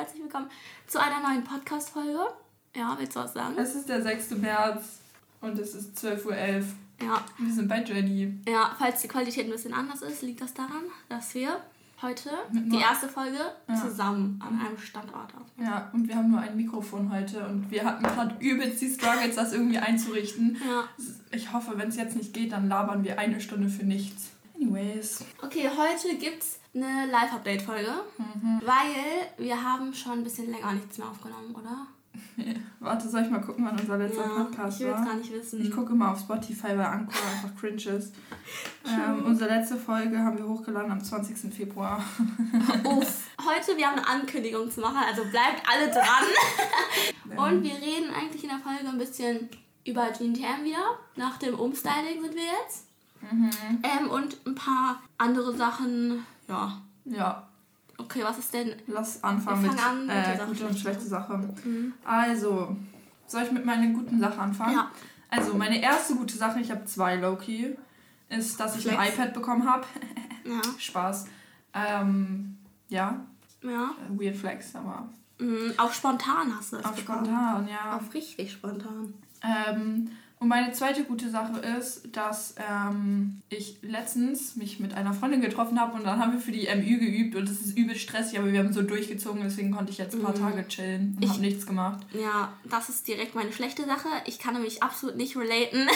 herzlich 0.00 0.22
willkommen 0.22 0.48
zu 0.86 0.98
einer 0.98 1.20
neuen 1.20 1.44
Podcast-Folge. 1.44 2.20
Ja, 2.74 2.96
willst 2.98 3.14
du 3.14 3.20
was 3.20 3.34
sagen? 3.34 3.54
Es 3.58 3.74
ist 3.74 3.86
der 3.86 4.00
6. 4.02 4.30
März 4.30 5.00
und 5.42 5.58
es 5.58 5.74
ist 5.74 5.98
12.11 5.98 6.24
Uhr. 6.24 6.36
Ja. 7.06 7.22
Wir 7.36 7.52
sind 7.52 7.68
bei 7.68 7.82
Jenny. 7.84 8.34
Ja, 8.48 8.74
falls 8.78 9.02
die 9.02 9.08
Qualität 9.08 9.44
ein 9.44 9.50
bisschen 9.50 9.74
anders 9.74 10.00
ist, 10.00 10.22
liegt 10.22 10.40
das 10.40 10.54
daran, 10.54 10.84
dass 11.10 11.34
wir 11.34 11.60
heute 12.00 12.30
die 12.50 12.78
erste 12.78 13.10
Folge 13.10 13.36
Ja. 13.68 13.74
zusammen 13.74 14.40
an 14.42 14.58
einem 14.66 14.78
Standort 14.78 15.34
aufnehmen. 15.34 15.70
Ja, 15.70 15.90
und 15.92 16.08
wir 16.08 16.16
haben 16.16 16.30
nur 16.30 16.40
ein 16.40 16.56
Mikrofon 16.56 17.12
heute 17.12 17.46
und 17.46 17.70
wir 17.70 17.84
hatten 17.84 18.02
gerade 18.02 18.36
übelst 18.40 18.80
die 18.80 18.88
Struggles, 18.88 19.36
das 19.36 19.52
irgendwie 19.52 19.80
einzurichten. 19.80 20.56
Ja. 20.66 20.84
Ich 21.30 21.52
hoffe, 21.52 21.72
wenn 21.76 21.90
es 21.90 21.96
jetzt 21.96 22.16
nicht 22.16 22.32
geht, 22.32 22.52
dann 22.52 22.68
labern 22.70 23.04
wir 23.04 23.18
eine 23.18 23.38
Stunde 23.38 23.68
für 23.68 23.84
nichts. 23.84 24.30
Anyways. 24.60 25.24
Okay, 25.42 25.68
heute 25.68 26.16
gibt's 26.18 26.60
eine 26.74 27.06
Live-Update-Folge, 27.10 27.92
Mhm. 28.18 28.60
weil 28.64 29.46
wir 29.46 29.62
haben 29.62 29.94
schon 29.94 30.12
ein 30.12 30.24
bisschen 30.24 30.50
länger 30.50 30.72
nichts 30.72 30.98
mehr 30.98 31.08
aufgenommen, 31.08 31.54
oder? 31.54 31.86
Warte, 32.80 33.08
soll 33.08 33.22
ich 33.22 33.30
mal 33.30 33.40
gucken, 33.40 33.64
wann 33.64 33.78
unser 33.78 33.96
letzter 33.96 34.22
Podcast 34.24 34.80
ich 34.80 34.86
will 34.86 34.92
war? 34.92 35.00
es 35.00 35.06
gar 35.06 35.14
nicht 35.16 35.32
wissen. 35.32 35.62
Ich 35.62 35.70
gucke 35.70 35.94
mal 35.94 36.12
auf 36.12 36.18
Spotify, 36.20 36.68
weil 36.68 36.80
Anchor 36.80 37.14
einfach 37.32 37.58
cringe 37.58 37.96
ist. 37.96 38.14
Ähm, 38.86 39.24
unsere 39.26 39.50
letzte 39.50 39.76
Folge 39.76 40.18
haben 40.18 40.36
wir 40.38 40.48
hochgeladen 40.48 40.90
am 40.90 41.02
20. 41.04 41.54
Februar. 41.54 42.02
Uff. 42.84 43.28
Heute, 43.44 43.76
wir 43.76 43.86
haben 43.86 43.98
eine 43.98 44.08
Ankündigung 44.08 44.70
zu 44.70 44.80
machen, 44.80 44.96
also 45.06 45.22
bleibt 45.30 45.62
alle 45.70 45.88
dran. 45.90 47.36
Und 47.36 47.62
wir 47.62 47.74
reden 47.74 48.10
eigentlich 48.12 48.42
in 48.42 48.48
der 48.48 48.58
Folge 48.58 48.88
ein 48.88 48.98
bisschen 48.98 49.48
über 49.86 50.06
GNTM 50.10 50.64
wieder. 50.64 50.98
Nach 51.14 51.36
dem 51.36 51.54
Umstyling 51.60 52.22
sind 52.22 52.34
wir 52.34 52.42
jetzt. 52.64 52.86
Mhm. 53.30 53.50
Ähm, 53.82 54.10
und 54.10 54.36
ein 54.46 54.54
paar 54.54 55.00
andere 55.18 55.54
Sachen. 55.56 56.24
Ja. 56.48 56.80
Ja, 57.04 57.46
Okay, 57.98 58.22
was 58.24 58.38
ist 58.38 58.52
denn? 58.54 58.72
lass 58.86 59.22
anfangen 59.22 59.62
mit 59.62 59.70
an, 59.72 60.00
gute 60.02 60.12
äh, 60.42 60.46
gute 60.46 60.66
und 60.66 60.78
schlechte 60.78 61.04
Sache. 61.04 61.54
Also, 62.04 62.74
soll 63.26 63.42
ich 63.42 63.52
mit 63.52 63.64
meiner 63.66 63.88
guten 63.92 64.18
Sache 64.18 64.38
anfangen? 64.40 64.74
Ja. 64.74 64.90
Also, 65.28 65.54
meine 65.54 65.80
erste 65.82 66.14
gute 66.14 66.36
Sache, 66.36 66.60
ich 66.60 66.70
habe 66.70 66.84
zwei 66.86 67.16
Loki, 67.16 67.76
ist, 68.30 68.58
dass 68.58 68.76
ich 68.78 68.88
ein 68.90 68.96
Flex. 68.96 69.14
iPad 69.14 69.34
bekommen 69.34 69.68
habe. 69.68 69.84
Ja. 70.42 70.60
Spaß. 70.78 71.26
Ähm, 71.74 72.56
ja, 72.88 73.20
Ja. 73.62 73.90
äh, 74.08 74.18
Weird 74.18 74.36
Flex, 74.36 74.74
aber 74.74 75.06
Mhm, 75.38 75.74
auch 75.76 75.92
spontan 75.92 76.56
hast 76.56 76.72
du 76.72 76.76
das 76.76 76.86
auf 76.86 76.96
bekommen. 76.96 77.26
spontan, 77.26 77.68
ja. 77.68 77.96
Auf 77.96 78.12
richtig 78.14 78.50
spontan. 78.52 79.12
Ähm, 79.42 80.10
und 80.40 80.48
meine 80.48 80.72
zweite 80.72 81.04
gute 81.04 81.28
Sache 81.30 81.58
ist, 81.78 82.08
dass 82.16 82.54
ähm, 82.58 83.42
ich 83.50 83.76
letztens 83.82 84.56
mich 84.56 84.80
mit 84.80 84.94
einer 84.94 85.12
Freundin 85.12 85.42
getroffen 85.42 85.78
habe 85.78 85.92
und 85.94 86.04
dann 86.04 86.18
haben 86.18 86.32
wir 86.32 86.40
für 86.40 86.50
die 86.50 86.66
MÜ 86.74 86.98
geübt 86.98 87.36
und 87.36 87.48
es 87.48 87.60
ist 87.60 87.76
übel 87.76 87.94
stressig, 87.94 88.38
aber 88.38 88.50
wir 88.50 88.58
haben 88.60 88.72
so 88.72 88.80
durchgezogen, 88.82 89.42
deswegen 89.42 89.70
konnte 89.70 89.92
ich 89.92 89.98
jetzt 89.98 90.14
ein 90.14 90.22
paar 90.22 90.34
Tage 90.34 90.66
chillen 90.66 91.12
und 91.16 91.22
Ich- 91.24 91.30
habe 91.30 91.40
nichts 91.42 91.66
gemacht. 91.66 92.06
Ja, 92.14 92.52
das 92.64 92.88
ist 92.88 93.06
direkt 93.06 93.34
meine 93.34 93.52
schlechte 93.52 93.84
Sache. 93.84 94.08
Ich 94.24 94.38
kann 94.38 94.54
nämlich 94.54 94.82
absolut 94.82 95.16
nicht 95.16 95.36
relaten. 95.36 95.86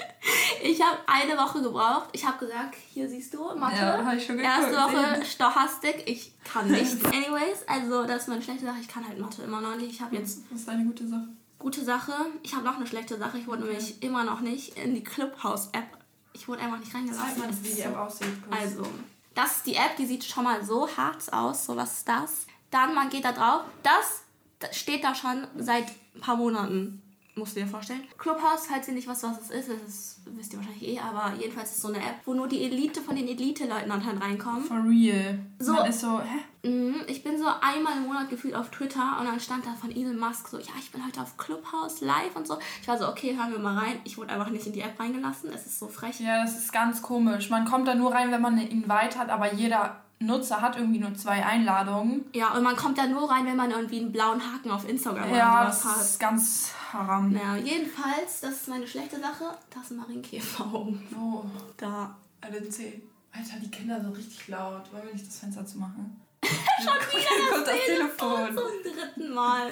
ich 0.62 0.80
habe 0.80 0.98
eine 1.06 1.36
Woche 1.36 1.60
gebraucht. 1.62 2.10
Ich 2.12 2.24
habe 2.26 2.38
gesagt, 2.46 2.76
hier 2.92 3.08
siehst 3.08 3.34
du, 3.34 3.42
Mathe. 3.56 3.76
Ja, 3.76 4.04
hab 4.04 4.14
ich 4.16 4.24
schon 4.24 4.36
geguckt, 4.36 4.54
Erste 4.56 4.76
Woche. 4.76 5.24
Stochastik. 5.24 6.04
Ich 6.06 6.32
kann 6.44 6.70
nicht. 6.70 6.94
Anyways, 7.06 7.66
also 7.66 8.04
das 8.06 8.22
ist 8.22 8.28
meine 8.28 8.42
schlechte 8.42 8.64
Sache. 8.64 8.78
Ich 8.80 8.88
kann 8.88 9.06
halt 9.06 9.18
Mathe 9.18 9.42
immer 9.42 9.60
noch 9.60 9.76
nicht. 9.76 9.90
Ich 9.90 10.00
habe 10.00 10.14
jetzt 10.16 10.42
Was 10.50 10.60
ist 10.60 10.68
deine 10.68 10.84
gute 10.84 11.08
Sache? 11.08 11.26
Gute 11.60 11.84
Sache. 11.84 12.12
Ich 12.42 12.54
habe 12.54 12.64
noch 12.64 12.76
eine 12.76 12.86
schlechte 12.86 13.16
Sache. 13.16 13.38
Ich 13.38 13.46
wurde 13.46 13.62
nämlich 13.62 14.02
immer 14.02 14.24
noch 14.24 14.40
nicht 14.40 14.76
in 14.76 14.94
die 14.94 15.04
Clubhouse-App. 15.04 15.98
Ich 16.32 16.48
wurde 16.48 16.62
einfach 16.62 16.78
nicht 16.78 16.92
reingelassen. 16.92 17.24
Zeig 17.28 17.38
mal, 17.38 17.62
wie 17.62 17.74
die 17.74 17.80
App 17.80 17.96
aussieht. 17.96 18.42
kurz. 18.42 18.60
also, 18.60 18.86
das 19.34 19.56
ist 19.58 19.66
die 19.66 19.76
App, 19.76 19.96
die 19.96 20.06
sieht 20.06 20.24
schon 20.24 20.44
mal 20.44 20.64
so 20.64 20.88
hart 20.96 21.32
aus. 21.32 21.66
So, 21.66 21.76
was 21.76 21.98
ist 21.98 22.08
das? 22.08 22.46
Dann, 22.70 22.94
man 22.94 23.10
geht 23.10 23.24
da 23.24 23.32
drauf. 23.32 23.62
Das 23.82 24.76
steht 24.76 25.04
da 25.04 25.14
schon 25.14 25.46
seit 25.56 25.86
ein 26.14 26.20
paar 26.20 26.36
Monaten. 26.36 27.02
Musst 27.36 27.56
du 27.56 27.60
dir 27.60 27.66
vorstellen. 27.66 28.02
Clubhouse, 28.18 28.66
falls 28.68 28.88
ihr 28.88 28.94
nicht 28.94 29.08
wisst, 29.08 29.22
was 29.22 29.40
es 29.40 29.50
ist, 29.50 29.68
das 29.70 30.20
wisst 30.36 30.52
ihr 30.52 30.58
wahrscheinlich 30.58 30.88
eh, 30.88 30.98
aber 30.98 31.32
jedenfalls 31.38 31.70
ist 31.70 31.76
es 31.76 31.82
so 31.82 31.88
eine 31.88 31.98
App, 31.98 32.16
wo 32.24 32.34
nur 32.34 32.48
die 32.48 32.62
Elite 32.64 33.00
von 33.00 33.14
den 33.16 33.28
Elite-Leuten 33.28 33.90
anscheinend 33.90 34.22
reinkommen. 34.22 34.64
For 34.64 34.82
real. 34.84 35.38
So. 35.58 35.72
Man 35.74 35.86
ist 35.88 36.00
so, 36.00 36.20
hä? 36.20 36.68
Mhm, 36.68 37.02
Ich 37.06 37.22
bin 37.22 37.38
so 37.38 37.46
einmal 37.60 37.96
im 37.96 38.06
Monat 38.06 38.28
gefühlt 38.28 38.54
auf 38.54 38.70
Twitter 38.70 39.16
und 39.18 39.26
dann 39.26 39.40
stand 39.40 39.64
da 39.64 39.70
von 39.74 39.90
Elon 39.90 40.18
Musk 40.18 40.48
so, 40.48 40.58
ja, 40.58 40.72
ich 40.78 40.90
bin 40.90 41.04
heute 41.06 41.22
auf 41.22 41.36
Clubhouse 41.38 42.00
live 42.00 42.34
und 42.34 42.46
so. 42.46 42.58
Ich 42.82 42.88
war 42.88 42.98
so, 42.98 43.08
okay, 43.08 43.36
hören 43.36 43.52
wir 43.52 43.58
mal 43.58 43.78
rein. 43.78 44.00
Ich 44.04 44.18
wurde 44.18 44.30
einfach 44.32 44.50
nicht 44.50 44.66
in 44.66 44.72
die 44.72 44.80
App 44.82 44.98
reingelassen. 44.98 45.50
Es 45.54 45.66
ist 45.66 45.78
so 45.78 45.88
frech. 45.88 46.20
Ja, 46.20 46.42
das 46.42 46.58
ist 46.58 46.72
ganz 46.72 47.00
komisch. 47.00 47.48
Man 47.48 47.64
kommt 47.64 47.86
da 47.88 47.94
nur 47.94 48.12
rein, 48.12 48.30
wenn 48.32 48.42
man 48.42 48.54
eine 48.54 48.68
Invite 48.68 49.18
hat, 49.18 49.30
aber 49.30 49.54
jeder 49.54 50.04
Nutzer 50.22 50.60
hat 50.60 50.76
irgendwie 50.76 50.98
nur 50.98 51.14
zwei 51.14 51.44
Einladungen. 51.44 52.26
Ja, 52.34 52.52
und 52.54 52.62
man 52.62 52.76
kommt 52.76 52.98
da 52.98 53.06
nur 53.06 53.30
rein, 53.30 53.46
wenn 53.46 53.56
man 53.56 53.70
irgendwie 53.70 54.00
einen 54.00 54.12
blauen 54.12 54.40
Haken 54.40 54.70
auf 54.70 54.86
Instagram 54.86 55.34
Ja, 55.34 55.60
oder 55.62 55.64
das 55.70 55.82
sowas 55.82 55.96
hat. 55.96 56.02
ist 56.02 56.20
ganz 56.20 56.72
haram. 56.92 57.32
Naja, 57.32 57.56
jedenfalls, 57.56 58.40
das 58.42 58.52
ist 58.52 58.68
meine 58.68 58.86
schlechte 58.86 59.18
Sache. 59.18 59.56
Das 59.70 59.84
ist 59.84 59.90
ein 59.92 59.96
Marienkäfer 59.96 60.74
oben. 60.74 61.06
Wo? 61.10 61.44
Da. 61.78 62.14
LNC. 62.42 63.00
Alter, 63.32 63.56
die 63.62 63.70
Kinder 63.70 63.98
sind 64.00 64.14
richtig 64.14 64.48
laut. 64.48 64.92
Wollen 64.92 65.04
wir 65.06 65.12
nicht 65.14 65.26
das 65.26 65.38
Fenster 65.38 65.64
zumachen? 65.64 66.20
Schon 66.42 67.18
wieder 67.18 67.54
kommt 67.54 67.66
das 67.66 67.84
Telefon. 67.86 68.46
Zum 68.56 68.92
dritten 68.92 69.34
Mal. 69.34 69.70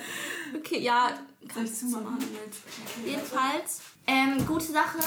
Okay, 0.56 0.80
ja, 0.80 1.10
kannst 1.46 1.82
du 1.82 1.86
machen 1.88 2.18
willst. 2.20 2.60
Jedenfalls, 3.04 3.80
ähm, 4.06 4.46
gute 4.46 4.66
Sache 4.72 4.98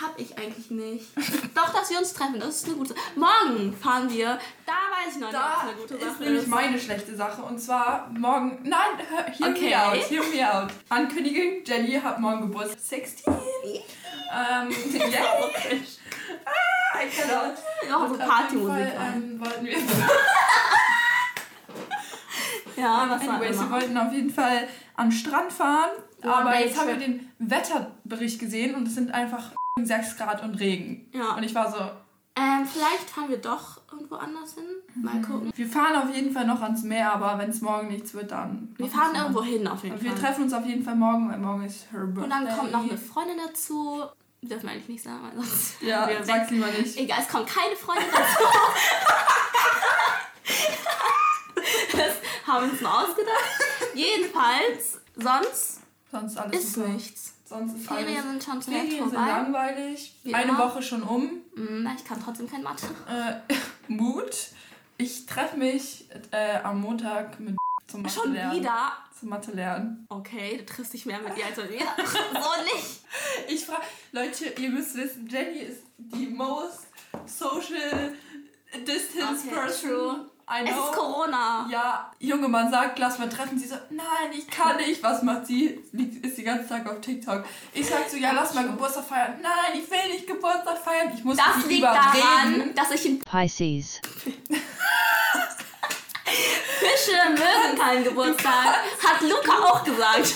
habe 0.00 0.20
ich 0.20 0.36
eigentlich 0.38 0.70
nicht. 0.70 1.06
Doch, 1.54 1.72
dass 1.72 1.90
wir 1.90 1.98
uns 1.98 2.12
treffen, 2.12 2.38
das 2.40 2.56
ist 2.56 2.66
eine 2.66 2.74
gute 2.76 2.94
Sache. 2.94 3.00
Morgen 3.16 3.72
fahren 3.76 4.10
wir. 4.10 4.38
Da 4.66 4.72
weiß 4.72 5.14
ich 5.14 5.20
noch 5.20 5.28
nicht, 5.28 5.34
Da 5.40 5.60
eine 5.62 5.72
gute 5.72 5.94
ist 5.94 6.02
Sache 6.04 6.22
nämlich 6.22 6.42
ist. 6.42 6.48
meine 6.48 6.78
schlechte 6.80 7.16
Sache. 7.16 7.42
Und 7.42 7.58
zwar 7.60 8.10
morgen. 8.16 8.58
Nein, 8.62 8.80
hör- 9.08 9.24
hear 9.32 9.48
Okay. 9.50 9.68
me 9.70 9.82
out. 9.86 10.10
Hear 10.10 10.22
me 10.24 10.54
out. 10.64 10.70
Ankündigung: 10.88 11.64
Jenny 11.64 11.92
hat 12.00 12.18
morgen 12.20 12.42
Geburtstag. 12.42 12.78
16. 12.80 13.34
ähm, 13.34 14.70
yay! 14.92 15.82
ah, 16.44 16.98
I 17.00 17.08
cannot. 17.08 17.54
Ja, 17.88 18.08
so 18.08 18.16
Partymusik. 18.18 18.92
Ähm, 18.98 19.40
wollten 19.40 19.64
wir. 19.66 19.76
Ja, 22.76 23.06
was 23.08 23.26
war 23.26 23.36
Anyways, 23.36 23.58
wir 23.58 23.70
wollten 23.70 23.96
auf 23.96 24.12
jeden 24.12 24.28
Fall 24.30 24.68
den 25.00 25.10
Strand 25.10 25.50
fahren. 25.52 25.90
Aber 26.22 26.58
jetzt 26.60 26.78
haben 26.78 26.88
wir 26.88 26.96
den 26.96 27.32
Wetterbericht 27.38 28.38
gesehen 28.38 28.74
und 28.74 28.86
es 28.88 28.94
sind 28.94 29.12
einfach 29.14 29.52
6 29.84 30.16
Grad 30.16 30.42
und 30.42 30.54
Regen. 30.54 31.08
Ja. 31.12 31.34
Und 31.34 31.42
ich 31.42 31.54
war 31.54 31.70
so, 31.70 31.78
Ähm, 32.38 32.66
vielleicht 32.66 33.08
fahren 33.08 33.30
wir 33.30 33.38
doch 33.38 33.80
irgendwo 33.90 34.16
anders 34.16 34.52
hin. 34.54 34.64
Mal 34.94 35.14
Mhm. 35.14 35.22
gucken. 35.22 35.50
wir 35.54 35.66
fahren 35.68 35.96
auf 35.96 36.14
jeden 36.14 36.32
Fall 36.32 36.46
noch 36.46 36.60
ans 36.60 36.82
Meer, 36.82 37.12
aber 37.14 37.38
wenn 37.38 37.48
es 37.48 37.62
morgen 37.62 37.88
nichts 37.88 38.12
wird, 38.12 38.30
dann. 38.30 38.74
Wir 38.76 38.88
fahren 38.88 39.14
irgendwo 39.14 39.42
hin 39.42 39.66
auf 39.66 39.82
jeden 39.82 39.96
Und 39.96 40.02
wir 40.02 40.10
Fall. 40.12 40.20
treffen 40.20 40.44
uns 40.44 40.52
auf 40.52 40.66
jeden 40.66 40.84
Fall 40.84 40.96
morgen, 40.96 41.30
weil 41.30 41.38
morgen 41.38 41.64
ist 41.64 41.90
her 41.92 42.00
birthday. 42.00 42.24
Und 42.24 42.30
dann 42.30 42.58
kommt 42.58 42.72
noch 42.72 42.82
eine 42.82 42.98
Freundin 42.98 43.38
dazu. 43.46 44.02
Dürfen 44.42 44.64
wir 44.64 44.72
eigentlich 44.72 44.88
nicht 44.88 45.02
sagen, 45.04 45.20
weil 45.22 45.34
sonst. 45.36 45.80
Ja, 45.80 46.06
wir 46.18 46.22
sag's 46.22 46.50
lieber 46.50 46.66
nicht. 46.66 46.94
Egal, 46.98 47.20
es 47.22 47.28
kommt 47.28 47.46
keine 47.48 47.74
Freundin 47.74 48.04
dazu. 48.12 48.44
das 51.96 52.12
haben 52.46 52.66
wir 52.66 52.72
uns 52.72 52.80
mal 52.82 53.02
ausgedacht. 53.04 53.60
Jedenfalls, 53.94 55.00
sonst 55.16 55.80
Sonst 56.12 56.36
alles 56.36 56.64
ist 56.64 56.74
super. 56.74 56.88
nichts. 56.88 57.25
Sonst 57.48 57.74
ist 57.76 57.86
Ferien 57.86 58.08
alles. 58.08 58.22
sind 58.24 58.44
schon 58.44 58.60
zu 58.62 58.70
Ferien 58.72 58.90
sind 58.90 59.14
vorbei. 59.14 59.26
langweilig. 59.28 60.14
Wie 60.24 60.34
Eine 60.34 60.50
immer. 60.50 60.58
Woche 60.58 60.82
schon 60.82 61.02
um. 61.02 61.30
Na, 61.54 61.94
ich 61.96 62.04
kann 62.04 62.20
trotzdem 62.22 62.50
kein 62.50 62.62
Mathe. 62.62 62.86
Äh, 63.08 63.54
Mut. 63.88 64.34
Ich 64.98 65.26
treffe 65.26 65.56
mich 65.56 66.06
äh, 66.32 66.56
am 66.62 66.80
Montag 66.80 67.38
mit 67.38 67.56
zum 67.86 68.02
Mathe 68.02 68.14
Schon 68.14 68.32
lernen. 68.32 68.58
wieder? 68.60 68.92
Zum 69.18 69.28
Mathe 69.28 69.52
lernen. 69.52 70.06
Okay, 70.08 70.56
du 70.58 70.66
triffst 70.66 70.92
dich 70.92 71.06
mehr 71.06 71.20
mit 71.20 71.36
ihr 71.38 71.46
als 71.46 71.56
mit 71.56 71.70
mir. 71.70 71.78
so 72.32 72.74
nicht. 72.74 73.00
Ich 73.48 73.64
frage, 73.64 73.82
Leute, 74.12 74.46
ihr 74.60 74.70
müsst 74.70 74.96
wissen, 74.96 75.28
Jenny 75.28 75.58
ist 75.60 75.82
die 75.98 76.26
most 76.26 76.86
social 77.26 78.12
distance 78.86 79.44
Okay, 79.46 79.54
person 79.54 79.90
true. 79.90 80.30
I 80.48 80.62
Es 80.64 80.70
know. 80.72 80.84
ist 80.86 80.92
Corona. 80.92 81.66
Ja, 81.70 82.12
junge 82.20 82.46
Mann 82.48 82.70
sagt, 82.70 82.98
lass 83.00 83.18
mal 83.18 83.28
treffen. 83.28 83.58
Sie 83.58 83.66
so, 83.66 83.74
nein, 83.90 84.30
ich 84.32 84.46
kann 84.48 84.76
nicht. 84.76 85.02
Was 85.02 85.22
macht 85.22 85.46
sie? 85.46 85.82
Ist 86.22 86.38
die 86.38 86.44
ganze 86.44 86.68
Tag 86.68 86.88
auf 86.88 87.00
TikTok. 87.00 87.44
Ich 87.74 87.86
sag 87.88 88.08
so, 88.08 88.16
ja, 88.16 88.30
lass 88.32 88.54
mal 88.54 88.64
Geburtstag 88.64 89.04
feiern. 89.06 89.40
Nein, 89.42 89.80
ich 89.82 89.90
will 89.90 90.12
nicht 90.12 90.26
Geburtstag 90.26 90.78
feiern. 90.78 91.10
Ich 91.12 91.24
muss 91.24 91.36
Das 91.36 91.66
liegt 91.66 91.80
überreden. 91.80 92.00
daran, 92.12 92.74
dass 92.76 92.92
ich 92.92 93.06
in 93.06 93.18
Pisces. 93.18 94.00
Fische 96.24 97.16
mögen 97.30 97.78
keinen 97.78 98.04
Geburtstag. 98.08 98.52
Hat 99.04 99.20
Luca 99.22 99.52
auch 99.64 99.82
gesagt. 99.84 100.32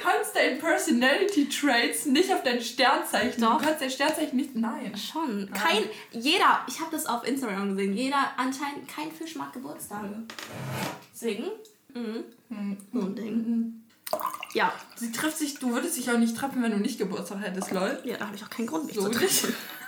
Du 0.00 0.08
kannst 0.08 0.34
dein 0.34 0.58
Personality 0.58 1.48
Traits 1.48 2.06
nicht 2.06 2.32
auf 2.32 2.42
dein 2.42 2.60
Sternzeichen. 2.60 3.42
Doch. 3.42 3.58
Du 3.58 3.64
kannst 3.64 3.82
dein 3.82 3.90
Sternzeichen 3.90 4.36
nicht. 4.36 4.56
Nein. 4.56 4.96
Schon. 4.96 5.50
Kein, 5.52 5.84
jeder, 6.12 6.64
ich 6.66 6.80
habe 6.80 6.90
das 6.92 7.06
auf 7.06 7.26
Instagram 7.26 7.76
gesehen, 7.76 7.94
jeder 7.94 8.30
anscheinend, 8.36 8.88
kein 8.88 9.12
Fisch 9.12 9.36
mag 9.36 9.52
Geburtstage. 9.52 10.22
Deswegen, 11.12 11.44
mhm. 11.94 12.24
so 12.92 13.00
ein 13.00 13.14
Ding. 13.14 13.82
Ja, 14.54 14.72
Sie 14.96 15.12
trifft 15.12 15.38
sich, 15.38 15.58
du 15.58 15.72
würdest 15.72 15.96
dich 15.96 16.10
auch 16.10 16.18
nicht 16.18 16.36
treffen, 16.36 16.62
wenn 16.62 16.72
du 16.72 16.78
nicht 16.78 16.98
Geburtstag 16.98 17.40
hättest, 17.42 17.70
lol. 17.70 18.00
ja, 18.04 18.16
da 18.16 18.26
habe 18.26 18.36
ich 18.36 18.42
auch 18.42 18.50
keinen 18.50 18.66
Grund, 18.66 18.86
mich 18.86 18.96
So 18.96 19.02
zu 19.04 19.10
treffen. 19.10 19.54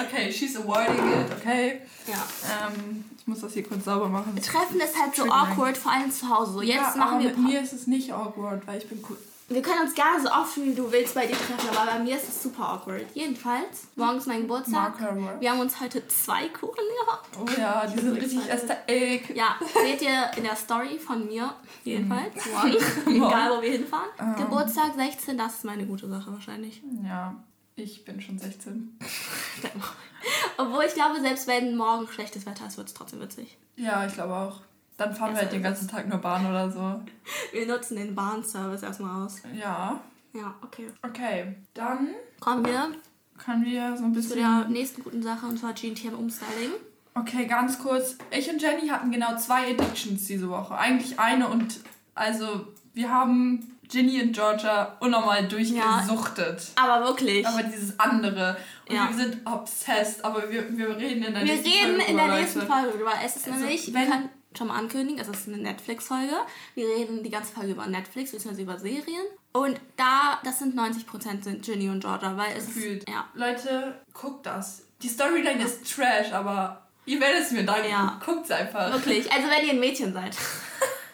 Okay, 0.00 0.30
she's 0.30 0.56
avoiding 0.56 1.08
it, 1.12 1.32
okay? 1.38 1.80
Ja. 2.06 2.68
Ähm, 2.68 3.04
ich 3.18 3.26
muss 3.26 3.40
das 3.40 3.52
hier 3.52 3.62
kurz 3.62 3.84
sauber 3.84 4.08
machen. 4.08 4.36
Treffen 4.36 4.80
ist 4.80 5.00
halt 5.00 5.14
so 5.14 5.24
awkward, 5.24 5.76
vor 5.76 5.92
allem 5.92 6.10
zu 6.10 6.28
Hause. 6.28 6.52
So, 6.52 6.62
jetzt 6.62 6.76
ja, 6.76 6.96
machen 6.96 7.14
aber 7.14 7.20
wir. 7.20 7.30
mit 7.30 7.38
mir 7.38 7.60
ist 7.62 7.72
es 7.72 7.86
nicht 7.86 8.12
awkward, 8.12 8.66
weil 8.66 8.78
ich 8.78 8.88
bin 8.88 9.02
cool. 9.08 9.16
Wir 9.48 9.60
können 9.60 9.82
uns 9.82 9.94
gerne 9.94 10.22
so 10.22 10.30
oft 10.30 10.56
wie 10.56 10.74
du 10.74 10.90
willst 10.90 11.14
bei 11.14 11.26
dir 11.26 11.36
treffen, 11.36 11.68
aber 11.76 11.92
bei 11.92 11.98
mir 11.98 12.16
ist 12.16 12.28
es 12.28 12.42
super 12.42 12.66
awkward. 12.70 13.04
Jedenfalls, 13.12 13.88
morgen 13.94 14.16
ist 14.16 14.26
mein 14.26 14.42
Geburtstag. 14.42 14.98
Marker. 14.98 15.38
Wir 15.38 15.50
haben 15.50 15.60
uns 15.60 15.78
heute 15.80 16.06
zwei 16.08 16.48
Kuchen 16.48 16.82
gehabt. 17.04 17.28
Oh 17.38 17.60
ja, 17.60 17.86
die 17.86 18.00
sind 18.00 18.16
richtig 18.16 18.48
ästhetik. 18.48 19.36
Ja, 19.36 19.56
seht 19.74 20.00
ihr 20.00 20.30
in 20.36 20.44
der 20.44 20.56
Story 20.56 20.98
von 20.98 21.26
mir. 21.26 21.54
Jedenfalls. 21.84 22.34
Morgen. 22.52 22.72
Morgen. 23.18 23.32
Egal, 23.32 23.58
wo 23.58 23.62
wir 23.62 23.70
hinfahren. 23.70 24.08
Ähm. 24.18 24.36
Geburtstag 24.36 24.94
16, 24.96 25.36
das 25.36 25.56
ist 25.56 25.64
meine 25.64 25.84
gute 25.84 26.08
Sache 26.08 26.32
wahrscheinlich. 26.32 26.82
Ja, 27.06 27.34
ich 27.76 28.04
bin 28.04 28.20
schon 28.20 28.38
16. 28.38 28.98
Obwohl 30.58 30.84
ich 30.84 30.94
glaube, 30.94 31.20
selbst 31.20 31.46
wenn 31.46 31.76
morgen 31.76 32.06
schlechtes 32.08 32.46
Wetter 32.46 32.66
ist, 32.66 32.76
wird 32.76 32.88
es 32.88 32.94
trotzdem 32.94 33.20
witzig. 33.20 33.58
Ja, 33.76 34.06
ich 34.06 34.14
glaube 34.14 34.34
auch. 34.34 34.60
Dann 34.96 35.14
fahren 35.14 35.32
wir 35.32 35.40
halt 35.40 35.52
den 35.52 35.62
ganzen 35.62 35.88
Tag 35.88 36.08
nur 36.08 36.18
Bahn 36.18 36.46
oder 36.46 36.70
so. 36.70 37.00
Wir 37.52 37.66
nutzen 37.66 37.96
den 37.96 38.14
Bahnservice 38.14 38.82
erstmal 38.82 39.26
aus. 39.26 39.42
Ja. 39.52 40.00
Ja, 40.32 40.54
okay. 40.62 40.88
Okay, 41.02 41.54
dann 41.74 42.08
Kommen 42.40 42.64
wir 42.64 42.92
können 43.38 43.64
wir 43.64 43.96
so 43.96 44.04
ein 44.04 44.14
zu 44.14 44.20
bisschen... 44.20 44.38
der 44.38 44.68
nächsten 44.68 45.02
guten 45.02 45.22
Sache 45.22 45.46
und 45.46 45.58
zwar 45.58 45.72
GNTM 45.72 46.14
Umstyling. 46.14 46.70
Okay, 47.14 47.46
ganz 47.46 47.78
kurz. 47.78 48.16
Ich 48.30 48.50
und 48.50 48.60
Jenny 48.60 48.88
hatten 48.88 49.10
genau 49.10 49.36
zwei 49.36 49.70
Addictions 49.70 50.24
diese 50.26 50.48
Woche. 50.48 50.76
Eigentlich 50.76 51.18
eine 51.18 51.48
und 51.48 51.80
also 52.14 52.66
wir 52.92 53.10
haben 53.10 53.73
Ginny 53.88 54.22
und 54.22 54.32
Georgia 54.32 54.96
unnormal 55.00 55.46
durchgesuchtet. 55.48 56.68
Aber 56.76 57.06
wirklich. 57.06 57.46
Aber 57.46 57.62
dieses 57.62 57.98
andere. 57.98 58.56
Und 58.88 58.94
Ja. 58.96 59.08
wir 59.08 59.16
sind 59.16 59.46
obsessed, 59.46 60.24
aber 60.24 60.50
wir, 60.50 60.76
wir 60.76 60.96
reden 60.96 61.22
in 61.24 61.34
der 61.34 61.44
wir 61.44 61.54
nächsten 61.54 61.68
reden 61.70 61.96
Folge 61.96 62.10
in 62.10 62.16
der 62.16 62.26
nächsten. 62.28 62.62
Folge 62.62 62.90
drüber. 62.96 63.12
Es 63.24 63.36
ist 63.36 63.46
Also, 63.46 63.58
nämlich, 63.60 63.86
wir 63.88 63.94
wenn- 63.94 64.10
können 64.10 64.28
schon 64.56 64.68
mal 64.68 64.78
ankündigen, 64.78 65.20
es 65.20 65.26
ist 65.28 65.48
eine 65.48 65.56
Netflix-Folge. 65.58 66.32
Wir 66.76 66.86
reden 66.86 67.22
die 67.24 67.30
ganze 67.30 67.52
Folge 67.52 67.72
über 67.72 67.86
Netflix, 67.86 68.30
beziehungsweise 68.30 68.62
über 68.62 68.78
Serien. 68.78 69.24
Und 69.52 69.80
da, 69.96 70.38
das 70.44 70.60
sind 70.60 70.76
90% 70.76 71.42
sind 71.44 71.64
Ginny 71.64 71.88
und 71.88 72.00
Georgia, 72.00 72.36
weil 72.36 72.56
es 72.56 72.66
Gefühlt. 72.66 72.98
ist, 73.04 73.08
ja. 73.08 73.24
Leute, 73.34 73.94
guckt 74.12 74.46
das. 74.46 74.82
Die 75.02 75.08
Storyline 75.08 75.62
ist 75.64 75.92
trash, 75.94 76.32
aber 76.32 76.82
ihr 77.04 77.20
werdet 77.20 77.42
es 77.42 77.50
mir 77.50 77.64
danken. 77.64 77.90
Ja. 77.90 78.20
Guckt's 78.24 78.50
einfach. 78.50 78.92
Wirklich. 78.92 79.30
Also 79.32 79.48
wenn 79.48 79.66
ihr 79.66 79.72
ein 79.72 79.80
Mädchen 79.80 80.12
seid. 80.12 80.36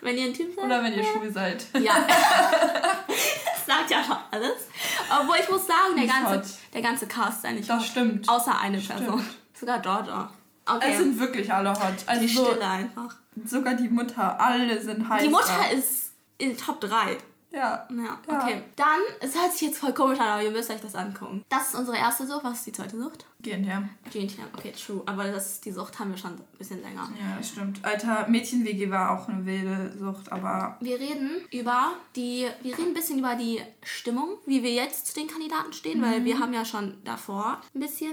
wenn 0.02 0.16
ihr 0.18 0.26
ein 0.26 0.34
Typ 0.34 0.54
seid. 0.54 0.64
Oder 0.64 0.82
wenn 0.82 0.92
ihr 0.94 1.04
schwul 1.04 1.30
seid. 1.32 1.64
Ja. 1.74 1.94
das 3.06 3.66
sagt 3.66 3.90
ja 3.90 4.02
schon 4.04 4.16
alles. 4.30 4.68
Obwohl 5.20 5.36
ich 5.40 5.48
muss 5.48 5.66
sagen, 5.66 5.96
der 5.96 6.06
ganze, 6.06 6.30
hot. 6.38 6.44
der 6.74 6.82
ganze 6.82 7.06
Cast 7.06 7.38
ist 7.38 7.44
eigentlich 7.46 7.66
Das 7.66 7.80
hot. 7.80 7.86
stimmt. 7.88 8.28
Außer 8.28 8.58
eine 8.60 8.78
Person. 8.78 9.24
Sogar 9.58 9.78
Georgia. 9.80 10.30
Es 10.66 10.74
Okay. 10.74 10.96
sind 10.96 11.18
wirklich 11.18 11.52
alle 11.52 11.72
hot. 11.72 11.94
Also 12.06 12.22
die 12.22 12.28
Stille 12.28 12.60
einfach. 12.66 13.14
sogar 13.44 13.74
die 13.74 13.88
Mutter. 13.88 14.40
Alle 14.40 14.80
sind 14.80 15.08
heiß. 15.08 15.22
Die 15.22 15.28
Mutter 15.28 15.70
ist 15.72 16.12
in 16.38 16.56
Top 16.56 16.80
3. 16.80 17.16
Ja. 17.52 17.86
Ja, 17.90 18.18
Ja. 18.28 18.42
okay. 18.42 18.62
Dann, 18.76 19.00
es 19.20 19.34
hört 19.34 19.52
sich 19.52 19.62
jetzt 19.68 19.78
voll 19.78 19.92
komisch 19.92 20.20
an, 20.20 20.28
aber 20.28 20.42
ihr 20.42 20.50
müsst 20.50 20.70
euch 20.70 20.80
das 20.80 20.94
angucken. 20.94 21.44
Das 21.48 21.68
ist 21.70 21.74
unsere 21.74 21.96
erste 21.96 22.26
Sucht. 22.26 22.44
Was 22.44 22.58
ist 22.58 22.66
die 22.66 22.72
zweite 22.72 22.96
Sucht? 22.98 23.26
Gehen 23.42 23.64
her. 23.64 23.88
GNTM. 24.12 24.42
Okay, 24.56 24.72
true. 24.72 25.02
Aber 25.06 25.24
das, 25.30 25.60
die 25.60 25.72
Sucht 25.72 25.98
haben 25.98 26.10
wir 26.10 26.18
schon 26.18 26.32
ein 26.32 26.40
bisschen 26.58 26.80
länger. 26.82 27.08
Ja, 27.18 27.36
das 27.38 27.48
stimmt. 27.48 27.84
Alter, 27.84 28.28
Mädchen-WG 28.28 28.90
war 28.90 29.10
auch 29.18 29.28
eine 29.28 29.44
wilde 29.46 29.92
Sucht, 29.98 30.30
aber 30.30 30.76
Wir 30.80 31.00
reden 31.00 31.30
über 31.50 31.92
die, 32.16 32.46
wir 32.62 32.76
reden 32.78 32.88
ein 32.88 32.94
bisschen 32.94 33.18
über 33.18 33.34
die 33.34 33.60
Stimmung, 33.82 34.36
wie 34.46 34.62
wir 34.62 34.72
jetzt 34.72 35.06
zu 35.08 35.14
den 35.14 35.26
Kandidaten 35.26 35.72
stehen, 35.72 36.02
weil 36.02 36.24
wir 36.24 36.38
haben 36.38 36.52
ja 36.52 36.64
schon 36.64 36.98
davor 37.04 37.60
ein 37.74 37.80
bisschen. 37.80 38.12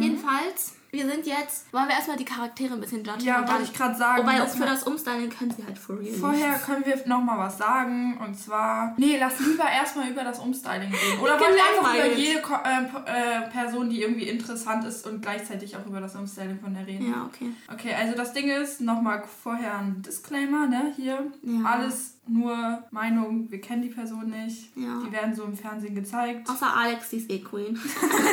Jedenfalls, 0.00 0.74
wir 0.90 1.06
sind 1.06 1.26
jetzt, 1.26 1.72
wollen 1.72 1.86
wir 1.88 1.94
erstmal 1.94 2.16
die 2.16 2.24
Charaktere 2.24 2.74
ein 2.74 2.80
bisschen 2.80 3.04
judgen. 3.04 3.20
Ja, 3.24 3.46
wollte 3.46 3.64
ich 3.64 3.74
grad 3.74 3.96
sagen, 3.98 4.22
Wobei 4.22 4.46
für 4.46 4.64
das 4.64 4.84
Umstyling 4.84 5.28
können 5.28 5.50
sie 5.50 5.64
halt 5.64 5.78
for 5.78 5.98
real. 5.98 6.14
vorher 6.14 6.52
nichts. 6.52 6.64
können 6.64 6.84
wir 6.86 6.96
noch 7.06 7.20
mal 7.22 7.38
was 7.38 7.58
sagen. 7.58 8.16
Und 8.24 8.34
zwar, 8.38 8.94
nee, 8.96 9.16
lass 9.18 9.38
lieber 9.40 9.68
erstmal 9.70 10.08
über 10.10 10.24
das 10.24 10.38
Umstyling 10.38 10.90
reden. 10.92 11.20
Oder 11.20 11.36
Ich 11.36 11.40
wollen 11.42 11.54
wir 11.54 11.64
einfach 11.64 11.94
über 11.94 12.14
jede 12.16 12.40
Ko 12.40 12.54
äh, 12.54 13.44
äh, 13.44 13.50
Person, 13.50 13.90
die 13.90 14.02
irgendwie 14.02 14.28
interessant 14.28 14.84
ist 14.84 15.06
und 15.06 15.20
gleichzeitig 15.20 15.76
auch 15.76 15.84
über 15.86 16.00
das 16.00 16.14
Umstyling 16.16 16.58
von 16.58 16.74
der 16.74 16.86
reden? 16.86 17.10
Ja, 17.10 17.26
okay. 17.26 17.50
Okay, 17.72 17.94
also 17.94 18.16
das 18.16 18.32
Ding 18.32 18.48
ist, 18.50 18.80
nochmal 18.80 19.22
vorher 19.42 19.78
ein 19.78 20.02
Disclaimer, 20.02 20.66
ne, 20.66 20.92
hier. 20.96 21.30
Ja. 21.42 21.64
Alles 21.64 22.17
nur 22.28 22.82
Meinung, 22.90 23.50
wir 23.50 23.60
kennen 23.60 23.82
die 23.82 23.88
Person 23.88 24.30
nicht. 24.30 24.76
Ja. 24.76 25.02
Die 25.06 25.12
werden 25.12 25.34
so 25.34 25.44
im 25.44 25.56
Fernsehen 25.56 25.94
gezeigt. 25.94 26.48
Außer 26.48 26.74
Alex, 26.76 27.10
die 27.10 27.16
ist 27.16 27.30
eh 27.30 27.38
Queen. 27.40 27.78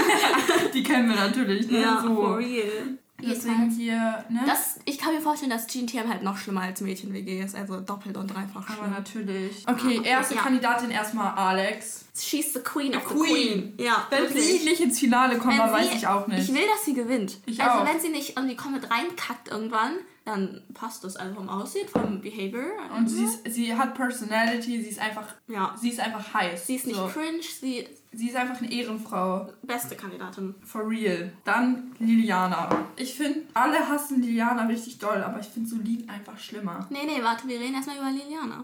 Die 0.73 0.83
kennen 0.83 1.09
wir 1.09 1.15
natürlich, 1.15 1.69
ne, 1.69 1.97
for 2.01 2.09
so. 2.15 2.33
real. 2.33 2.97
Deswegen 3.21 3.69
hier, 3.71 4.25
ne. 4.29 4.41
Das, 4.45 4.77
ich 4.83 4.97
kann 4.97 5.13
mir 5.15 5.21
vorstellen, 5.21 5.49
dass 5.49 5.67
GNTM 5.67 6.09
halt 6.09 6.21
noch 6.21 6.37
schlimmer 6.37 6.61
als 6.61 6.81
Mädchen-WG 6.81 7.41
ist. 7.41 7.55
Also 7.55 7.79
doppelt 7.79 8.17
und 8.17 8.27
dreifach 8.27 8.67
Aber 8.69 8.77
schlimm. 8.83 8.91
natürlich. 8.91 9.63
Ah, 9.65 9.71
Okay, 9.71 9.99
okay, 9.99 10.09
erste 10.09 10.35
ja. 10.35 10.41
Kandidatin 10.41 10.91
erstmal 10.91 11.33
Alex. 11.33 12.05
She's 12.17 12.53
the 12.53 12.59
queen 12.59 12.93
of 12.93 13.07
the 13.07 13.15
Queen. 13.15 13.25
queen. 13.25 13.73
Ja, 13.79 14.05
Wenn 14.09 14.23
wirklich. 14.23 14.43
sie 14.61 14.65
nicht 14.69 14.81
ins 14.81 14.99
Finale 14.99 15.37
kommt, 15.37 15.53
Wenn 15.53 15.59
dann 15.59 15.71
weiß 15.71 15.95
ich 15.95 16.05
auch 16.07 16.27
nicht. 16.27 16.49
Ich 16.49 16.53
will, 16.53 16.65
dass 16.73 16.83
sie 16.85 16.93
gewinnt. 16.93 17.37
Ich 17.45 17.61
also 17.63 17.79
auch. 17.79 17.85
wenn 17.91 17.99
sie 18.01 18.09
nicht 18.09 18.35
irgendwie 18.37 18.57
komplett 18.57 18.91
reinkackt 18.91 19.47
irgendwann, 19.49 19.93
dann 20.25 20.61
passt 20.73 21.03
das 21.03 21.15
also 21.15 21.35
vom 21.35 21.47
Aussehen, 21.49 21.87
vom 21.87 22.19
Behavior. 22.19 22.65
und 22.97 23.07
sie, 23.07 23.23
ist, 23.23 23.39
sie 23.53 23.73
hat 23.75 23.93
Personality, 23.93 24.81
sie 24.81 24.89
ist 24.89 24.99
einfach, 24.99 25.27
ja. 25.47 25.75
sie 25.79 25.89
ist 25.89 25.99
einfach 25.99 26.33
heiß. 26.33 26.65
Sie 26.67 26.75
ist 26.75 26.87
nicht 26.87 26.95
so. 26.97 27.07
cringe, 27.07 27.41
sie 27.41 27.87
Sie 28.17 28.29
ist 28.29 28.35
einfach 28.37 28.61
eine 28.61 28.71
Ehrenfrau. 28.71 29.49
beste 29.63 29.93
Kandidatin. 29.97 30.55
For 30.63 30.89
real. 30.89 31.33
Dann 31.43 31.93
Liliana. 31.99 32.69
Ich 32.95 33.13
finde, 33.15 33.41
alle 33.53 33.77
hassen 33.89 34.21
Liliana 34.21 34.65
richtig 34.67 34.99
doll, 34.99 35.21
aber 35.21 35.41
ich 35.41 35.47
finde 35.47 35.69
Solin 35.69 36.09
einfach 36.09 36.39
schlimmer. 36.39 36.87
Nee, 36.89 36.99
nee, 37.05 37.21
warte, 37.21 37.45
wir 37.45 37.59
reden 37.59 37.75
erstmal 37.75 37.97
über 37.97 38.09
Liliana. 38.11 38.63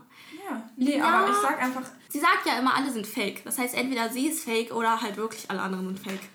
Ja. 0.50 0.64
Nee, 0.78 0.98
Ja. 1.00 1.04
aber 1.20 1.30
ich 1.32 1.36
sag 1.36 1.62
einfach, 1.62 1.82
Sie 2.08 2.20
sagt 2.20 2.46
ja 2.46 2.60
immer, 2.60 2.74
alle 2.76 2.90
sind 2.92 3.06
fake. 3.06 3.44
Das 3.44 3.58
heißt, 3.58 3.76
entweder 3.76 4.08
sie 4.10 4.28
ist 4.28 4.46
fake 4.46 4.72
oder 4.74 5.02
halt 5.02 5.18
wirklich 5.18 5.52
alle 5.52 5.60
anderen 5.62 5.88
sind 5.88 6.00
fake. 6.00 6.30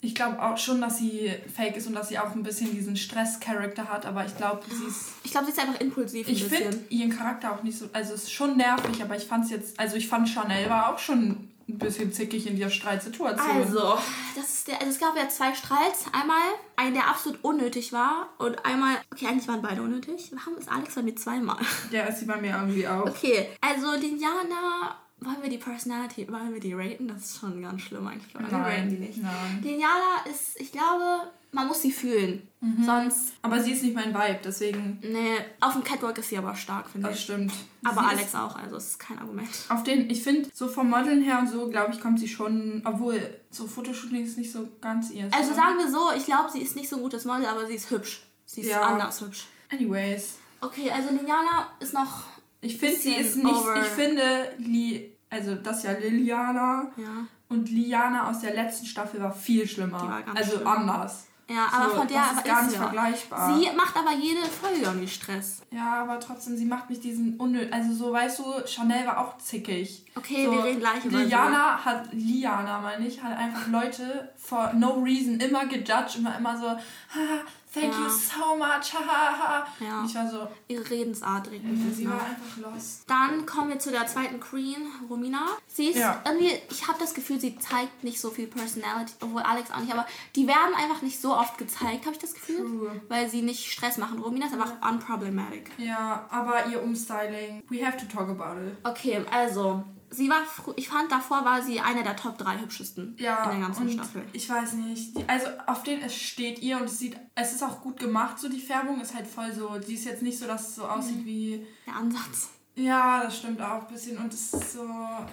Ich 0.00 0.14
glaube 0.14 0.40
auch 0.40 0.56
schon, 0.56 0.80
dass 0.80 0.98
sie 0.98 1.32
fake 1.54 1.76
ist 1.76 1.86
und 1.88 1.94
dass 1.94 2.08
sie 2.08 2.18
auch 2.18 2.32
ein 2.32 2.42
bisschen 2.42 2.72
diesen 2.72 2.96
Stress-Charakter 2.96 3.88
hat, 3.88 4.06
aber 4.06 4.24
ich 4.24 4.36
glaube, 4.36 4.62
sie 4.68 4.84
ist. 4.84 5.10
Ich 5.24 5.32
glaube, 5.32 5.46
sie 5.46 5.52
ist 5.52 5.58
einfach 5.58 5.80
impulsiv 5.80 6.28
ein 6.28 6.32
Ich 6.32 6.44
finde 6.44 6.78
ihren 6.88 7.10
Charakter 7.10 7.52
auch 7.52 7.62
nicht 7.62 7.78
so. 7.78 7.88
Also, 7.92 8.14
es 8.14 8.24
ist 8.24 8.32
schon 8.32 8.56
nervig, 8.56 9.02
aber 9.02 9.16
ich 9.16 9.24
fand 9.24 9.44
es 9.44 9.50
jetzt. 9.50 9.78
Also, 9.78 9.96
ich 9.96 10.08
fand 10.08 10.28
Chanel 10.28 10.70
war 10.70 10.94
auch 10.94 10.98
schon 10.98 11.48
ein 11.68 11.78
bisschen 11.78 12.12
zickig 12.12 12.46
in 12.46 12.58
der 12.58 12.70
Streitsituation. 12.70 13.56
Also, 13.56 13.98
das 14.34 14.54
ist 14.54 14.68
der, 14.68 14.80
also 14.80 14.90
es 14.90 14.98
gab 14.98 15.16
ja 15.16 15.28
zwei 15.28 15.52
Streits. 15.52 16.06
Einmal 16.12 16.40
einen, 16.76 16.94
der 16.94 17.08
absolut 17.08 17.42
unnötig 17.44 17.92
war 17.92 18.28
und 18.38 18.64
einmal, 18.64 18.96
okay, 19.12 19.26
eigentlich 19.26 19.48
waren 19.48 19.60
beide 19.60 19.82
unnötig. 19.82 20.30
Warum 20.32 20.58
ist 20.58 20.70
Alex 20.70 20.94
bei 20.94 21.02
mir 21.02 21.16
zweimal? 21.16 21.58
Der 21.92 22.08
ist 22.08 22.20
sie 22.20 22.24
bei 22.24 22.36
mir 22.36 22.56
irgendwie 22.56 22.86
auch. 22.88 23.04
Okay, 23.04 23.48
also 23.60 23.92
Liliana, 23.92 24.96
wollen 25.20 25.42
wir 25.42 25.50
die 25.50 25.58
Personality, 25.58 26.26
wollen 26.30 26.52
wir 26.52 26.60
die 26.60 26.72
raten? 26.74 27.08
Das 27.08 27.18
ist 27.24 27.40
schon 27.40 27.60
ganz 27.62 27.82
schlimm 27.82 28.06
eigentlich. 28.06 28.34
Aber 28.36 28.50
wir 28.50 28.58
raten 28.58 28.88
die 28.90 28.96
nicht. 28.96 29.22
nein. 29.22 29.60
Liliana 29.62 30.24
ist, 30.30 30.60
ich 30.60 30.70
glaube, 30.72 31.30
man 31.52 31.66
muss 31.66 31.82
sie 31.82 31.90
fühlen. 31.92 32.46
Mhm. 32.60 32.84
Sonst, 32.84 33.32
Aber 33.42 33.60
sie 33.62 33.72
ist 33.72 33.82
nicht 33.82 33.94
mein 33.94 34.12
Vibe, 34.14 34.40
deswegen. 34.44 34.98
ne, 35.02 35.44
auf 35.60 35.72
dem 35.72 35.82
Catwalk 35.84 36.18
ist 36.18 36.28
sie 36.28 36.38
aber 36.38 36.54
stark, 36.54 36.88
finde 36.90 37.08
Das 37.08 37.16
ich. 37.18 37.24
stimmt. 37.24 37.52
Aber 37.84 38.02
sie 38.02 38.06
Alex 38.08 38.34
auch, 38.34 38.56
also 38.56 38.76
es 38.76 38.88
ist 38.90 38.98
kein 38.98 39.18
Argument. 39.18 39.48
auf 39.68 39.82
den, 39.82 40.10
ich 40.10 40.22
finde, 40.22 40.50
so 40.52 40.68
vom 40.68 40.90
Modeln 40.90 41.22
her 41.22 41.38
und 41.38 41.48
so, 41.48 41.68
glaube 41.68 41.92
ich, 41.94 42.00
kommt 42.00 42.20
sie 42.20 42.28
schon. 42.28 42.82
Obwohl, 42.84 43.20
so 43.50 43.66
Fotoshooting 43.66 44.24
ist 44.24 44.36
nicht 44.38 44.52
so 44.52 44.68
ganz 44.80 45.10
ihr. 45.10 45.28
Also 45.32 45.54
sagen 45.54 45.78
wir 45.78 45.90
so, 45.90 46.10
ich 46.16 46.26
glaube, 46.26 46.50
sie 46.52 46.60
ist 46.60 46.76
nicht 46.76 46.88
so 46.88 46.96
ein 46.96 47.02
gutes 47.02 47.24
Model, 47.24 47.46
aber 47.46 47.66
sie 47.66 47.74
ist 47.74 47.90
hübsch. 47.90 48.22
Sie 48.44 48.60
ist 48.62 48.70
Ja. 48.70 48.82
anders 48.82 49.20
hübsch. 49.20 49.46
Anyways. 49.70 50.38
Okay, 50.60 50.90
also 50.90 51.10
Liliana 51.10 51.68
ist 51.80 51.94
noch, 51.94 52.24
Ich 52.60 52.76
finde, 52.78 52.96
sie 52.96 53.14
ist 53.14 53.36
nicht. 53.36 53.46
over. 53.46 53.80
Ich 53.80 53.86
finde, 53.88 54.52
Li, 54.58 55.12
also 55.30 55.54
das 55.54 55.78
ist 55.78 55.84
ja 55.84 55.92
Liliana. 55.92 56.90
ja. 56.96 57.26
Und 57.50 57.70
Liana 57.70 58.28
aus 58.28 58.40
der 58.40 58.54
letzten 58.54 58.84
Staffel 58.84 59.22
war 59.22 59.32
viel 59.32 59.66
schlimmer. 59.66 59.98
Die 60.02 60.08
war 60.08 60.20
ganz 60.22 60.38
also 60.38 60.56
schlimm. 60.56 60.66
anders. 60.66 61.24
Ja, 61.48 61.66
aber 61.72 61.88
So, 61.88 61.96
von 61.96 62.08
der 62.08 62.18
das 62.18 62.32
ist 62.32 62.44
gar 62.44 62.58
ist 62.60 62.62
nicht 62.66 62.72
sie 62.74 62.78
vergleichbar. 62.82 63.58
Sie 63.58 63.70
macht 63.74 63.96
aber 63.96 64.12
jede 64.12 64.42
Folge 64.42 64.82
irgendwie 64.82 65.08
Stress. 65.08 65.62
Ja, 65.70 66.02
aber 66.02 66.20
trotzdem, 66.20 66.58
sie 66.58 66.66
macht 66.66 66.90
nicht 66.90 67.02
diesen 67.04 67.38
unnötig. 67.38 67.72
Also 67.72 67.94
so, 67.94 68.12
weißt 68.12 68.38
du, 68.40 68.44
Chanel 68.66 69.06
war 69.06 69.16
auch 69.16 69.38
zickig. 69.38 70.04
Okay, 70.14 70.44
so, 70.44 70.52
wir 70.52 70.64
reden 70.64 70.80
gleich 70.80 71.02
über 71.06 71.24
Liana 71.24 71.82
hat, 71.82 72.12
Liana 72.12 72.80
meine 72.80 73.06
ich, 73.08 73.22
hat 73.22 73.38
einfach 73.38 73.66
Leute 73.68 74.30
for 74.36 74.74
no 74.74 75.00
reason 75.02 75.40
immer 75.40 75.64
gejudged, 75.64 76.16
immer, 76.18 76.36
immer 76.36 76.58
so, 76.58 76.66
haha, 77.14 77.40
thank 77.80 77.92
Ja. 77.94 78.00
you 78.00 78.08
so 78.08 78.56
much, 78.56 78.94
haha. 79.08 79.66
Ja. 79.80 80.00
Und 80.00 80.06
ich 80.06 80.14
war 80.14 80.30
so. 80.30 80.48
Ihre 80.68 80.88
Redensart 80.90 81.50
mich 81.50 81.60
sie 81.94 82.08
war 82.08 82.20
einfach 82.20 82.56
lost. 82.74 83.02
Dann 83.06 83.46
kommen 83.46 83.70
wir 83.70 83.78
zu 83.78 83.90
der 83.90 84.06
zweiten 84.06 84.40
Queen, 84.40 84.76
Romina. 85.08 85.46
Sie 85.66 85.86
ist 85.88 85.98
Ja. 85.98 86.20
irgendwie, 86.24 86.52
ich 86.70 86.86
habe 86.88 86.98
das 86.98 87.14
Gefühl, 87.14 87.40
sie 87.40 87.58
zeigt 87.58 88.04
nicht 88.04 88.20
so 88.20 88.30
viel 88.30 88.46
Personality, 88.46 89.12
obwohl 89.20 89.42
Alex 89.42 89.70
auch 89.70 89.78
nicht, 89.80 89.92
aber 89.92 90.06
die 90.36 90.46
werden 90.46 90.74
einfach 90.76 91.02
nicht 91.02 91.20
so 91.20 91.34
oft 91.36 91.58
gezeigt, 91.58 92.04
habe 92.06 92.12
ich 92.12 92.18
das 92.18 92.34
Gefühl. 92.34 92.58
True. 92.58 93.00
Weil 93.08 93.28
sie 93.28 93.42
nicht 93.42 93.70
Stress 93.70 93.98
machen. 93.98 94.18
Romina 94.18 94.46
ist 94.46 94.52
einfach 94.54 94.72
unproblematic. 94.88 95.70
Ja, 95.78 96.26
aber 96.30 96.66
ihr 96.66 96.82
Umstyling, 96.82 97.62
we 97.68 97.84
have 97.84 97.96
to 97.96 98.06
talk 98.06 98.28
about 98.28 98.60
it. 98.60 98.76
Okay, 98.84 99.24
also, 99.30 99.82
sie 100.10 100.28
war, 100.28 100.38
ich 100.76 100.88
fand 100.88 101.10
davor 101.12 101.44
war 101.44 101.62
sie 101.62 101.80
eine 101.80 102.02
der 102.02 102.16
Top 102.16 102.38
3 102.38 102.58
hübschesten 102.60 103.16
Ja, 103.18 103.44
in 103.50 103.58
der 103.58 103.68
ganzen 103.68 103.90
Staffel. 103.90 104.22
ich 104.32 104.48
weiß 104.48 104.74
nicht. 104.74 105.16
Die, 105.16 105.28
also 105.28 105.46
auf 105.66 105.82
den 105.82 106.00
es 106.02 106.14
steht 106.14 106.60
ihr 106.60 106.76
und 106.78 106.84
es 106.84 106.98
sieht, 106.98 107.16
es 107.34 107.52
ist 107.52 107.62
auch 107.62 107.80
gut 107.80 107.98
gemacht, 107.98 108.38
so 108.38 108.48
die 108.48 108.60
Färbung 108.60 109.00
ist 109.00 109.14
halt 109.14 109.26
voll 109.26 109.52
so, 109.52 109.78
die 109.78 109.94
ist 109.94 110.04
jetzt 110.04 110.22
nicht 110.22 110.38
so, 110.38 110.46
dass 110.46 110.68
es 110.68 110.74
so 110.76 110.84
Mhm. 110.84 110.88
aussieht 110.90 111.24
wie, 111.26 111.66
Der 111.86 111.96
Ansatz. 111.96 112.48
ja, 112.76 113.22
das 113.24 113.38
stimmt 113.38 113.60
auch 113.60 113.86
ein 113.88 113.92
bisschen 113.92 114.16
und 114.18 114.32
es 114.32 114.52
ist 114.54 114.72
so... 114.74 114.88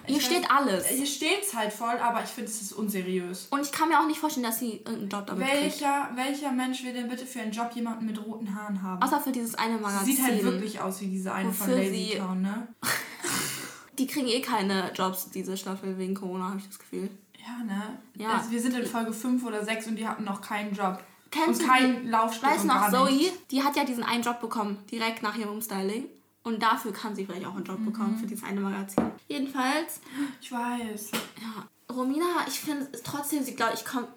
Hier 0.07 0.19
steht 0.21 0.49
alles. 0.49 0.87
Hier 0.87 1.05
steht's 1.05 1.53
halt 1.55 1.71
voll, 1.71 1.97
aber 1.99 2.23
ich 2.23 2.29
finde, 2.29 2.49
es 2.49 2.61
ist 2.61 2.73
unseriös. 2.73 3.47
Und 3.51 3.61
ich 3.61 3.71
kann 3.71 3.87
mir 3.89 3.99
auch 3.99 4.07
nicht 4.07 4.19
vorstellen, 4.19 4.45
dass 4.45 4.59
sie 4.59 4.77
irgendeinen 4.77 5.09
Job 5.09 5.27
damit 5.27 5.47
kriegt. 5.47 5.61
Welcher, 5.61 6.09
welcher 6.15 6.51
Mensch 6.51 6.83
will 6.83 6.93
denn 6.93 7.07
bitte 7.07 7.25
für 7.25 7.41
einen 7.41 7.51
Job 7.51 7.69
jemanden 7.75 8.05
mit 8.07 8.23
roten 8.25 8.55
Haaren 8.55 8.81
haben? 8.81 9.01
Außer 9.01 9.21
für 9.21 9.31
dieses 9.31 9.53
eine 9.55 9.77
Magazin. 9.77 10.15
Sieht 10.15 10.23
halt 10.23 10.43
wirklich 10.43 10.81
aus 10.81 10.99
wie 11.01 11.07
diese 11.07 11.31
eine 11.33 11.51
von 11.53 11.67
Wofür 11.67 11.77
Lazy 11.83 12.09
sie- 12.13 12.17
Town, 12.17 12.41
ne? 12.41 12.67
Die 13.97 14.07
kriegen 14.07 14.27
eh 14.27 14.41
keine 14.41 14.91
Jobs, 14.93 15.29
diese 15.31 15.55
Staffel, 15.57 15.97
wegen 15.97 16.15
Corona, 16.15 16.49
habe 16.49 16.59
ich 16.59 16.67
das 16.67 16.79
Gefühl. 16.79 17.09
Ja, 17.39 17.63
ne? 17.63 17.97
Ja. 18.15 18.37
Also 18.37 18.51
wir 18.51 18.61
sind 18.61 18.75
in 18.75 18.85
Folge 18.85 19.13
5 19.13 19.43
oder 19.45 19.63
6 19.63 19.87
und 19.87 19.95
die 19.97 20.07
hatten 20.07 20.23
noch 20.23 20.41
keinen 20.41 20.73
Job. 20.75 20.99
Kennst 21.31 21.61
und 21.61 21.67
du 21.67 21.71
keinen 21.71 22.07
Laufsteg 22.09 22.49
Weißt 22.49 22.63
du 22.63 22.67
noch, 22.67 22.89
Zoe, 22.89 23.11
nichts. 23.11 23.37
die 23.51 23.61
hat 23.63 23.75
ja 23.75 23.83
diesen 23.83 24.03
einen 24.03 24.23
Job 24.23 24.39
bekommen, 24.41 24.77
direkt 24.91 25.21
nach 25.23 25.35
ihrem 25.37 25.51
Umstyling. 25.51 26.05
Und 26.43 26.61
dafür 26.61 26.93
kann 26.93 27.15
sie 27.15 27.25
vielleicht 27.25 27.45
auch 27.45 27.55
einen 27.55 27.65
Job 27.65 27.79
Mhm. 27.79 27.85
bekommen 27.85 28.17
für 28.17 28.25
dieses 28.27 28.43
eine 28.43 28.59
Magazin. 28.61 29.03
Jedenfalls, 29.27 29.99
Ich 30.41 30.51
weiß. 30.51 31.11
ja, 31.41 31.93
Romina, 31.93 32.25
ich 32.47 32.59
finde 32.59 32.87
trotzdem, 33.03 33.43
sie 33.43 33.55
glaube 33.55 33.73
ich 33.75 33.83
kommt. 33.85 34.07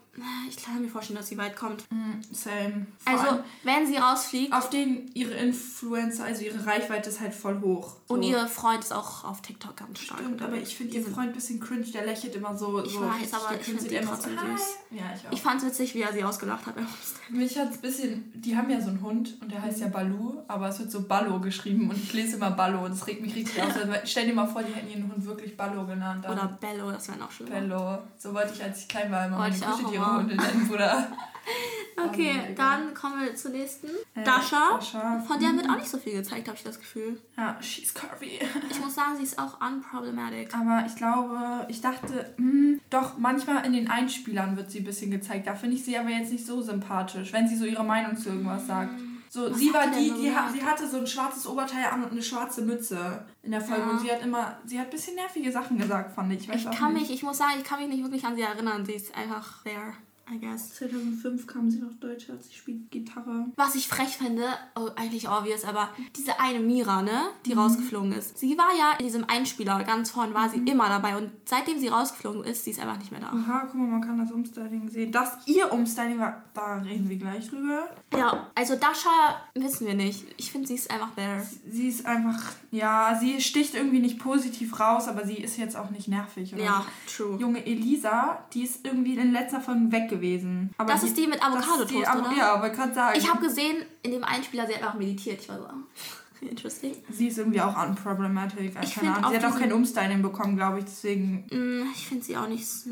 Ich 0.48 0.56
kann 0.62 0.80
mir 0.80 0.88
vorstellen, 0.88 1.18
dass 1.18 1.28
sie 1.28 1.38
weit 1.38 1.56
kommt. 1.56 1.84
Mm, 1.90 2.20
Same. 2.32 2.86
Vor 2.98 3.12
Also, 3.12 3.42
wenn 3.64 3.86
sie 3.86 3.96
rausfliegt 3.96 4.52
auf 4.52 4.70
den 4.70 5.10
ihre 5.14 5.34
Influencer, 5.34 6.24
also 6.24 6.44
ihre 6.44 6.64
Reichweite 6.66 7.10
ist 7.10 7.20
halt 7.20 7.34
voll 7.34 7.60
hoch. 7.60 7.96
und 8.08 8.22
So. 8.22 8.28
ihr 8.28 8.46
Freund 8.48 8.82
ist 8.82 8.92
auch 8.92 9.24
auf 9.24 9.42
TikTok 9.42 9.76
ganz 9.76 10.00
stark. 10.00 10.20
Stimmt, 10.20 10.42
aber 10.42 10.56
ich 10.56 10.76
finde 10.76 10.96
ihren 10.96 11.12
Freund 11.12 11.28
ein 11.28 11.34
bisschen 11.34 11.60
cringe, 11.60 11.84
der 11.84 12.06
lächelt 12.06 12.34
immer 12.34 12.56
so. 12.56 12.82
Ich 12.84 12.92
so 12.92 13.00
weiß, 13.00 13.34
aber 13.34 13.52
ich 13.52 13.66
gekünstelt, 13.66 13.80
find 13.80 13.90
die 13.90 13.96
immer 13.96 14.16
so, 14.16 14.22
süß. 14.22 14.77
Ja, 14.90 15.02
ich 15.14 15.26
auch. 15.26 15.32
Ich 15.32 15.42
fand's 15.42 15.64
witzig, 15.64 15.94
wie 15.94 16.00
er 16.02 16.12
sie 16.12 16.24
ausgelacht 16.24 16.64
hat. 16.66 16.74
Mich 17.28 17.58
hat 17.58 17.72
ein 17.72 17.80
bisschen, 17.80 18.32
die 18.34 18.56
haben 18.56 18.70
ja 18.70 18.80
so 18.80 18.88
einen 18.88 19.02
Hund 19.02 19.36
und 19.42 19.52
der 19.52 19.60
heißt 19.60 19.80
ja 19.80 19.88
Balu, 19.88 20.40
aber 20.48 20.68
es 20.68 20.78
wird 20.78 20.90
so 20.90 21.02
Ballo 21.02 21.40
geschrieben 21.40 21.90
und 21.90 21.96
ich 21.96 22.12
lese 22.14 22.36
immer 22.36 22.52
Ballo 22.52 22.84
und 22.84 22.92
es 22.92 23.06
regt 23.06 23.20
mich 23.20 23.34
richtig 23.34 23.62
aus. 23.62 23.76
Also, 23.76 23.92
stell 24.04 24.26
dir 24.26 24.34
mal 24.34 24.46
vor, 24.46 24.62
die 24.62 24.72
hätten 24.72 24.88
ihren 24.90 25.12
Hund 25.12 25.24
wirklich 25.26 25.56
Ballo 25.56 25.84
genannt. 25.84 26.24
Dann 26.24 26.32
Oder 26.32 26.58
Bello, 26.60 26.90
das 26.90 27.08
wäre 27.08 27.18
noch 27.18 27.30
schlimmer. 27.30 27.50
Bello. 27.60 27.98
So 28.16 28.32
wollte 28.32 28.54
ich, 28.54 28.62
als 28.62 28.80
ich 28.80 28.88
klein 28.88 29.12
war, 29.12 29.26
immer 29.26 29.38
meine 29.38 29.52
Wollte 29.52 29.64
ich 29.64 29.66
auch 29.66 29.76
Kuscheltiere-Hunde 29.78 30.34
immer. 30.34 30.42
nennen, 30.42 30.68
Bruder. 30.68 31.08
Okay, 32.10 32.32
Oh, 32.38 32.48
mega. 32.50 32.54
dann 32.54 32.94
kommen 32.94 33.20
wir 33.24 33.34
zur 33.34 33.50
nächsten. 33.50 33.88
Äh, 34.14 34.22
Dasha. 34.22 34.76
Dasha. 34.76 35.18
Von 35.26 35.40
der 35.40 35.52
wird 35.56 35.68
auch 35.68 35.74
nicht 35.76 35.88
so 35.88 35.98
viel 35.98 36.12
gezeigt, 36.12 36.46
habe 36.46 36.56
ich 36.56 36.62
das 36.62 36.78
Gefühl. 36.78 37.20
Ja, 37.36 37.56
she's 37.60 37.92
curvy. 37.92 38.38
Ich 38.70 38.78
muss 38.80 38.94
sagen, 38.94 39.16
sie 39.16 39.24
ist 39.24 39.36
auch 39.38 39.60
unproblematic. 39.60 40.54
Aber 40.54 40.84
ich 40.86 40.94
glaube, 40.94 41.66
ich 41.68 41.80
dachte, 41.80 42.32
hm, 42.36 42.80
doch, 42.90 43.18
manchmal 43.18 43.66
in 43.66 43.72
den 43.72 43.90
Einspielern 43.90 44.56
wird 44.56 44.70
sie 44.70 44.78
ein 44.80 44.84
bisschen 44.84 45.10
gezeigt. 45.10 45.46
Da 45.48 45.54
finde 45.56 45.74
ich 45.76 45.84
sie 45.84 45.98
aber 45.98 46.10
jetzt 46.10 46.30
nicht 46.30 46.46
so 46.46 46.62
sympathisch, 46.62 47.32
wenn 47.32 47.48
sie 47.48 47.56
so 47.56 47.64
ihre 47.64 47.84
Meinung 47.84 48.16
zu 48.16 48.28
irgendwas 48.28 48.66
sagt. 48.66 48.92
So, 49.30 49.50
Was 49.50 49.58
sie 49.58 49.72
hat 49.74 49.90
war 49.90 49.98
die, 49.98 50.08
so 50.08 50.14
die 50.22 50.34
ha 50.34 50.46
gesagt? 50.46 50.52
sie 50.52 50.64
hatte 50.64 50.88
so 50.88 50.96
ein 50.98 51.06
schwarzes 51.06 51.46
Oberteil 51.46 51.84
an 51.92 52.02
und 52.04 52.12
eine 52.12 52.22
schwarze 52.22 52.62
Mütze 52.62 53.26
in 53.42 53.50
der 53.50 53.60
Folge. 53.60 53.82
Ja. 53.82 53.90
Und 53.90 54.00
sie 54.00 54.10
hat 54.10 54.22
immer, 54.22 54.56
sie 54.64 54.78
hat 54.78 54.86
ein 54.86 54.90
bisschen 54.90 55.16
nervige 55.16 55.50
Sachen 55.52 55.76
gesagt, 55.76 56.14
fand 56.14 56.32
ich. 56.32 56.48
Ich, 56.48 56.54
Ich 56.64 56.70
kann 56.70 56.94
nicht. 56.94 57.02
mich, 57.08 57.10
ich 57.12 57.22
muss 57.24 57.36
sagen, 57.38 57.54
ich 57.58 57.64
kann 57.64 57.78
mich 57.80 57.88
nicht 57.88 58.02
wirklich 58.04 58.24
an 58.24 58.36
sie 58.36 58.42
erinnern. 58.42 58.86
Sie 58.86 58.92
ist 58.94 59.14
einfach 59.14 59.62
there, 59.64 59.92
I 60.30 60.38
guess. 60.38 60.74
2005 60.76 61.46
kam 61.46 61.70
sie 61.70 61.78
nach 61.80 61.92
Deutschland, 62.00 62.42
sie 62.44 62.54
spielt 62.54 62.90
Gitarre. 62.90 63.46
Was 63.56 63.74
ich 63.74 63.88
frech 63.88 64.16
finde, 64.18 64.44
oh, 64.76 64.88
eigentlich 64.96 65.28
obvious, 65.28 65.64
aber 65.64 65.88
diese 66.16 66.38
eine 66.40 66.60
Mira, 66.60 67.02
ne, 67.02 67.28
die 67.46 67.52
Mhm. 67.54 67.60
rausgeflogen 67.60 68.12
ist. 68.12 68.38
Sie 68.38 68.56
war 68.58 68.68
ja 68.78 68.92
in 68.98 69.06
diesem 69.06 69.24
Einspieler, 69.24 69.82
ganz 69.84 70.10
vorn 70.10 70.34
war 70.34 70.48
Mhm. 70.48 70.50
sie 70.66 70.70
immer 70.70 70.88
dabei 70.88 71.16
und 71.16 71.30
seitdem 71.44 71.78
sie 71.78 71.88
rausgeflogen 71.88 72.44
ist, 72.44 72.64
sie 72.64 72.72
ist 72.72 72.80
einfach 72.80 72.98
nicht 72.98 73.10
mehr 73.10 73.20
da. 73.20 73.28
Aha, 73.28 73.62
guck 73.66 73.74
mal, 73.74 73.86
man 73.86 74.00
kann 74.02 74.18
das 74.18 74.30
Umstyling 74.30 74.88
sehen. 74.88 75.12
Das 75.12 75.38
ihr 75.46 75.72
Umstyling 75.72 76.18
war, 76.18 76.42
da 76.54 76.76
reden 76.76 77.08
wir 77.08 77.16
gleich 77.16 77.48
drüber. 77.48 77.88
Ja, 78.16 78.48
also 78.54 78.74
Dasha 78.76 79.40
wissen 79.54 79.86
wir 79.86 79.94
nicht. 79.94 80.24
Ich 80.36 80.52
finde, 80.52 80.68
sie 80.68 80.74
ist 80.74 80.90
einfach 80.90 81.14
there. 81.14 81.46
Sie 81.70 81.88
ist 81.88 82.04
einfach, 82.06 82.52
ja, 82.70 83.16
sie 83.20 83.40
sticht 83.40 83.74
irgendwie 83.74 84.00
nicht 84.00 84.18
positiv 84.18 84.78
raus, 84.78 85.08
aber 85.08 85.26
sie 85.26 85.36
ist 85.36 85.56
jetzt 85.56 85.76
auch 85.76 85.90
nicht 85.90 86.08
nervig. 86.08 86.54
Oder? 86.54 86.62
Ja, 86.64 86.86
true. 87.06 87.38
Junge 87.38 87.64
Elisa, 87.64 88.44
die 88.52 88.62
ist 88.64 88.84
irgendwie 88.84 89.14
in 89.16 89.32
letzter 89.32 89.60
Folge 89.60 89.90
weg 89.92 90.08
gewesen. 90.18 90.72
Aber 90.78 90.92
Das 90.92 91.02
ist 91.02 91.16
die 91.16 91.26
mit 91.26 91.42
Avocado-Toast, 91.42 91.90
die 91.90 92.06
Avo- 92.06 92.20
oder? 92.28 92.36
Ja, 92.36 92.54
aber 92.54 92.70
gerade 92.70 92.92
sagen. 92.94 93.18
Ich 93.18 93.28
habe 93.28 93.40
gesehen, 93.46 93.78
in 94.02 94.12
dem 94.12 94.24
Einspieler, 94.24 94.66
sie 94.66 94.74
hat 94.74 94.82
einfach 94.82 94.94
meditiert. 94.98 95.40
Ich 95.40 95.48
war 95.48 95.58
so, 95.58 95.64
ah, 95.64 95.74
interesting. 96.40 96.94
sie 97.10 97.28
ist 97.28 97.38
irgendwie 97.38 97.60
auch 97.60 97.76
unproblematic. 97.84 98.72
Ich 98.82 98.94
keine 98.94 99.10
Ahnung. 99.12 99.24
auch 99.24 99.30
Sie 99.30 99.36
hat 99.36 99.44
auch 99.44 99.58
kein 99.58 99.72
Umstyling 99.72 100.22
bekommen, 100.22 100.56
glaube 100.56 100.78
ich. 100.78 100.84
Deswegen, 100.84 101.46
Mm, 101.50 101.90
Ich 101.94 102.06
finde 102.06 102.24
sie 102.24 102.36
auch 102.36 102.46
nicht. 102.48 102.62
äh, 102.86 102.90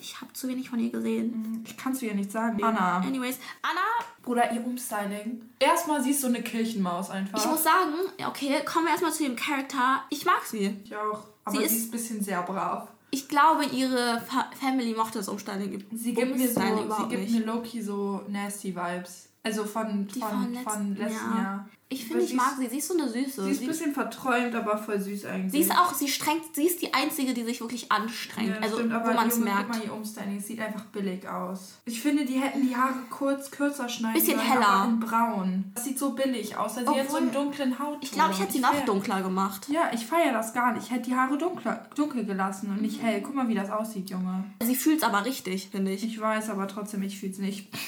Ich 0.00 0.20
habe 0.20 0.32
zu 0.32 0.48
wenig 0.48 0.70
von 0.70 0.78
ihr 0.78 0.90
gesehen. 0.90 1.62
ich 1.66 1.76
kann 1.76 1.92
es 1.92 1.98
dir 1.98 2.14
nicht 2.14 2.32
sagen. 2.32 2.62
Anna. 2.62 2.98
Anyways, 2.98 3.38
Anna, 3.62 3.80
Bruder, 4.22 4.50
ihr 4.52 4.64
Umstyling. 4.64 5.42
Erstmal, 5.58 6.02
sie 6.02 6.10
ist 6.10 6.20
so 6.22 6.26
eine 6.28 6.42
Kirchenmaus 6.42 7.10
einfach. 7.10 7.38
ich 7.38 7.50
muss 7.50 7.62
sagen, 7.64 7.92
okay, 8.26 8.60
kommen 8.64 8.86
wir 8.86 8.92
erstmal 8.92 9.12
zu 9.12 9.24
dem 9.24 9.36
Charakter. 9.36 10.02
Ich 10.10 10.24
mag 10.24 10.42
sie. 10.44 10.74
Ich 10.84 10.96
auch. 10.96 11.24
Aber 11.44 11.52
Sie 11.52 11.58
sie 11.58 11.64
ist- 11.64 11.72
ist, 11.76 11.88
ein 11.88 11.90
bisschen 11.92 12.24
sehr 12.24 12.42
brav. 12.42 12.88
Ich 13.10 13.28
glaube, 13.28 13.64
ihre 13.64 14.20
Fa 14.20 14.50
Family 14.58 14.94
mochte 14.94 15.18
das 15.18 15.28
Umstyling. 15.28 15.84
Sie 15.92 16.14
gibt 16.14 16.36
mir 16.36 16.48
so, 16.48 16.60
sie 16.60 17.08
gibt 17.08 17.22
nicht. 17.22 17.38
mir 17.38 17.46
Loki 17.46 17.80
so 17.80 18.22
nasty 18.28 18.74
Vibes. 18.74 19.28
Also 19.46 19.64
von, 19.64 20.06
Die 20.08 20.20
von, 20.20 20.28
von 20.30 20.40
von 20.64 20.94
letzten- 20.94 20.96
letzten, 20.96 21.36
ja. 21.36 21.42
Jahr. 21.42 21.68
Ich 21.88 22.04
finde, 22.04 22.24
ich 22.24 22.34
mag 22.34 22.54
sie. 22.58 22.66
Sie 22.66 22.78
ist 22.78 22.88
so 22.88 22.94
eine 22.98 23.08
Süße. 23.08 23.44
Sie 23.44 23.50
ist 23.52 23.60
ein 23.60 23.68
bisschen 23.68 23.94
verträumt, 23.94 24.52
aber 24.56 24.76
voll 24.76 25.00
süß 25.00 25.24
eigentlich. 25.26 25.52
sie 25.52 25.60
ist 25.60 25.70
auch, 25.70 25.94
sie 25.94 26.08
strengt, 26.08 26.42
sie 26.52 26.64
ist 26.64 26.82
die 26.82 26.92
Einzige, 26.92 27.32
die 27.32 27.44
sich 27.44 27.60
wirklich 27.60 27.92
anstrengt. 27.92 28.48
Ja, 28.48 28.56
also, 28.60 28.78
stimmt, 28.78 28.92
aber 28.92 29.10
wo 29.10 29.14
man 29.14 29.28
es 29.28 29.38
merkt. 29.38 29.68
Guck 29.70 29.78
mal, 29.78 29.84
ihr 29.84 29.92
Umstyling, 29.94 30.40
sieht 30.40 30.58
einfach 30.60 30.82
billig 30.86 31.28
aus. 31.28 31.74
Ich 31.84 32.02
finde, 32.02 32.24
die 32.24 32.40
hätten 32.40 32.66
die 32.66 32.74
Haare 32.74 32.94
kurz 33.08 33.52
kürzer 33.52 33.88
schneiden 33.88 34.18
Bisschen 34.18 34.36
sollen, 34.36 34.50
heller. 34.50 34.66
aber 34.68 34.88
in 34.90 34.98
braun. 34.98 35.64
Das 35.76 35.84
sieht 35.84 36.00
so 36.00 36.10
billig 36.10 36.56
aus. 36.56 36.76
Also 36.76 36.92
sie 36.92 36.98
hat 37.00 37.08
so 37.08 37.18
einen 37.18 37.30
dunklen 37.30 37.78
Hautton. 37.78 37.98
Ich 38.00 38.10
glaube, 38.10 38.32
ich 38.32 38.40
hätte 38.40 38.52
sie 38.54 38.58
noch 38.58 38.84
dunkler 38.84 39.22
gemacht. 39.22 39.68
Ja, 39.70 39.90
ich 39.94 40.04
feiere 40.04 40.32
das 40.32 40.52
gar 40.54 40.72
nicht. 40.72 40.86
Ich 40.86 40.90
hätte 40.90 41.08
die 41.10 41.14
Haare 41.14 41.38
dunkler, 41.38 41.86
dunkel 41.94 42.24
gelassen 42.24 42.68
und 42.70 42.82
nicht 42.82 43.00
hell. 43.00 43.20
Guck 43.22 43.36
mal, 43.36 43.46
wie 43.46 43.54
das 43.54 43.70
aussieht, 43.70 44.10
Junge. 44.10 44.42
Sie 44.60 44.74
fühlt 44.74 44.96
es 44.98 45.02
aber 45.04 45.24
richtig, 45.24 45.68
finde 45.70 45.92
ich. 45.92 46.02
Ich 46.02 46.20
weiß, 46.20 46.50
aber 46.50 46.66
trotzdem, 46.66 47.02
ich 47.04 47.20
fühle 47.20 47.30
es 47.30 47.38
nicht. 47.38 47.68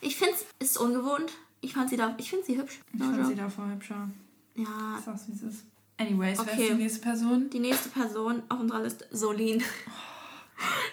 Ich 0.00 0.16
finde 0.16 0.34
es 0.58 0.70
ist 0.70 0.78
ungewohnt. 0.78 1.30
Ich 1.60 1.74
fand 1.74 1.90
sie 1.90 1.96
da, 1.96 2.14
ich 2.18 2.30
finde 2.30 2.46
sie 2.46 2.56
hübsch. 2.58 2.80
Ich 2.92 2.98
fand 3.00 3.16
joke. 3.16 3.28
sie 3.28 3.34
davor 3.34 3.68
hübscher. 3.70 4.08
Ja, 4.54 4.96
Ich 4.98 5.04
sag's, 5.04 5.22
wie 5.28 5.32
es 5.32 5.42
ist. 5.42 5.64
Anyways, 5.98 6.38
wer 6.38 6.52
Okay. 6.54 6.62
ist 6.62 6.70
die 6.70 6.74
nächste 6.82 7.00
Person? 7.00 7.50
die 7.50 7.58
nächste 7.58 7.88
Person 7.90 8.42
auf 8.48 8.60
unserer 8.60 8.82
Liste, 8.82 9.06
Solin. 9.10 9.62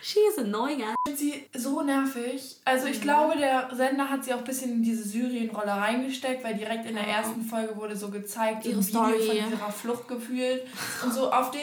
She 0.01 0.19
is 0.31 0.37
annoying. 0.37 0.79
Ich 0.79 0.85
finde 1.05 1.19
sie 1.19 1.45
so 1.59 1.81
nervig. 1.81 2.57
Also 2.63 2.87
ich 2.87 3.01
glaube, 3.01 3.37
der 3.37 3.69
Sender 3.75 4.09
hat 4.09 4.23
sie 4.23 4.33
auch 4.33 4.37
ein 4.39 4.43
bisschen 4.45 4.71
in 4.71 4.83
diese 4.83 5.03
Syrien-Rolle 5.03 5.71
reingesteckt, 5.71 6.41
weil 6.43 6.55
direkt 6.55 6.85
in 6.85 6.95
der 6.95 7.05
ersten 7.05 7.43
Folge 7.43 7.75
wurde 7.75 7.95
so 7.95 8.09
gezeigt, 8.09 8.65
Ihre 8.65 8.79
Video 8.85 9.01
Story. 9.01 9.25
von 9.27 9.35
ihrer 9.51 9.71
Flucht 9.71 10.07
gefühlt. 10.07 10.61
Und 11.03 11.13
so 11.13 11.29
auf 11.31 11.51
den, 11.51 11.59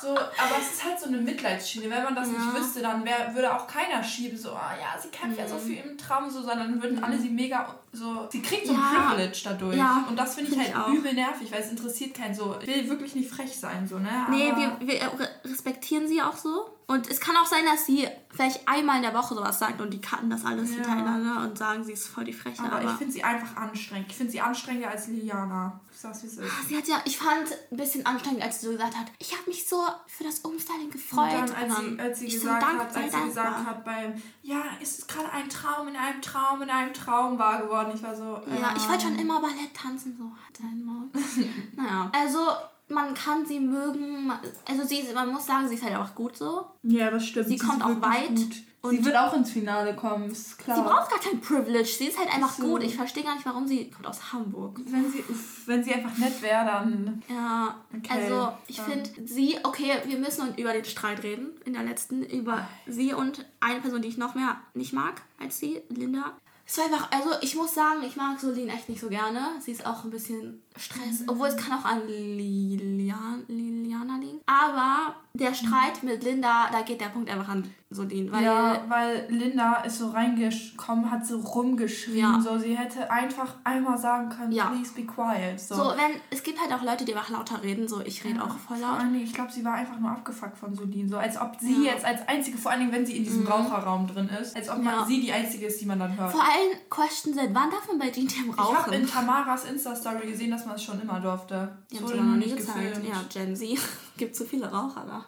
so, 0.00 0.08
aber 0.10 0.56
es 0.60 0.72
ist 0.74 0.84
halt 0.84 0.98
so 0.98 1.06
eine 1.06 1.18
Mitleidsschiene. 1.18 1.88
Wenn 1.90 2.02
man 2.04 2.14
das 2.14 2.28
Ja. 2.28 2.34
nicht 2.38 2.54
wüsste, 2.56 2.80
dann 2.82 3.04
wär, 3.04 3.34
würde 3.34 3.54
auch 3.54 3.66
keiner 3.66 4.02
schieben, 4.02 4.36
so, 4.38 4.50
ah 4.52 4.72
ja, 4.80 5.00
sie 5.00 5.08
kämpft 5.08 5.38
ja 5.38 5.46
so 5.46 5.58
viel 5.58 5.78
im 5.78 5.96
Traum, 5.98 6.28
so, 6.30 6.40
sondern 6.40 6.58
dann 6.72 6.82
würden 6.82 7.02
alle 7.04 7.18
sie 7.18 7.30
mega 7.30 7.74
so, 7.92 8.26
sie 8.30 8.40
kriegt 8.42 8.66
so 8.66 8.72
ein 8.72 8.78
Ja. 8.80 9.10
Privilege 9.10 9.40
dadurch. 9.44 9.76
Ja, 9.76 10.04
Und 10.08 10.18
das 10.18 10.34
finde 10.34 10.50
ich 10.50 10.56
find 10.56 10.68
ich 10.68 10.74
halt 10.74 10.86
auch. 10.86 10.92
übel 10.92 11.12
nervig, 11.14 11.52
weil 11.52 11.60
es 11.60 11.70
interessiert 11.70 12.14
keinen 12.14 12.34
so. 12.34 12.56
Ich 12.60 12.66
will 12.66 12.88
wirklich 12.88 13.14
nicht 13.14 13.30
frech 13.30 13.54
sein, 13.58 13.86
so, 13.86 13.98
ne? 13.98 14.26
Nee, 14.30 14.50
Aber- 14.50 14.80
wir, 14.80 14.88
wir 14.88 15.02
re- 15.02 15.28
respektieren 15.44 16.08
sie 16.08 16.22
auch 16.22 16.36
so. 16.36 16.70
Und 16.86 17.08
es 17.08 17.20
kann 17.20 17.36
auch 17.36 17.46
sein, 17.46 17.64
dass 17.64 17.86
sie 17.86 18.06
vielleicht 18.30 18.66
einmal 18.68 18.96
in 18.96 19.02
der 19.02 19.14
Woche 19.14 19.34
sowas 19.34 19.58
sagt 19.58 19.80
und 19.80 19.90
die 19.92 20.00
cutten 20.00 20.28
das 20.30 20.44
alles 20.44 20.70
Ja. 20.70 20.76
hintereinander 20.76 21.42
und 21.42 21.56
sagen, 21.56 21.84
sie 21.84 21.92
ist 21.92 22.08
voll 22.08 22.24
die 22.24 22.32
Freche. 22.32 22.62
Aber, 22.62 22.76
Aber, 22.76 22.90
ich 22.90 22.96
finde 22.96 23.12
sie 23.12 23.24
einfach 23.24 23.56
anstrengend. 23.56 24.06
Ich 24.10 24.16
finde 24.16 24.32
sie 24.32 24.40
anstrengender 24.40 24.90
als 24.90 25.06
Liliana. 25.08 25.80
Ich 26.02 26.08
sag's, 26.08 26.22
wie 26.24 26.26
es 26.26 26.36
ist. 26.38 26.68
sie 26.68 26.76
hat 26.76 26.88
ja, 26.88 27.00
ich 27.04 27.16
fand 27.16 27.46
ein 27.70 27.76
bisschen 27.76 28.04
anstrengend, 28.04 28.42
als 28.42 28.60
sie 28.60 28.66
so 28.66 28.72
gesagt 28.72 28.96
hat, 28.98 29.06
ich 29.20 29.32
habe 29.38 29.48
mich 29.48 29.68
so 29.68 29.76
für 30.08 30.24
das 30.24 30.40
Umstyling 30.40 30.86
Und 30.86 30.92
gefreut. 30.92 31.30
dann, 31.32 31.52
als 31.54 31.76
sie, 31.78 32.00
als 32.00 32.18
sie 32.18 32.30
so 32.30 32.38
gesagt 32.40 32.62
dank- 32.64 32.78
hat, 32.80 32.96
als 32.96 33.14
sie 33.14 33.20
gesagt 33.22 33.66
hat 33.66 33.84
beim, 33.84 34.20
ja, 34.42 34.62
es 34.82 34.98
ist 34.98 35.06
gerade 35.08 35.30
ein 35.30 35.48
Traum 35.48 35.86
in 35.86 35.94
einem 35.94 36.20
Traum 36.20 36.60
in 36.62 36.70
einem 36.70 36.92
Traum 36.92 37.38
wahr 37.38 37.62
geworden. 37.62 37.92
Ich 37.94 38.02
war 38.02 38.16
so, 38.16 38.40
Ja, 38.60 38.74
ich 38.76 38.88
wollte 38.88 39.02
schon 39.04 39.14
ähm, 39.14 39.20
immer 39.20 39.40
Ballett 39.40 39.72
tanzen, 39.74 40.16
so 40.18 40.24
hat 40.24 40.58
dein 40.60 40.84
Maul. 40.84 41.08
naja, 41.76 42.10
also 42.12 42.48
man 42.88 43.14
kann 43.14 43.46
sie 43.46 43.60
mögen, 43.60 44.32
also 44.68 44.84
sie, 44.84 45.04
man 45.14 45.30
muss 45.32 45.46
sagen, 45.46 45.68
sie 45.68 45.76
ist 45.76 45.84
halt 45.84 45.94
auch 45.96 46.16
gut 46.16 46.36
so. 46.36 46.66
Ja, 46.82 47.12
das 47.12 47.26
stimmt. 47.28 47.46
Sie 47.46 47.58
kommt 47.58 47.78
ist 47.78 47.84
auch 47.84 48.00
weit 48.02 48.36
Sie 48.36 48.66
und- 48.82 49.04
wird 49.04 49.16
auch 49.16 49.32
ins 49.34 49.50
Finale 49.50 49.94
kommen, 49.94 50.30
ist 50.30 50.58
klar. 50.58 50.76
Sie 50.76 50.82
braucht 50.82 51.10
gar 51.10 51.18
kein 51.20 51.40
Privilege, 51.40 51.84
sie 51.84 52.06
ist 52.06 52.18
halt 52.18 52.32
einfach 52.34 52.52
so. 52.52 52.64
gut. 52.64 52.82
Ich 52.82 52.96
verstehe 52.96 53.22
gar 53.24 53.34
nicht, 53.34 53.46
warum 53.46 53.66
sie 53.66 53.90
kommt 53.90 54.06
aus 54.06 54.32
Hamburg. 54.32 54.80
wenn 54.86 55.10
sie, 55.10 55.24
wenn 55.66 55.82
sie 55.84 55.94
einfach 55.94 56.16
nett 56.18 56.42
wäre, 56.42 56.64
dann. 56.64 57.22
Ja, 57.28 57.76
Okay, 57.96 58.10
also 58.24 58.52
ich 58.66 58.80
finde 58.80 59.08
sie, 59.26 59.56
okay, 59.62 59.92
wir 60.06 60.18
müssen 60.18 60.54
über 60.56 60.72
den 60.72 60.84
Streit 60.84 61.22
reden 61.22 61.50
in 61.64 61.74
der 61.74 61.84
letzten, 61.84 62.22
über 62.24 62.66
sie 62.86 63.14
und 63.14 63.44
eine 63.60 63.80
Person, 63.80 64.02
die 64.02 64.08
ich 64.08 64.18
noch 64.18 64.34
mehr 64.34 64.56
nicht 64.74 64.92
mag 64.92 65.22
als 65.38 65.58
sie, 65.58 65.80
Linda. 65.88 66.32
Es 66.64 66.78
war 66.78 66.84
einfach, 66.86 67.10
also 67.10 67.30
ich 67.42 67.54
muss 67.56 67.74
sagen, 67.74 68.02
ich 68.06 68.16
mag 68.16 68.38
Solin 68.40 68.68
echt 68.68 68.88
nicht 68.88 69.00
so 69.00 69.08
gerne. 69.08 69.40
Sie 69.60 69.72
ist 69.72 69.84
auch 69.84 70.04
ein 70.04 70.10
bisschen 70.10 70.62
Stress, 70.76 71.20
Mhm. 71.20 71.28
obwohl 71.28 71.48
es 71.48 71.56
kann 71.56 71.78
auch 71.78 71.84
an 71.84 72.06
Lilian, 72.06 73.44
Liliana 73.48 74.16
liegen. 74.18 74.40
Aber 74.46 75.16
der 75.34 75.54
Streit 75.54 76.02
mit 76.02 76.22
Linda, 76.24 76.68
da 76.70 76.82
geht 76.82 77.00
der 77.00 77.06
Punkt 77.06 77.30
einfach 77.30 77.48
an 77.48 77.64
Solin, 77.88 78.30
weil 78.32 78.42
ja, 78.44 78.82
weil 78.88 79.26
Linda 79.28 79.76
ist 79.82 79.98
so 79.98 80.10
reingekommen, 80.10 81.10
hat 81.10 81.26
so 81.26 81.38
rumgeschrien, 81.40 82.18
Ja. 82.18 82.40
so 82.40 82.58
sie 82.58 82.76
hätte 82.76 83.10
einfach 83.10 83.54
einmal 83.64 83.96
sagen 83.98 84.28
können, 84.30 84.52
Ja. 84.52 84.66
please 84.66 84.92
be 84.94 85.04
quiet. 85.04 85.58
So, 85.60 85.74
so, 85.74 85.82
wenn 85.96 86.20
es 86.30 86.42
gibt 86.42 86.60
halt 86.60 86.72
auch 86.72 86.82
Leute, 86.82 87.04
die 87.04 87.14
einfach 87.14 87.30
lauter 87.30 87.62
reden, 87.62 87.88
so 87.88 88.00
ich 88.02 88.24
rede 88.24 88.42
auch 88.42 88.56
voll 88.58 88.76
Vor 88.76 88.88
laut. 88.88 89.00
allen 89.00 89.12
Dingen, 89.12 89.24
ich 89.24 89.32
glaube, 89.34 89.52
sie 89.52 89.64
war 89.64 89.74
einfach 89.74 89.98
nur 89.98 90.10
abgefuckt 90.10 90.56
von 90.58 90.74
Solin. 90.74 91.08
So 91.08 91.16
als 91.18 91.38
ob 91.40 91.56
sie 91.60 91.84
jetzt 91.84 92.04
als 92.04 92.26
einzige, 92.28 92.56
vor 92.58 92.70
allen 92.70 92.80
Dingen, 92.80 92.92
wenn 92.92 93.06
sie 93.06 93.16
in 93.16 93.24
diesem 93.24 93.46
Raucherraum 93.46 94.06
drin 94.06 94.28
ist, 94.40 94.54
als 94.56 94.68
ob 94.68 94.76
man 94.82 94.94
Mhm. 94.94 95.00
Ja. 95.00 95.06
sie 95.06 95.20
die 95.20 95.32
einzige 95.32 95.66
ist, 95.66 95.80
die 95.80 95.86
man 95.86 95.98
dann 95.98 96.16
hört. 96.18 96.32
Vor 96.32 96.42
allem 96.42 96.78
Question 96.90 97.34
sind, 97.34 97.54
wann 97.54 97.70
darf 97.70 97.86
man 97.88 97.98
bei 97.98 98.08
GTM 98.10 98.50
Ich 98.50 98.56
habe 98.56 98.74
rauchen? 98.76 98.92
in 98.94 99.06
Tamaras 99.06 99.64
Insta-Story 99.64 100.26
gesehen, 100.30 100.50
dass 100.50 100.64
man 100.66 100.76
es 100.76 100.82
schon 100.84 101.00
immer 101.00 101.20
durfte. 101.20 101.54
Haben 101.94 102.02
wurde 102.02 102.16
noch 102.18 102.36
nie 102.36 102.44
nicht 102.44 102.56
gezeigt. 102.56 102.94
gefilmt. 102.96 103.08
Ja, 103.08 103.22
Gen 103.32 103.54
Z. 103.56 103.78
Gibt 104.16 104.36
zu 104.36 104.44
viele 104.44 104.70
Raucher 104.70 105.04
da. 105.06 105.24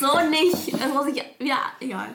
So 0.00 0.20
nicht. 0.28 0.72
Das 0.80 0.92
muss 0.92 1.06
ich. 1.08 1.22
Ja, 1.40 1.58
egal. 1.80 2.08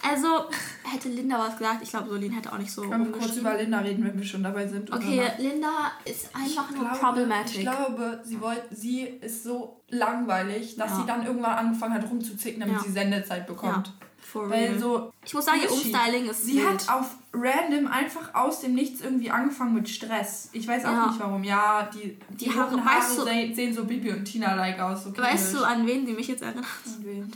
Also, 0.00 0.44
hätte 0.84 1.08
Linda 1.08 1.38
was 1.38 1.58
gesagt, 1.58 1.82
ich 1.82 1.90
glaube, 1.90 2.08
Solin 2.08 2.30
hätte 2.32 2.52
auch 2.52 2.58
nicht 2.58 2.70
so 2.70 2.82
Können 2.82 3.12
wir 3.12 3.18
kurz 3.20 3.36
über 3.36 3.56
Linda 3.56 3.80
reden, 3.80 4.04
wenn 4.04 4.16
wir 4.16 4.24
schon 4.24 4.42
dabei 4.44 4.66
sind? 4.66 4.92
Okay? 4.92 5.22
Linda 5.38 5.90
ist 6.04 6.34
einfach 6.34 6.70
Ich 6.70 6.76
nur 6.76 6.84
glaube- 6.88 6.98
problematic. 6.98 7.56
Ich 7.56 7.60
glaube, 7.62 8.20
sie, 8.24 8.40
wollt, 8.40 8.62
sie 8.70 9.00
ist 9.02 9.42
so 9.42 9.80
langweilig, 9.88 10.76
dass 10.76 10.90
Ja. 10.92 10.96
sie 10.98 11.06
dann 11.06 11.26
irgendwann 11.26 11.56
angefangen 11.56 11.94
hat 11.94 12.08
rumzuzicken, 12.08 12.60
damit 12.60 12.76
Ja. 12.76 12.82
sie 12.82 12.92
Sendezeit 12.92 13.46
bekommt. 13.48 13.88
ja, 13.88 14.06
for 14.28 14.48
Weil 14.50 14.68
real. 14.70 14.78
so, 14.78 15.12
ich 15.24 15.32
muss 15.34 15.44
sagen, 15.44 15.60
ihr. 15.62 15.70
Umstyling 15.72 16.26
ist 16.28 16.44
sie 16.44 16.64
hat 16.66 16.88
auf 16.88 17.16
random 17.32 17.86
einfach 17.86 18.34
aus 18.34 18.60
dem 18.60 18.74
Nichts 18.74 19.00
irgendwie 19.00 19.30
angefangen 19.30 19.74
mit 19.74 19.88
Stress. 19.88 20.50
Ich 20.52 20.66
weiß 20.68 20.84
auch 20.84 20.90
Ja. 20.92 21.06
nicht 21.08 21.20
warum. 21.20 21.42
Ja, 21.44 21.88
die, 21.92 22.16
die, 22.30 22.36
Die 22.44 22.50
Haare, 22.50 22.76
Haare 22.84 22.98
weißt 23.00 23.24
sehen, 23.24 23.54
sehen 23.54 23.74
so 23.74 23.84
Bibi 23.84 24.10
und 24.12 24.24
Tina-like 24.24 24.78
aus. 24.80 25.04
So 25.04 25.16
Weißt 25.16 25.54
du, 25.54 25.64
an 25.64 25.86
wen 25.86 26.06
sie 26.06 26.12
mich 26.12 26.28
jetzt 26.28 26.42
erinnert? 26.42 26.64
An 26.86 27.04
wen? 27.04 27.32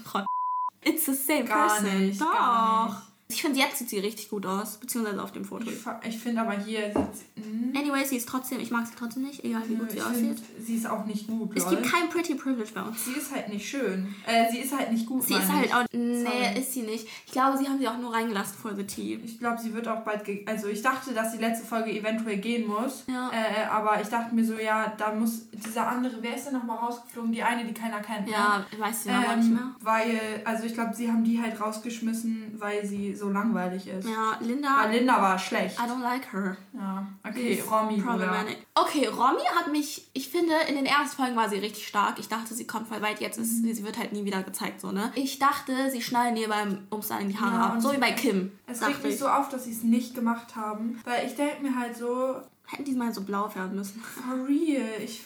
It's 0.85 1.07
the 1.07 1.15
same 1.15 1.45
Gar 1.45 1.69
person. 1.69 1.99
nicht, 2.07 2.21
Doch. 2.21 2.97
Ich 3.35 3.43
finde, 3.43 3.59
jetzt 3.59 3.79
sieht 3.79 3.89
sie 3.89 3.99
richtig 3.99 4.29
gut 4.31 4.47
aus. 4.47 4.77
Beziehungsweise 4.79 5.23
auf 5.23 5.33
dem 5.33 5.45
Foto. 5.45 5.67
Ich, 5.71 6.09
ich 6.09 6.19
finde 6.19 6.41
aber 6.43 6.53
hier 6.53 6.87
sieht 6.87 7.17
sie. 7.17 7.41
mh, 7.41 7.79
Anyway, 7.79 8.05
sie 8.05 8.17
ist 8.17 8.29
trotzdem, 8.29 8.61
ich 8.61 8.71
mag 8.71 8.87
sie 8.87 8.95
trotzdem 8.99 9.23
nicht, 9.25 9.45
egal 9.45 9.63
wie 9.69 9.75
gut 9.77 9.91
sie 9.91 9.97
ich 9.99 10.03
aussieht. 10.05 10.39
find, 10.39 10.43
sie 10.67 10.77
ist 10.77 10.87
auch 10.87 11.05
nicht 11.07 11.27
gut. 11.27 11.51
Es 11.57 11.69
gibt 11.69 11.83
kein 11.85 12.09
Pretty 12.11 12.35
Privilege 12.35 12.71
bei 12.75 12.83
uns. 12.83 13.05
Sie 13.05 13.13
ist 13.13 13.35
halt 13.35 13.49
nicht 13.49 13.69
schön. 13.69 14.15
Äh, 14.27 14.51
sie 14.53 14.59
ist 14.59 14.77
halt 14.77 14.93
nicht 14.93 15.07
gut. 15.07 15.23
Sie 15.25 15.35
ist 15.35 15.51
halt 15.53 15.67
ich. 15.67 15.75
auch. 15.75 15.85
Nee, 15.93 16.25
Sorry. 16.25 16.59
ist 16.61 16.73
sie 16.73 16.83
nicht. 16.83 17.07
Ich 17.27 17.33
glaube, 17.33 17.59
sie 17.59 17.67
haben 17.69 17.79
sie 17.79 17.89
auch 17.89 17.99
nur 17.99 18.13
reingelassen 18.13 18.57
for 18.59 18.75
the 18.75 18.85
tea. 18.85 19.19
Ich 19.25 19.39
glaube, 19.39 19.61
sie 19.61 19.73
wird 19.75 19.89
auch 19.89 20.01
bald. 20.03 20.23
Also, 20.47 20.69
ich 20.69 20.83
dachte, 20.83 21.13
dass 21.13 21.33
die 21.33 21.39
letzte 21.39 21.67
Folge 21.67 21.91
eventuell 21.91 22.37
gehen 22.39 22.69
muss. 22.69 23.05
Ja. 23.09 23.31
Äh, 23.33 23.65
aber 23.67 24.01
ich 24.01 24.09
dachte 24.09 24.35
mir 24.35 24.45
so, 24.45 24.55
ja, 24.59 24.93
da 24.99 25.13
muss 25.15 25.47
dieser 25.53 25.87
andere. 25.89 26.19
Wer 26.21 26.37
ist 26.37 26.47
denn 26.47 26.55
nochmal 26.55 26.79
rausgeflogen? 26.79 27.33
Die 27.33 27.43
eine, 27.43 27.65
die 27.65 27.75
keiner 27.75 28.01
kennt. 28.01 28.27
ne? 28.27 28.33
Ja, 28.33 28.67
weiß 28.79 29.05
sie 29.05 29.11
aber 29.11 29.37
nicht 29.37 29.47
Ähm, 29.49 29.55
mehr. 29.55 29.75
weil, 29.81 30.21
also 30.45 30.65
ich 30.65 30.75
glaube, 30.75 30.95
sie 30.95 31.09
haben 31.11 31.25
die 31.25 31.41
halt 31.41 31.61
rausgeschmissen, 31.61 32.55
weil 32.59 32.85
sie 32.87 33.15
so 33.15 33.22
langweilig 33.31 33.87
ist. 33.87 34.09
Ja, 34.09 34.37
Linda. 34.41 34.69
Weil 34.85 34.97
Linda 34.99 35.21
war 35.21 35.39
schlecht. 35.39 35.79
I 35.79 35.83
don't 35.83 36.03
like 36.03 36.33
her. 36.33 36.57
Ja, 36.73 37.07
okay, 37.29 37.55
ist 37.55 37.71
Romy, 37.71 38.01
problematic. 38.01 38.67
Okay, 38.75 39.07
Romy 39.07 39.43
hat 39.57 39.71
mich, 39.71 40.09
ich 40.13 40.29
finde, 40.29 40.55
in 40.69 40.75
den 40.77 40.87
ersten 40.87 41.17
Folgen 41.17 41.37
war 41.37 41.49
sie 41.49 41.57
richtig 41.59 41.87
stark. 41.87 42.19
Ich 42.19 42.29
dachte, 42.29 42.55
sie 42.55 42.67
kommt 42.67 42.89
voll 42.89 43.03
weit. 43.03 43.21
Jetzt 43.21 43.39
ist 43.39 43.63
Mhm. 43.63 43.75
sie, 43.75 43.85
wird 43.85 43.99
halt 43.99 44.13
nie 44.13 44.25
wieder 44.25 44.43
gezeigt, 44.43 44.81
so, 44.81 44.93
ne? 44.93 45.13
Ich 45.15 45.39
dachte, 45.39 45.91
sie 45.91 46.03
schneiden 46.03 46.37
ihr 46.37 46.49
beim 46.49 46.87
Umstyling 46.91 47.29
die 47.29 47.39
Haare 47.39 47.55
Ja, 47.55 47.67
ab. 47.75 47.81
So 47.81 47.93
wie 47.93 47.99
bei 47.99 48.13
Kim. 48.13 48.53
Es 48.67 48.81
regt 48.87 49.03
mich 49.05 49.15
ich. 49.15 49.19
so 49.19 49.29
auf, 49.29 49.49
dass 49.49 49.65
sie 49.65 49.73
es 49.73 49.83
nicht 49.83 50.15
gemacht 50.15 50.57
haben. 50.57 51.01
Weil 51.05 51.27
ich 51.27 51.35
denke 51.35 51.63
mir 51.63 51.77
halt 51.77 51.97
so, 51.97 52.37
Hätten 52.67 52.85
die 52.85 52.93
mal 52.93 53.13
so 53.13 53.23
blau 53.23 53.49
färben 53.49 53.77
müssen. 53.77 54.01
for 54.01 54.35
real, 54.49 54.87
ich. 55.05 55.25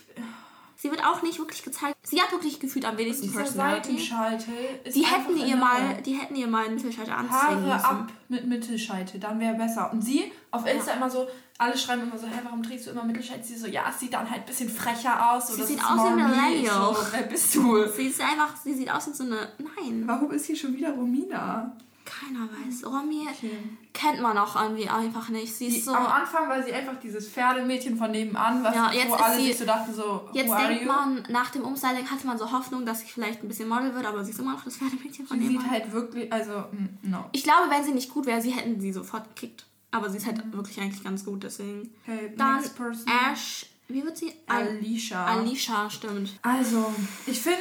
Sie 0.78 0.90
wird 0.90 1.02
auch 1.04 1.23
nicht 1.23 1.38
wirklich 1.38 1.62
gezeigt. 1.62 1.97
Sie 2.02 2.21
hat 2.21 2.30
wirklich 2.33 2.61
gefühlt 2.61 2.85
am 2.85 2.99
wenigsten 2.99 3.33
Personality. 3.33 3.97
Die 3.97 5.04
hätten 5.04 5.37
ihr 5.38 5.54
enorm. 5.54 5.61
mal, 5.61 6.02
die 6.04 6.12
hätten 6.12 6.37
ihr 6.37 6.47
mal 6.47 6.66
einen 6.66 6.75
Mittelschalter 6.75 7.16
anziehen 7.16 7.33
Haare 7.33 7.56
müssen. 7.56 7.71
ab 7.71 8.12
mit 8.28 8.47
Mittelscheitel, 8.47 9.18
dann 9.18 9.40
wäre 9.40 9.54
besser. 9.54 9.90
Und 9.90 10.02
sie 10.02 10.30
auf 10.50 10.66
Insta 10.66 10.92
immer 10.92 11.09
so, 11.09 11.26
alle 11.58 11.76
schreiben 11.78 12.02
immer 12.02 12.19
so, 12.19 12.26
hey, 12.26 12.41
warum 12.45 12.62
trägst 12.62 12.86
du 12.86 12.91
immer 12.91 13.04
Mittelscheitel? 13.04 13.43
Sie 13.45 13.56
so, 13.56 13.67
ja, 13.67 13.84
es 13.89 13.99
sieht 14.00 14.12
dann 14.12 14.28
halt 14.30 14.43
ein 14.43 14.47
bisschen 14.47 14.69
frecher 14.69 15.32
aus. 15.32 15.49
So, 15.49 15.54
Sie 15.54 15.62
sieht 15.62 15.82
aus 15.82 16.04
wie 16.04 16.10
Mommy. 16.10 16.23
Millennial. 16.25 16.95
So, 16.95 17.06
wer 17.12 17.23
bist 17.23 17.54
du? 17.54 17.86
Sie 17.89 18.06
ist 18.08 18.21
einfach, 18.21 18.54
sie 18.62 18.75
sieht 18.75 18.91
aus 18.91 19.08
wie 19.08 19.15
so 19.15 19.25
eine. 19.25 19.49
Nein, 19.58 20.02
Warum 20.06 20.30
ist 20.32 20.45
hier 20.47 20.56
schon 20.56 20.76
wieder 20.76 20.91
Romina? 20.93 21.75
Keiner 22.06 22.49
weiß. 22.49 22.84
Romy 22.86 23.26
Okay. 23.30 23.50
kennt 23.92 24.21
man 24.23 24.38
auch 24.38 24.54
irgendwie 24.60 24.88
einfach 24.88 25.28
nicht. 25.28 25.52
Sie 25.54 25.69
Die, 25.69 25.76
ist 25.78 25.84
so. 25.84 25.92
Am 25.92 26.06
Anfang 26.06 26.49
war 26.49 26.62
sie 26.62 26.73
einfach 26.73 26.99
dieses 27.00 27.28
Pferdemädchen 27.28 27.99
von 27.99 28.10
nebenan, 28.10 28.62
was 28.64 28.75
Ja, 28.75 28.92
jetzt 28.92 29.08
wo 29.10 29.14
alle 29.14 29.36
sie- 29.36 29.47
sich 29.49 29.58
so 29.58 29.64
dachten, 29.66 29.92
so, 29.92 30.28
Jetzt 30.32 30.50
denkt 30.50 30.82
you? 30.82 30.86
man, 30.88 31.23
nach 31.28 31.50
dem 31.50 31.62
Umstyling 31.62 32.08
hatte 32.10 32.26
man 32.26 32.38
so 32.38 32.50
Hoffnung, 32.50 32.86
dass 32.86 33.00
sie 33.00 33.06
vielleicht 33.06 33.42
ein 33.42 33.49
bisschen 33.49 33.69
Model 33.69 33.95
wird, 33.95 34.06
aber 34.06 34.25
sie 34.25 34.30
ist 34.30 34.38
immer 34.38 34.52
noch 34.54 34.64
das 34.64 34.76
Pferdemädchen 34.76 35.26
von 35.26 35.38
Sie 35.38 35.45
nebenan. 35.45 35.62
sieht 35.64 35.71
halt 35.71 35.92
wirklich, 35.92 36.32
also, 36.32 36.52
mm, 36.73 37.10
no. 37.10 37.25
Ich 37.32 37.42
glaube, 37.42 37.69
wenn 37.69 37.84
sie 37.84 37.92
nicht 37.92 38.10
gut 38.14 38.25
wäre, 38.26 38.40
sie 38.40 38.50
hätten 38.52 38.80
sie 38.80 38.92
sofort 38.92 39.34
gekickt. 39.34 39.66
Aber 39.90 40.08
sie 40.10 40.19
ist 40.19 40.26
Mhm. 40.26 40.30
halt 40.38 40.52
wirklich 40.52 40.80
eigentlich 40.80 41.02
ganz 41.04 41.25
gut, 41.25 41.42
deswegen. 41.45 41.90
Okay, 42.06 42.32
Dann. 42.36 42.62
Ash. 43.32 43.66
Wie 43.88 44.02
wird 44.02 44.16
sie? 44.16 44.32
Al 44.49 44.66
Alicia. 44.66 45.25
Alicia, 45.25 45.88
stimmt. 45.88 46.30
Also, 46.42 46.92
ich 47.25 47.40
finde, 47.40 47.60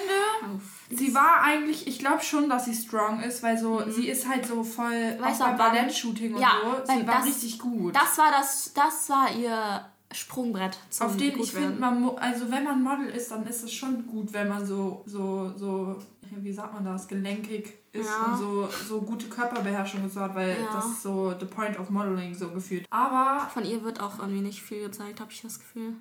sie 0.90 1.14
war 1.16 1.42
eigentlich, 1.42 1.88
ich 1.88 2.00
glaube 2.00 2.22
schon, 2.24 2.50
dass 2.50 2.66
sie 2.66 2.74
strong 2.76 3.22
ist, 3.22 3.42
weil 3.44 3.58
so, 3.58 3.90
sie 3.90 4.08
ist 4.10 4.28
halt 4.28 4.46
so 4.46 4.64
voll 4.64 5.16
Mhm. 5.16 5.22
Weißt 5.22 5.42
auch 5.42 5.48
beim 5.48 5.58
Ballett-Shooting 5.58 6.36
und 6.36 6.42
Ja, 6.42 6.52
so. 6.86 6.94
Sie 6.94 7.08
war 7.08 7.16
das- 7.18 7.26
richtig 7.26 7.60
gut. 7.60 7.96
Das 7.96 8.18
war 8.18 8.32
das, 8.32 8.72
das 8.74 9.10
war 9.10 9.32
ihr 9.36 9.86
Sprungbrett 10.12 10.78
zum 10.90 11.08
Auf 11.08 11.18
den 11.18 11.38
ich 11.40 11.52
finde, 11.52 11.80
man, 11.80 12.10
also 12.18 12.50
wenn 12.52 12.64
man 12.64 12.82
Model 12.84 13.08
ist, 13.08 13.32
dann 13.32 13.46
ist 13.48 13.64
es 13.64 13.74
schon 13.74 14.06
gut, 14.08 14.32
wenn 14.34 14.48
man 14.48 14.66
so, 14.66 15.04
so, 15.06 15.52
so, 15.58 15.96
wie 16.38 16.54
sagt 16.54 16.74
man 16.74 16.86
das, 16.86 17.08
gelenkig 17.08 17.74
ist 17.92 18.08
Ja. 18.08 18.26
und 18.34 18.38
so, 18.38 18.70
so 18.88 19.02
gute 19.02 19.28
Körperbeherrschung 19.28 20.04
und 20.04 20.14
so 20.14 20.22
hat, 20.22 20.36
weil 20.36 20.52
Ja. 20.52 20.74
das 20.74 20.86
ist 20.86 21.02
so 21.04 21.34
the 21.40 21.46
point 21.46 21.78
of 21.80 21.90
modeling 21.90 22.34
so 22.36 22.50
gefühlt. 22.50 22.86
Aber 22.92 23.50
Von 23.54 23.66
ihr 23.66 23.84
wird 23.84 24.00
auch 24.00 24.20
irgendwie 24.20 24.42
nicht 24.42 24.62
viel 24.62 24.82
gezeigt, 24.84 25.20
habe 25.20 25.32
ich 25.32 25.42
das 25.42 25.60
Gefühl. 25.60 25.94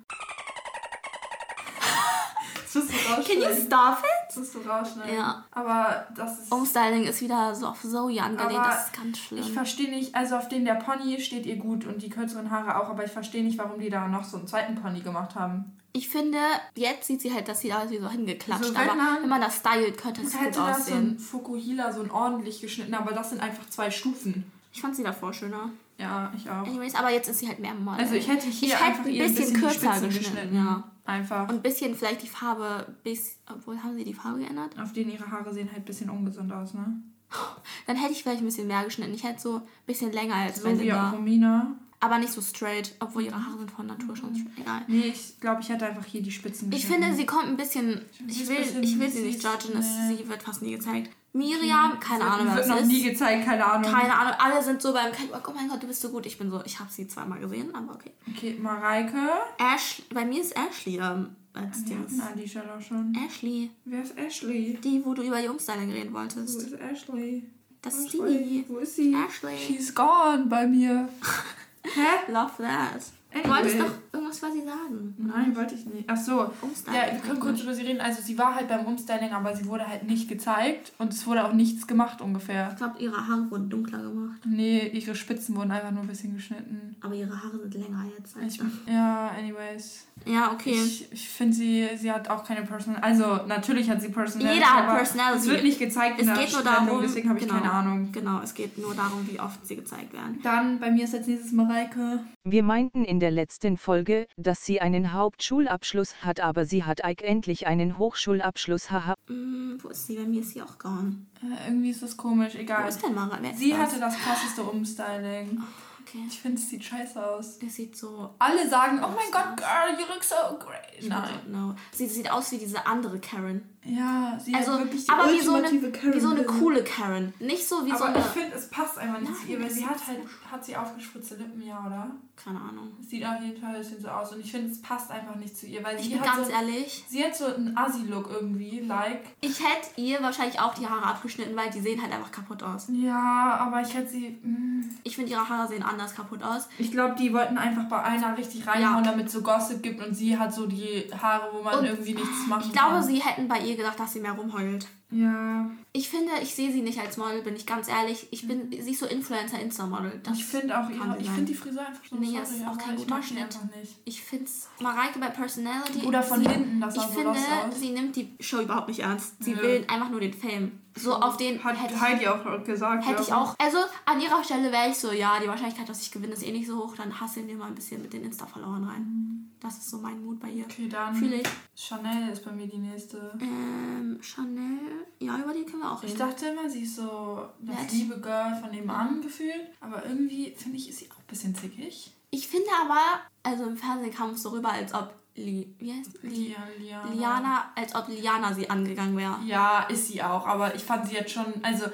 Wirst 2.75 2.89
du 2.89 3.23
Can 3.23 3.41
you 3.41 3.55
stop 3.65 3.99
it? 3.99 4.27
Das 4.27 4.37
wirst 4.37 4.55
du 4.55 4.59
rausschneiden. 4.59 5.15
Ja. 5.15 5.43
Aber 5.51 6.05
das 6.15 6.39
ist... 6.39 6.51
Umstyling 6.51 7.03
ist 7.03 7.21
wieder 7.21 7.55
so 7.55 7.67
auf 7.67 7.81
Zoe 7.81 8.21
angelehnt, 8.21 8.41
Aber 8.59 8.67
das 8.69 8.85
ist 8.87 8.93
ganz 8.93 9.17
schlimm. 9.17 9.41
Ich 9.41 9.51
verstehe 9.51 9.89
nicht, 9.89 10.13
also 10.15 10.35
auf 10.35 10.47
den 10.47 10.65
der 10.65 10.75
Pony 10.75 11.19
steht 11.19 11.45
ihr 11.45 11.55
gut 11.57 11.85
und 11.85 12.01
die 12.01 12.09
kürzeren 12.09 12.51
Haare 12.51 12.79
auch, 12.81 12.89
aber 12.89 13.03
ich 13.05 13.11
verstehe 13.11 13.43
nicht, 13.43 13.57
warum 13.57 13.79
die 13.79 13.89
da 13.89 14.07
noch 14.07 14.23
so 14.23 14.37
einen 14.37 14.47
zweiten 14.47 14.75
Pony 14.75 15.01
gemacht 15.01 15.35
haben. 15.35 15.71
Ich 15.93 16.09
finde, 16.09 16.39
jetzt 16.75 17.07
sieht 17.07 17.21
sie 17.21 17.33
halt, 17.33 17.47
dass 17.47 17.61
sie 17.61 17.69
da 17.69 17.89
wie 17.89 17.97
so 17.99 18.09
hingeklatscht. 18.09 18.63
Also 18.63 18.75
wenn 18.75 18.81
aber 18.89 18.95
man- 18.95 19.21
wenn 19.21 19.29
man 19.29 19.39
das 19.41 19.55
stylt, 19.57 19.97
könnte 19.97 20.21
es 20.23 20.33
gut 20.33 20.41
Hätte 20.41 20.59
das 20.59 20.87
so 20.87 20.93
ein 20.93 20.99
aussehen. 21.15 21.19
Fukuhila 21.19 21.93
so 21.93 22.01
ein 22.01 22.11
ordentlich 22.11 22.59
geschnitten, 22.59 22.93
aber 22.93 23.13
das 23.13 23.29
sind 23.29 23.41
einfach 23.41 23.69
zwei 23.69 23.89
Stufen. 23.89 24.51
Ich 24.73 24.81
fand 24.81 24.93
sie 24.95 25.03
davor 25.03 25.33
schöner. 25.33 25.69
Ja, 25.97 26.29
ich 26.35 26.49
auch. 26.49 26.67
Anyways, 26.67 26.95
aber 26.95 27.09
jetzt 27.11 27.29
ist 27.29 27.39
sie 27.39 27.47
halt 27.47 27.59
mehr 27.59 27.73
Model. 27.73 28.01
Also 28.03 28.15
ich 28.15 28.27
hätte 28.27 28.47
hier 28.47 28.67
Ich 28.67 28.73
hätte 28.75 28.83
einfach 28.83 29.05
ein 29.05 29.17
bisschen 29.17 29.53
die 29.53 29.59
kürzer 29.61 29.93
Spitzen 29.93 30.09
geschnitten, 30.09 30.55
ja. 30.57 30.83
Einfach. 31.05 31.47
Und 31.49 31.55
ein 31.55 31.61
bisschen 31.61 31.95
vielleicht 31.95 32.23
die 32.23 32.27
Farbe, 32.27 32.87
bis, 33.03 33.37
obwohl 33.51 33.81
haben 33.83 33.95
sie 33.95 34.03
die 34.03 34.13
Farbe 34.13 34.39
geändert? 34.39 34.77
Auf 34.81 34.91
denen 34.93 35.11
ihre 35.11 35.29
Haare 35.29 35.53
sehen 35.53 35.67
halt 35.71 35.83
ein 35.83 35.85
bisschen 35.85 36.09
ungesund 36.09 36.51
aus, 36.51 36.73
ne? 36.73 37.01
Dann 37.87 37.95
hätte 37.95 38.11
ich 38.13 38.23
vielleicht 38.23 38.41
ein 38.41 38.45
bisschen 38.45 38.67
mehr 38.67 38.83
geschnitten. 38.83 39.13
Ich 39.13 39.23
hätte 39.23 39.39
so 39.41 39.55
ein 39.57 39.61
bisschen 39.85 40.11
länger 40.11 40.35
als 40.35 40.61
bei 40.61 40.71
So 40.73 40.79
wie 40.79 40.83
Linda. 40.85 41.09
auch 41.09 41.13
Romina. 41.13 41.75
Aber 41.99 42.17
nicht 42.19 42.31
so 42.33 42.41
straight, 42.41 42.93
obwohl 42.99 43.23
ihre 43.23 43.35
Haare 43.43 43.57
sind 43.57 43.71
von 43.71 43.87
Natur 43.87 44.15
schon 44.15 44.35
straight. 44.35 44.59
Egal. 44.59 44.81
Nee, 44.87 45.05
ich 45.07 45.39
glaube, 45.39 45.61
ich 45.61 45.69
hätte 45.69 45.85
einfach 45.87 46.05
hier 46.05 46.21
die 46.21 46.31
Spitzen 46.31 46.71
Ich 46.71 46.85
finde, 46.85 47.13
sie 47.15 47.25
kommt 47.25 47.45
ein 47.45 47.57
bisschen. 47.57 48.01
Ich 48.27 48.47
will, 48.47 48.57
bisschen- 48.57 48.83
ich 48.83 48.99
will 48.99 49.09
sie 49.09 49.21
nicht 49.23 49.41
judgen, 49.43 49.77
es, 49.77 49.87
sie 50.09 50.27
wird 50.27 50.43
fast 50.43 50.61
nie 50.61 50.71
gezeigt. 50.75 51.09
Miriam, 51.35 51.99
keine 51.99 52.23
Wird- 52.23 52.31
Ahnung, 52.31 52.47
wer 52.49 52.55
das 52.57 52.67
noch 52.67 52.79
ist. 52.79 52.87
nie 52.87 53.03
gezeigt, 53.03 53.45
keine 53.45 53.65
Ahnung. 53.65 53.91
Keine 53.91 54.15
Ahnung, 54.17 54.33
alle 54.39 54.63
sind 54.63 54.81
so 54.81 54.93
beim 54.93 55.11
Catwalk, 55.11 55.47
oh 55.49 55.53
mein 55.53 55.67
Gott, 55.67 55.83
du 55.83 55.87
bist 55.87 56.01
so 56.01 56.09
gut. 56.09 56.25
Ich 56.25 56.37
bin 56.37 56.49
so, 56.49 56.61
ich 56.65 56.79
habe 56.79 56.89
sie 56.91 57.07
zweimal 57.07 57.39
gesehen, 57.39 57.75
aber 57.75 57.93
okay. 57.95 58.11
Okay, 58.29 58.57
Mareike. 58.61 59.17
Ash, 59.57 60.01
bei 60.13 60.25
mir 60.25 60.41
ist 60.41 60.55
Ashley 60.55 60.97
ähm, 60.97 61.35
als 61.53 61.83
Die 61.83 61.89
Dings. 61.89 62.21
hatten 62.21 62.37
Alicia 62.39 62.61
doch 62.63 62.81
schon. 62.81 63.13
Ashley, 63.27 63.69
Wer 63.83 64.01
ist 64.03 64.17
Ashley? 64.17 64.79
die, 64.83 65.01
wo 65.05 65.13
du 65.13 65.23
über 65.23 65.39
Jungstyling 65.41 65.91
reden 65.91 66.13
Wo 66.13 66.19
wolltest. 66.19 66.61
ist 66.61 66.73
Ashley? 66.79 67.43
Das 67.81 67.95
ist 67.99 68.13
die. 68.13 68.63
Wo 68.67 68.77
ist 68.77 68.95
sie? 68.95 69.13
Ashley. 69.13 69.57
She's 69.57 69.93
gone 69.93 70.45
bei 70.47 70.65
mir. 70.65 71.07
Hä? 71.83 72.31
Love 72.31 72.51
that. 72.57 73.01
Du 73.43 73.49
wolltest 73.49 73.79
doch 73.79 73.91
irgendwas 74.15 74.39
quasi 74.39 74.61
sagen. 74.63 75.13
Nein, 75.17 75.55
wollte 75.55 75.75
ich 75.75 75.85
nicht. 75.85 76.05
Ach 76.07 76.17
so. 76.17 76.51
Umstyling. 76.61 76.99
Ja, 76.99 77.11
wir 77.13 77.19
können 77.19 77.39
kurz 77.39 77.61
über 77.61 77.73
sie 77.73 77.83
reden. 77.83 78.01
Also 78.01 78.21
sie 78.21 78.37
war 78.37 78.55
halt 78.55 78.67
beim 78.67 78.85
Umstyling, 78.85 79.31
aber 79.31 79.55
sie 79.55 79.65
wurde 79.65 79.87
halt 79.87 80.03
nicht 80.03 80.27
gezeigt 80.27 80.93
und 80.97 81.13
es 81.13 81.25
wurde 81.27 81.45
auch 81.45 81.53
nichts 81.53 81.87
gemacht 81.87 82.21
ungefähr. 82.21 82.69
Ich 82.71 82.77
glaube, 82.77 82.95
ihre 82.99 83.27
Haare 83.27 83.49
wurden 83.51 83.69
dunkler 83.69 83.99
gemacht. 83.99 84.39
Nee, 84.45 84.87
ihre 84.87 85.15
Spitzen 85.15 85.55
wurden 85.55 85.71
einfach 85.71 85.91
nur 85.91 86.01
ein 86.01 86.07
bisschen 86.07 86.33
geschnitten. 86.33 86.95
Aber 87.01 87.13
ihre 87.13 87.31
Haare 87.41 87.59
sind 87.59 87.73
länger 87.75 88.05
jetzt. 88.17 88.35
Als 88.37 88.55
Ich, 88.55 88.61
ja, 88.87 89.31
anyways. 89.37 90.07
ja, 90.25 90.51
okay. 90.51 90.71
Ich, 90.73 91.11
ich 91.11 91.29
finde 91.29 91.55
sie, 91.55 91.87
sie 91.97 92.11
hat 92.11 92.29
auch 92.29 92.43
keine 92.43 92.61
Personal. 92.63 93.01
Also 93.01 93.41
natürlich 93.47 93.89
hat 93.89 94.01
sie 94.01 94.09
Personality. 94.09 94.55
Jeder 94.55 94.73
hat 94.73 94.97
Personality. 94.97 95.39
Es 95.39 95.47
wird 95.49 95.63
nicht 95.63 95.79
gezeigt 95.79 96.19
in 96.21 96.27
es 96.29 96.33
der 96.33 96.43
geht 96.45 96.53
nur 96.53 96.63
Sendung, 96.63 96.85
darum, 96.87 97.01
deswegen 97.01 97.29
habe 97.29 97.39
ich 97.39 97.47
genau, 97.47 97.59
keine 97.59 97.71
Ahnung. 97.71 98.11
Genau, 98.11 98.39
es 98.41 98.53
geht 98.53 98.77
nur 98.77 98.93
darum, 98.95 99.27
wie 99.29 99.39
oft 99.39 99.65
sie 99.67 99.75
gezeigt 99.75 100.13
werden. 100.13 100.39
Dann 100.43 100.79
bei 100.79 100.91
mir 100.91 101.03
ist 101.05 101.13
als 101.15 101.27
nächstes 101.27 101.51
Mareike. 101.51 102.19
Wir 102.43 102.63
meinten 102.63 103.03
in 103.03 103.19
der 103.19 103.31
letzten 103.31 103.77
Folge, 103.77 104.04
dass 104.37 104.63
sie 104.65 104.81
einen 104.81 105.13
Hauptschulabschluss 105.13 106.23
hat, 106.23 106.39
aber 106.39 106.65
sie 106.65 106.83
hat 106.83 107.03
eigentlich 107.03 107.67
einen 107.67 107.97
Hochschulabschluss. 107.97 108.91
Haha. 108.91 109.15
Hm, 109.27 109.77
wo 109.81 109.89
ist 109.89 110.07
sie? 110.07 110.15
Bei 110.17 110.23
mir 110.25 110.41
ist 110.41 110.51
sie 110.51 110.61
auch 110.61 110.77
gone. 110.77 111.25
Äh, 111.41 111.67
irgendwie 111.69 111.89
ist 111.89 112.01
das 112.03 112.15
komisch, 112.17 112.53
Wo 112.55 112.59
egal. 112.59 112.87
ist 112.89 113.03
denn 113.03 113.13
Mara? 113.13 113.37
Wer 113.41 113.51
ist 113.51 113.59
Sie 113.59 113.71
das? 113.71 113.79
hatte 113.79 113.99
das 113.99 114.17
krasseste 114.17 114.63
Umstyling. 114.63 115.61
Okay. 116.01 116.23
Ich 116.27 116.39
finde, 116.39 116.57
es 116.61 116.69
sieht 116.69 116.83
scheiße 116.83 117.25
aus. 117.25 117.57
Der 117.57 117.69
sieht 117.69 117.97
so. 117.97 118.29
Alle 118.37 118.69
sagen, 118.69 118.99
oh 119.03 119.07
mein 119.09 119.31
Gott, 119.31 119.57
girl, 119.57 119.99
you 119.99 120.05
look 120.13 120.23
so 120.23 120.35
great. 120.59 121.09
Nein. 121.09 121.39
know. 121.47 121.73
Sie 121.93 122.05
sieht 122.05 122.31
aus 122.31 122.51
wie 122.51 122.57
diese 122.59 122.85
andere 122.85 123.19
Karen. 123.19 123.63
Ja, 123.87 124.37
sie 124.43 124.53
Also, 124.55 124.73
hat 124.73 124.79
wirklich 124.79 125.05
die 125.05 125.11
aber 125.11 125.31
wie 125.31 125.39
so, 125.39 125.53
eine, 125.53 125.91
Karen. 125.91 126.13
wie 126.13 126.19
so 126.19 126.29
eine 126.31 126.43
coole 126.43 126.83
Karen. 126.83 127.33
Nicht 127.39 127.67
so 127.67 127.85
wie 127.85 127.91
so 127.91 127.95
Aber 127.97 128.05
eine. 128.07 128.17
ich 128.19 128.25
finde, 128.25 128.55
es 128.55 128.67
passt 128.69 128.97
einfach 128.97 129.19
nicht 129.19 129.35
zu 129.35 129.41
Nein, 129.43 129.51
ihr, 129.51 129.61
weil 129.61 129.69
sie 129.69 129.85
hat 129.85 130.07
halt, 130.07 130.19
hat 130.51 130.65
sie 130.65 130.75
aufgespritzte 130.75 131.35
Lippen, 131.35 131.61
ja, 131.61 131.83
oder? 131.85 132.07
Keine 132.35 132.59
Ahnung. 132.59 132.91
Sieht 132.99 133.23
auf 133.25 133.39
jeden 133.41 133.61
Fall 133.61 133.75
ein 133.75 133.77
bisschen 133.81 134.01
so 134.01 134.07
aus 134.09 134.33
und 134.33 134.41
ich 134.41 134.51
finde, 134.51 134.69
es 134.71 134.81
passt 134.81 135.09
einfach 135.11 135.35
nicht 135.35 135.55
zu 135.55 135.67
ihr, 135.67 135.81
weil 135.83 135.95
Ich 135.97 136.03
sie 136.05 136.09
bin 136.09 136.19
hat 136.21 136.35
ganz 136.35 136.47
so, 136.47 136.53
ehrlich. 136.53 137.05
sie 137.07 137.23
hat 137.23 137.35
so 137.35 137.45
einen 137.45 137.77
Assi-Look 137.77 138.29
irgendwie, 138.29 138.79
like. 138.81 139.21
Ich 139.39 139.59
hätte 139.59 140.01
ihr 140.01 140.21
wahrscheinlich 140.21 140.59
auch 140.59 140.73
die 140.73 140.85
Haare 140.87 141.05
abgeschnitten, 141.05 141.55
weil 141.55 141.69
die 141.69 141.79
sehen 141.79 142.01
halt 142.01 142.11
einfach 142.11 142.31
kaputt 142.31 142.61
aus. 142.63 142.87
Ja, 142.91 143.57
aber 143.61 143.81
ich 143.81 143.93
hätte 143.93 144.09
sie, 144.09 144.31
mm, 144.41 144.95
Ich 145.03 145.15
finde, 145.15 145.31
ihre 145.31 145.47
Haare 145.47 145.67
sehen 145.69 145.83
anders 145.83 146.13
kaputt 146.15 146.43
aus. 146.43 146.67
ich 146.79 146.91
glaube, 146.91 147.15
die 147.17 147.31
wollten 147.31 147.57
einfach 147.57 147.85
bei 147.87 148.01
einer 148.03 148.35
richtig 148.37 148.67
reinhauen, 148.67 149.03
damit 149.03 149.27
es 149.27 149.31
so 149.33 149.41
Gossip 149.41 149.81
gibt 149.81 150.05
und 150.05 150.13
sie 150.15 150.37
hat 150.37 150.53
so 150.53 150.65
die 150.67 151.05
Haare, 151.21 151.49
wo 151.53 151.61
man 151.61 151.79
Und 151.79 151.85
irgendwie 151.85 152.15
nichts 152.15 152.47
machen 152.47 152.63
Ich 152.65 152.73
glaube, 152.73 152.95
kann. 152.95 153.03
sie 153.03 153.21
hätten 153.21 153.47
bei 153.47 153.59
ihr 153.59 153.74
gedacht, 153.75 153.99
dass 153.99 154.13
sie 154.13 154.19
mehr 154.19 154.33
rumheult. 154.33 154.87
Ja, 155.11 155.69
Ich 155.93 156.09
finde, 156.09 156.31
ich 156.41 156.55
sehe 156.55 156.71
sie 156.71 156.81
nicht 156.81 156.99
als 156.99 157.17
Model, 157.17 157.41
bin 157.43 157.55
ich 157.55 157.65
ganz 157.65 157.87
ehrlich. 157.87 158.27
Ich 158.31 158.47
bin, 158.47 158.71
sie 158.71 158.91
ist 158.91 158.99
so 158.99 159.05
Influencer-Insta-Model. 159.05 160.19
Das 160.23 160.37
ich 160.37 160.45
finde 160.45 160.77
auch 160.79 160.89
ihre, 160.89 161.17
ich 161.19 161.29
finde 161.29 161.45
die 161.45 161.53
Frisur 161.53 161.85
einfach 161.85 162.03
so 162.09 162.15
Nee, 162.17 162.35
das 162.37 162.51
ist 162.51 162.67
auch 162.67 162.77
kein 162.77 162.95
ich 162.95 163.01
guter 163.07 163.21
Schnitt. 163.21 163.57
Ich 164.03 164.21
finde 164.21 164.45
es, 164.45 164.67
Mareike 164.81 165.19
bei 165.19 165.29
Personality. 165.29 166.05
Oder 166.05 166.23
von 166.23 166.41
sie, 166.43 166.49
hinten, 166.49 166.81
das 166.81 166.95
sah 166.95 167.01
Ich 167.01 167.07
so 167.07 167.13
finde, 167.13 167.29
aus. 167.31 167.79
sie 167.79 167.91
nimmt 167.91 168.15
die 168.15 168.35
Show 168.39 168.61
überhaupt 168.61 168.87
nicht 168.87 168.99
ernst. 169.01 169.35
Sie 169.43 169.53
Nö. 169.53 169.61
will 169.61 169.85
einfach 169.87 170.09
nur 170.09 170.19
den 170.19 170.33
Fame. 170.33 170.71
So 170.97 171.13
auf 171.13 171.37
den 171.37 171.63
Hat 171.63 171.81
hätte 171.81 171.93
ich, 171.93 172.01
Heidi 172.01 172.27
auch 172.27 172.63
gesagt. 172.63 173.05
hätte 173.05 173.21
ich 173.21 173.27
ja. 173.27 173.41
auch. 173.41 173.55
Also 173.59 173.77
an 174.05 174.19
ihrer 174.19 174.43
Stelle 174.43 174.71
wäre 174.71 174.89
ich 174.89 174.95
so, 174.97 175.11
ja, 175.11 175.39
die 175.41 175.47
Wahrscheinlichkeit, 175.47 175.87
dass 175.87 176.01
ich 176.01 176.09
gewinne, 176.11 176.33
ist 176.33 176.43
eh 176.43 176.51
nicht 176.51 176.67
so 176.67 176.77
hoch. 176.77 176.95
Dann 176.95 177.19
hasseln 177.19 177.47
wir 177.47 177.57
mal 177.57 177.67
ein 177.67 177.75
bisschen 177.75 178.01
mit 178.01 178.13
den 178.13 178.23
Insta-Followern 178.23 178.85
rein. 178.85 179.51
Das 179.59 179.77
ist 179.77 179.89
so 179.89 179.97
mein 179.97 180.23
Mut 180.23 180.39
bei 180.39 180.49
ihr. 180.49 180.65
Okay, 180.65 180.87
dann. 180.87 181.15
Fühle 181.15 181.37
ich. 181.41 181.47
Chanel 181.75 182.31
ist 182.31 182.45
bei 182.45 182.51
mir 182.51 182.67
die 182.67 182.77
nächste. 182.77 183.37
Ähm, 183.41 184.19
Chanel. 184.21 184.94
Ja, 185.19 185.37
über 185.39 185.53
die 185.53 185.63
können 185.65 185.81
wir 185.83 185.91
auch 185.91 186.03
Ich 186.03 186.09
reden. 186.11 186.19
dachte 186.19 186.47
immer, 186.47 186.69
sie 186.69 186.83
ist 186.83 186.95
so 186.95 187.47
das 187.61 187.91
liebe 187.91 188.19
Girl 188.19 188.57
von 188.61 188.71
nebenan 188.71 189.21
gefühlt. 189.21 189.67
Aber 189.79 190.05
irgendwie, 190.05 190.51
finde 190.57 190.77
ich, 190.77 190.89
ist 190.89 190.99
sie 190.99 191.09
auch 191.11 191.17
ein 191.17 191.27
bisschen 191.27 191.55
zickig. 191.55 192.11
Ich 192.31 192.47
finde 192.47 192.69
aber, 192.81 193.21
also 193.43 193.63
im 193.65 193.77
Fernsehen 193.77 194.13
kam 194.13 194.31
es 194.31 194.43
so 194.43 194.49
rüber, 194.49 194.69
als 194.71 194.93
ob 194.93 195.13
Li, 195.37 195.75
wie 195.79 195.91
heißt 195.91 196.11
Li, 196.23 196.29
Lia, 196.29 196.57
Liana. 196.79 197.11
Liana, 197.13 197.63
als 197.75 197.93
ob 197.93 198.07
Liana 198.07 198.53
sie 198.53 198.69
angegangen 198.69 199.17
wäre. 199.17 199.35
Ja, 199.45 199.81
ist 199.89 200.07
sie 200.07 200.23
auch. 200.23 200.47
Aber 200.47 200.73
ich 200.73 200.81
fand 200.83 201.05
sie 201.07 201.15
jetzt 201.15 201.31
schon, 201.31 201.45
also 201.61 201.87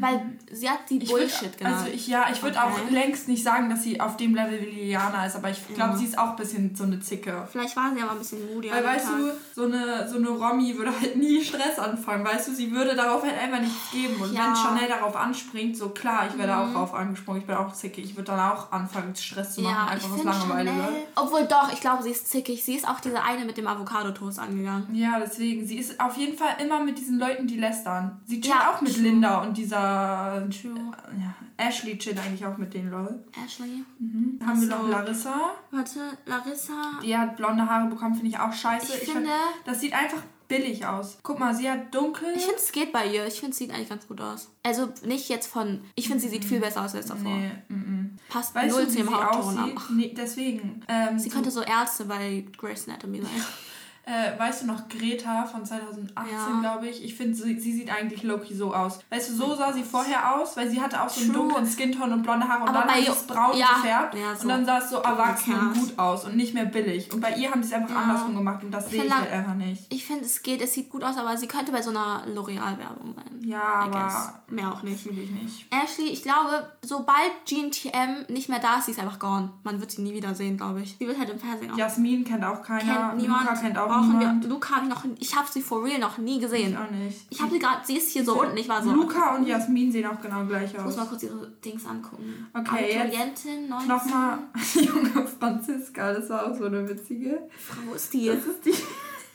Weil 0.00 0.32
sie 0.50 0.68
hat 0.70 0.78
die 0.88 0.98
Bullshit 0.98 1.42
würd, 1.42 1.58
genannt. 1.58 1.76
Also 1.80 1.92
ich, 1.92 2.08
ja, 2.08 2.24
ich 2.32 2.42
würde 2.42 2.56
Okay. 2.58 2.66
auch 2.86 2.90
längst 2.90 3.28
nicht 3.28 3.44
sagen, 3.44 3.68
dass 3.68 3.82
sie 3.82 4.00
auf 4.00 4.16
dem 4.16 4.34
Level 4.34 4.58
wie 4.62 4.86
Liana 4.86 5.26
ist. 5.26 5.36
Aber 5.36 5.50
ich 5.50 5.58
glaube, 5.74 5.92
Ja. 5.92 5.96
sie 5.98 6.06
ist 6.06 6.18
auch 6.18 6.30
ein 6.30 6.36
bisschen 6.36 6.74
so 6.74 6.84
eine 6.84 6.98
Zicke. 7.00 7.46
Vielleicht 7.52 7.76
war 7.76 7.92
sie 7.94 8.00
aber 8.00 8.12
ein 8.12 8.18
bisschen 8.18 8.46
moody. 8.54 8.70
Weil, 8.70 8.82
weißt 8.82 9.06
Tag. 9.08 9.16
du, 9.18 9.30
so 9.54 9.64
eine, 9.66 10.08
so 10.08 10.16
eine 10.16 10.28
Romy 10.30 10.74
würde 10.78 10.98
halt 10.98 11.16
nie 11.16 11.44
Stress 11.44 11.78
anfangen, 11.78 12.24
weißt 12.24 12.48
du, 12.48 12.54
sie 12.54 12.72
würde 12.72 12.94
darauf 12.96 13.22
halt 13.22 13.36
einfach 13.38 13.60
nichts 13.60 13.90
geben. 13.92 14.16
Und 14.22 14.32
Ja. 14.32 14.42
Mhm. 14.42 14.46
wenn 14.48 14.56
Chanel 14.56 14.88
darauf 14.88 15.16
anspringt, 15.16 15.76
so 15.76 15.90
klar, 15.90 16.28
ich 16.30 16.38
werde 16.38 16.56
auch 16.56 16.72
darauf 16.72 16.94
angesprungen, 16.94 17.42
ich 17.42 17.46
bin 17.46 17.56
auch 17.56 17.74
zickig, 17.74 18.06
ich 18.06 18.16
würde 18.16 18.32
dann 18.32 18.40
auch 18.40 18.72
anfangen, 18.72 19.14
Stress 19.14 19.54
zu 19.56 19.60
machen, 19.60 19.74
Ja, 19.74 19.86
einfach 19.86 20.10
aus 20.12 20.24
Langeweile. 20.24 20.70
Chanel, 20.70 20.90
ne? 20.92 20.98
obwohl 21.14 21.44
doch, 21.46 21.70
ich 21.70 21.80
glaube, 21.82 22.02
sie 22.02 22.10
ist 22.10 22.30
zickig. 22.30 22.53
Sie 22.62 22.74
ist 22.74 22.86
auch 22.86 23.00
diese 23.00 23.22
eine 23.22 23.44
mit 23.44 23.56
dem 23.56 23.66
Avocado-Toast 23.66 24.38
angegangen. 24.38 24.94
Ja, 24.94 25.18
deswegen, 25.18 25.66
sie 25.66 25.78
ist 25.78 25.98
auf 25.98 26.16
jeden 26.16 26.36
Fall 26.36 26.56
immer 26.62 26.84
mit 26.84 26.98
diesen 26.98 27.18
Leuten, 27.18 27.46
die 27.46 27.56
lästern. 27.58 28.20
Sie 28.26 28.40
chillt 28.40 28.54
Ja, 28.54 28.70
auch 28.70 28.80
mit 28.82 28.92
true. 28.94 29.02
Linda 29.02 29.42
und 29.42 29.56
dieser 29.56 30.46
True. 30.50 30.74
ja, 31.18 31.34
Ashley 31.56 31.96
chillt 31.98 32.18
eigentlich 32.18 32.44
auch 32.44 32.56
mit 32.58 32.74
denen, 32.74 32.90
lol. 32.90 33.24
Ashley. 33.44 33.82
Dann 33.98 34.46
haben 34.48 34.60
wir 34.60 34.76
Ach 34.76 34.82
noch. 34.82 34.88
Larissa. 34.90 35.34
Warte, 35.70 36.00
Larissa. 36.26 36.72
Die 37.02 37.16
hat 37.16 37.36
blonde 37.36 37.68
Haare 37.68 37.88
bekommen, 37.88 38.14
finde 38.14 38.28
ich 38.28 38.38
auch 38.38 38.52
scheiße. 38.52 38.92
Ich 38.94 39.04
find, 39.04 39.18
finde- 39.18 39.30
das 39.64 39.80
sieht 39.80 39.92
einfach 39.94 40.18
billig 40.48 40.86
aus. 40.86 41.18
Guck 41.22 41.38
mal, 41.38 41.54
sie 41.54 41.68
hat 41.70 41.94
dunkel. 41.94 42.28
Ich 42.36 42.42
finde, 42.42 42.58
es 42.58 42.72
geht 42.72 42.92
bei 42.92 43.06
ihr. 43.06 43.26
Ich 43.26 43.34
finde, 43.40 43.52
es 43.52 43.58
sieht 43.58 43.70
eigentlich 43.72 43.88
ganz 43.88 44.06
gut 44.06 44.20
aus. 44.20 44.50
Also 44.62 44.88
nicht 45.04 45.28
jetzt 45.28 45.46
von. 45.46 45.82
Ich 45.94 46.06
finde, 46.08 46.22
sie 46.22 46.28
sieht 46.28 46.44
viel 46.44 46.60
besser 46.60 46.84
aus 46.84 46.94
als 46.94 47.06
davor. 47.06 47.34
Nee, 47.36 47.50
mm, 47.68 48.18
Passt 48.28 48.54
Weißt 48.54 48.74
null 48.74 48.88
zu 48.88 48.98
ihrem 48.98 49.14
Hautton. 49.16 49.58
aber- 49.58 49.82
Nee, 49.90 50.14
deswegen. 50.16 50.82
Ähm, 50.88 51.18
Sie 51.18 51.28
könnte 51.28 51.50
so 51.50 51.62
Ärzte 51.62 52.04
bei 52.04 52.44
Grey's 52.56 52.88
Anatomy 52.88 53.22
sein. 53.22 53.30
Äh, 54.06 54.38
weißt 54.38 54.62
du 54.62 54.66
noch 54.66 54.88
Greta 54.88 55.44
von 55.46 55.64
2018, 55.64 56.12
Ja. 56.30 56.60
glaube 56.60 56.88
ich? 56.88 57.02
Ich 57.02 57.14
finde, 57.14 57.34
sie, 57.34 57.58
sie 57.58 57.72
sieht 57.72 57.90
eigentlich 57.90 58.22
Loki 58.22 58.54
so 58.54 58.74
aus. 58.74 58.98
Weißt 59.10 59.30
du, 59.30 59.34
so 59.34 59.54
sah 59.54 59.72
sie 59.72 59.82
vorher 59.82 60.36
aus, 60.36 60.56
weil 60.58 60.68
sie 60.68 60.80
hatte 60.80 61.00
auch 61.02 61.08
so 61.08 61.22
einen 61.22 61.32
True. 61.32 61.42
dunklen 61.48 61.66
Skinton 61.66 62.12
und 62.12 62.22
blonde 62.22 62.46
Haare 62.46 62.62
und 62.64 62.68
Aber 62.68 62.78
dann 62.80 62.88
bei 62.88 62.94
hat 62.94 63.00
sie 63.00 63.06
ihr- 63.06 63.12
es 63.12 63.26
braun 63.26 63.56
ja, 63.56 63.66
gefärbt 63.76 64.14
ja, 64.14 64.34
so. 64.36 64.42
und 64.42 64.48
dann 64.48 64.66
sah 64.66 64.78
es 64.78 64.90
so 64.90 64.96
erwachsen 64.98 65.54
und 65.58 65.74
gut 65.74 65.98
aus 65.98 66.24
und 66.26 66.36
nicht 66.36 66.52
mehr 66.52 66.66
billig. 66.66 67.12
Und 67.12 67.20
bei 67.20 67.34
ihr 67.34 67.50
haben 67.50 67.62
sie 67.62 67.68
es 67.68 67.74
einfach 67.74 67.96
andersrum 67.96 68.34
gemacht 68.36 68.62
und 68.62 68.70
das 68.72 68.90
sehe 68.90 69.04
ich 69.04 69.14
halt 69.14 69.30
einfach 69.32 69.54
nicht. 69.54 69.86
Ich 69.92 70.04
finde, 70.04 70.24
es 70.24 70.42
geht, 70.42 70.60
es 70.60 70.74
sieht 70.74 70.90
gut 70.90 71.02
aus, 71.02 71.16
aber 71.16 71.36
sie 71.38 71.46
könnte 71.48 71.72
bei 71.72 71.80
so 71.80 71.90
einer 71.90 72.24
L'Oreal-Werbung 72.26 73.14
sein. 73.14 73.40
Ja, 73.42 73.62
aber 73.62 74.34
Mehr 74.48 74.72
auch 74.72 74.82
nicht. 74.82 75.02
fühle 75.02 75.20
ich 75.22 75.30
nicht. 75.30 75.66
Ashley, 75.72 76.08
ich 76.08 76.22
glaube, 76.22 76.68
sobald 76.82 77.30
GNTM 77.46 78.26
nicht 78.32 78.48
mehr 78.48 78.58
da 78.58 78.78
ist, 78.78 78.86
sie 78.86 78.92
ist 78.92 79.00
einfach 79.00 79.18
gone. 79.18 79.50
Man 79.64 79.80
wird 79.80 79.90
sie 79.90 80.02
nie 80.02 80.14
wieder 80.14 80.34
sehen, 80.34 80.56
glaube 80.56 80.80
ich. 80.82 80.96
Sie 80.98 81.06
wird 81.06 81.18
halt 81.18 81.28
im 81.30 81.38
Fernsehen 81.38 81.70
auch. 81.72 81.76
Jasmin 81.78 82.24
kennt 82.24 82.44
auch 82.44 82.62
keiner. 82.62 83.08
kennt 83.10 83.16
niemand. 83.18 83.42
Luca 83.44 83.56
kennt 83.56 83.78
auch 83.78 83.93
Brauchen 83.94 84.18
niemand. 84.18 84.42
Wir, 84.44 84.50
Luca 84.50 84.74
habe 84.76 84.86
ich 84.86 84.90
noch. 84.94 85.04
Ich 85.18 85.36
habe 85.36 85.48
sie 85.50 85.60
for 85.62 85.84
real 85.84 85.98
noch 85.98 86.18
nie 86.18 86.40
gesehen. 86.40 86.72
Ich 86.72 86.78
auch 86.78 86.90
nicht. 86.90 87.20
Ich 87.30 87.40
habe 87.40 87.50
sie 87.52 87.58
gerade. 87.58 87.80
Sie 87.84 87.96
ist 87.96 88.10
hier 88.10 88.24
so 88.24 88.40
unten. 88.40 88.56
Ich 88.56 88.68
war 88.68 88.82
so. 88.82 88.90
Luca 88.92 89.34
und 89.36 89.46
Jasmin 89.46 89.90
sehen 89.92 90.06
auch 90.06 90.20
genau 90.20 90.44
gleich 90.44 90.72
Ich 90.72 90.78
muss 90.78 90.94
aus. 90.94 90.96
mal 90.96 91.06
kurz 91.06 91.22
ihre 91.22 91.48
Dings 91.64 91.84
angucken. 91.86 92.46
Okay, 92.54 92.98
Abiturientin, 93.00 93.68
19. 93.68 93.88
Nochmal 93.88 94.38
junge 94.74 95.26
Franziska, 95.38 96.12
das 96.12 96.28
war 96.30 96.46
auch 96.50 96.56
so 96.56 96.64
eine 96.64 96.88
witzige. 96.88 97.48
Frau 97.58 97.94
ist 97.94 98.12
die. 98.12 98.26
Das 98.26 98.44
ist 98.44 98.64
die. 98.64 98.74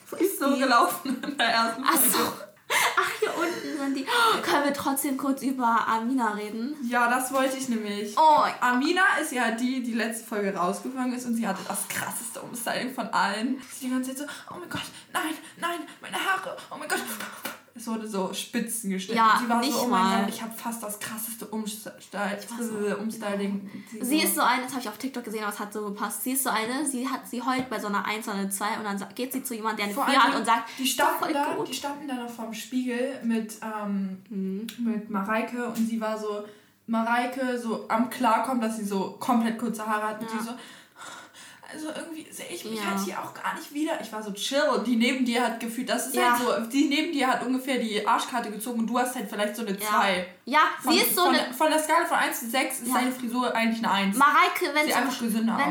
Wo 0.09 0.15
Die 0.15 0.23
ist 0.23 0.39
so 0.39 0.53
die? 0.53 0.59
gelaufen 0.59 1.15
in 1.27 1.37
der 1.37 1.47
ersten 1.47 1.83
Ach 1.85 1.91
Folge. 1.93 2.09
so. 2.09 2.17
Ach, 2.19 2.33
hier 2.33 2.48
unten 3.39 3.77
sind 3.77 3.97
die. 3.97 4.05
Oh, 4.05 4.41
können 4.41 4.65
wir 4.65 4.73
trotzdem 4.73 5.17
kurz 5.17 5.41
über 5.41 5.87
Amina 5.87 6.33
reden? 6.33 6.75
Ja, 6.83 7.09
das 7.09 7.31
wollte 7.33 7.57
ich 7.57 7.69
nämlich. 7.69 8.15
Oh, 8.17 8.43
Amina 8.61 9.17
ist 9.21 9.31
ja 9.31 9.51
die, 9.51 9.81
die 9.83 9.93
letzte 9.93 10.25
Folge 10.27 10.55
rausgefangen 10.55 11.13
ist 11.13 11.25
und 11.25 11.35
sie 11.35 11.47
hatte 11.47 11.61
das 11.67 11.87
krasseste 11.87 12.41
Umstyling 12.41 12.93
von 12.93 13.07
allen. 13.07 13.61
Sie 13.73 13.87
die 13.87 13.91
ganze 13.91 14.15
Zeit 14.15 14.27
so, 14.27 14.53
oh 14.53 14.57
mein 14.59 14.69
Gott, 14.69 14.81
nein, 15.13 15.33
nein, 15.57 15.79
meine 16.01 16.17
Haare, 16.17 16.57
oh 16.71 16.75
mein 16.77 16.87
Gott. 16.87 16.99
Es 17.75 17.87
wurde 17.87 18.07
so 18.07 18.33
Spitzen 18.33 18.89
geschnitten. 18.89 19.17
Ja, 19.17 19.39
sie 19.41 19.47
war 19.49 19.59
nicht 19.61 19.71
so, 19.73 19.83
oh 19.83 19.87
mein 19.87 20.21
Gott, 20.25 20.29
ich 20.33 20.41
habe 20.41 20.53
fast 20.53 20.83
das 20.83 20.99
krasseste 20.99 21.45
Umstyling. 21.45 22.97
Umstyling. 22.99 23.69
Sie 24.01 24.17
ist 24.21 24.35
so 24.35 24.41
eine, 24.41 24.63
das 24.63 24.71
habe 24.71 24.81
ich 24.81 24.89
auf 24.89 24.97
TikTok 24.97 25.23
gesehen, 25.23 25.43
aber 25.43 25.53
es 25.53 25.59
hat 25.59 25.71
so 25.73 25.85
gepasst. 25.85 26.23
Sie 26.23 26.31
ist 26.31 26.43
so 26.43 26.49
eine, 26.49 26.85
sie 26.85 27.07
hat, 27.07 27.27
sie 27.27 27.41
heult 27.41 27.69
bei 27.69 27.79
so 27.79 27.87
einer 27.87 28.05
1 28.05 28.27
oder 28.27 28.37
eine 28.37 28.49
2 28.49 28.65
und 28.77 28.83
dann 28.83 29.03
geht 29.15 29.31
sie 29.33 29.43
zu 29.43 29.55
jemandem, 29.55 29.77
der 29.77 29.85
eine 29.85 29.93
Vor 29.95 30.05
4 30.07 30.23
hat 30.23 30.35
und 30.35 30.45
sagt, 30.45 30.69
die 30.77 30.83
"Ist 30.83 30.93
standen, 30.93 31.33
da, 31.33 31.53
gut." 31.55 31.67
die 31.69 31.73
standen 31.73 32.07
da 32.07 32.15
noch 32.15 32.29
vorm 32.29 32.53
Spiegel 32.53 33.19
mit, 33.23 33.55
ähm, 33.61 34.17
Mhm. 34.29 34.67
mit 34.79 35.09
Mareike 35.09 35.67
und 35.69 35.75
sie 35.87 35.99
war 36.01 36.17
so, 36.17 36.43
Mareike 36.87 37.57
so 37.59 37.85
am 37.87 38.09
Klarkommen, 38.09 38.61
dass 38.61 38.77
sie 38.77 38.85
so 38.85 39.15
komplett 39.19 39.57
kurze 39.59 39.85
Haare 39.85 40.07
hat 40.09 40.21
und 40.21 40.29
Ja. 40.31 40.39
sie 40.39 40.45
so, 40.45 40.51
also 41.73 41.87
irgendwie 41.95 42.25
sehe 42.31 42.47
ich 42.49 42.65
mich 42.65 42.79
Ja. 42.79 42.85
halt 42.91 42.99
hier 43.05 43.19
auch 43.21 43.33
gar 43.33 43.55
nicht 43.55 43.73
wieder. 43.73 43.99
Ich 44.01 44.11
war 44.11 44.21
so 44.23 44.31
chill 44.31 44.61
und 44.75 44.85
die 44.87 44.95
neben 44.95 45.25
dir 45.25 45.43
hat 45.43 45.59
gefühlt, 45.59 45.89
das 45.89 46.07
ist 46.07 46.15
Ja. 46.15 46.37
halt 46.37 46.65
so, 46.65 46.69
die 46.71 46.85
neben 46.87 47.11
dir 47.11 47.27
hat 47.27 47.45
ungefähr 47.45 47.77
die 47.79 48.05
Arschkarte 48.07 48.51
gezogen 48.51 48.79
und 48.79 48.87
du 48.87 48.97
hast 48.99 49.15
halt 49.15 49.29
vielleicht 49.29 49.55
so 49.55 49.61
eine 49.63 49.71
Ja. 49.71 49.87
2. 49.87 50.27
Ja, 50.45 50.59
Von, 50.81 50.93
sie 50.93 50.99
ist 50.99 51.15
so 51.15 51.25
von, 51.25 51.35
eine. 51.35 51.53
von 51.53 51.69
der 51.69 51.79
Skala 51.79 52.05
von 52.05 52.17
1 52.17 52.39
zu 52.39 52.49
6 52.49 52.79
ist 52.81 52.87
Ja. 52.87 52.95
deine 52.95 53.11
Frisur 53.11 53.55
eigentlich 53.55 53.83
eine 53.85 53.91
1. 53.93 54.17
Mareike, 54.17 54.73
wenn 54.73 54.87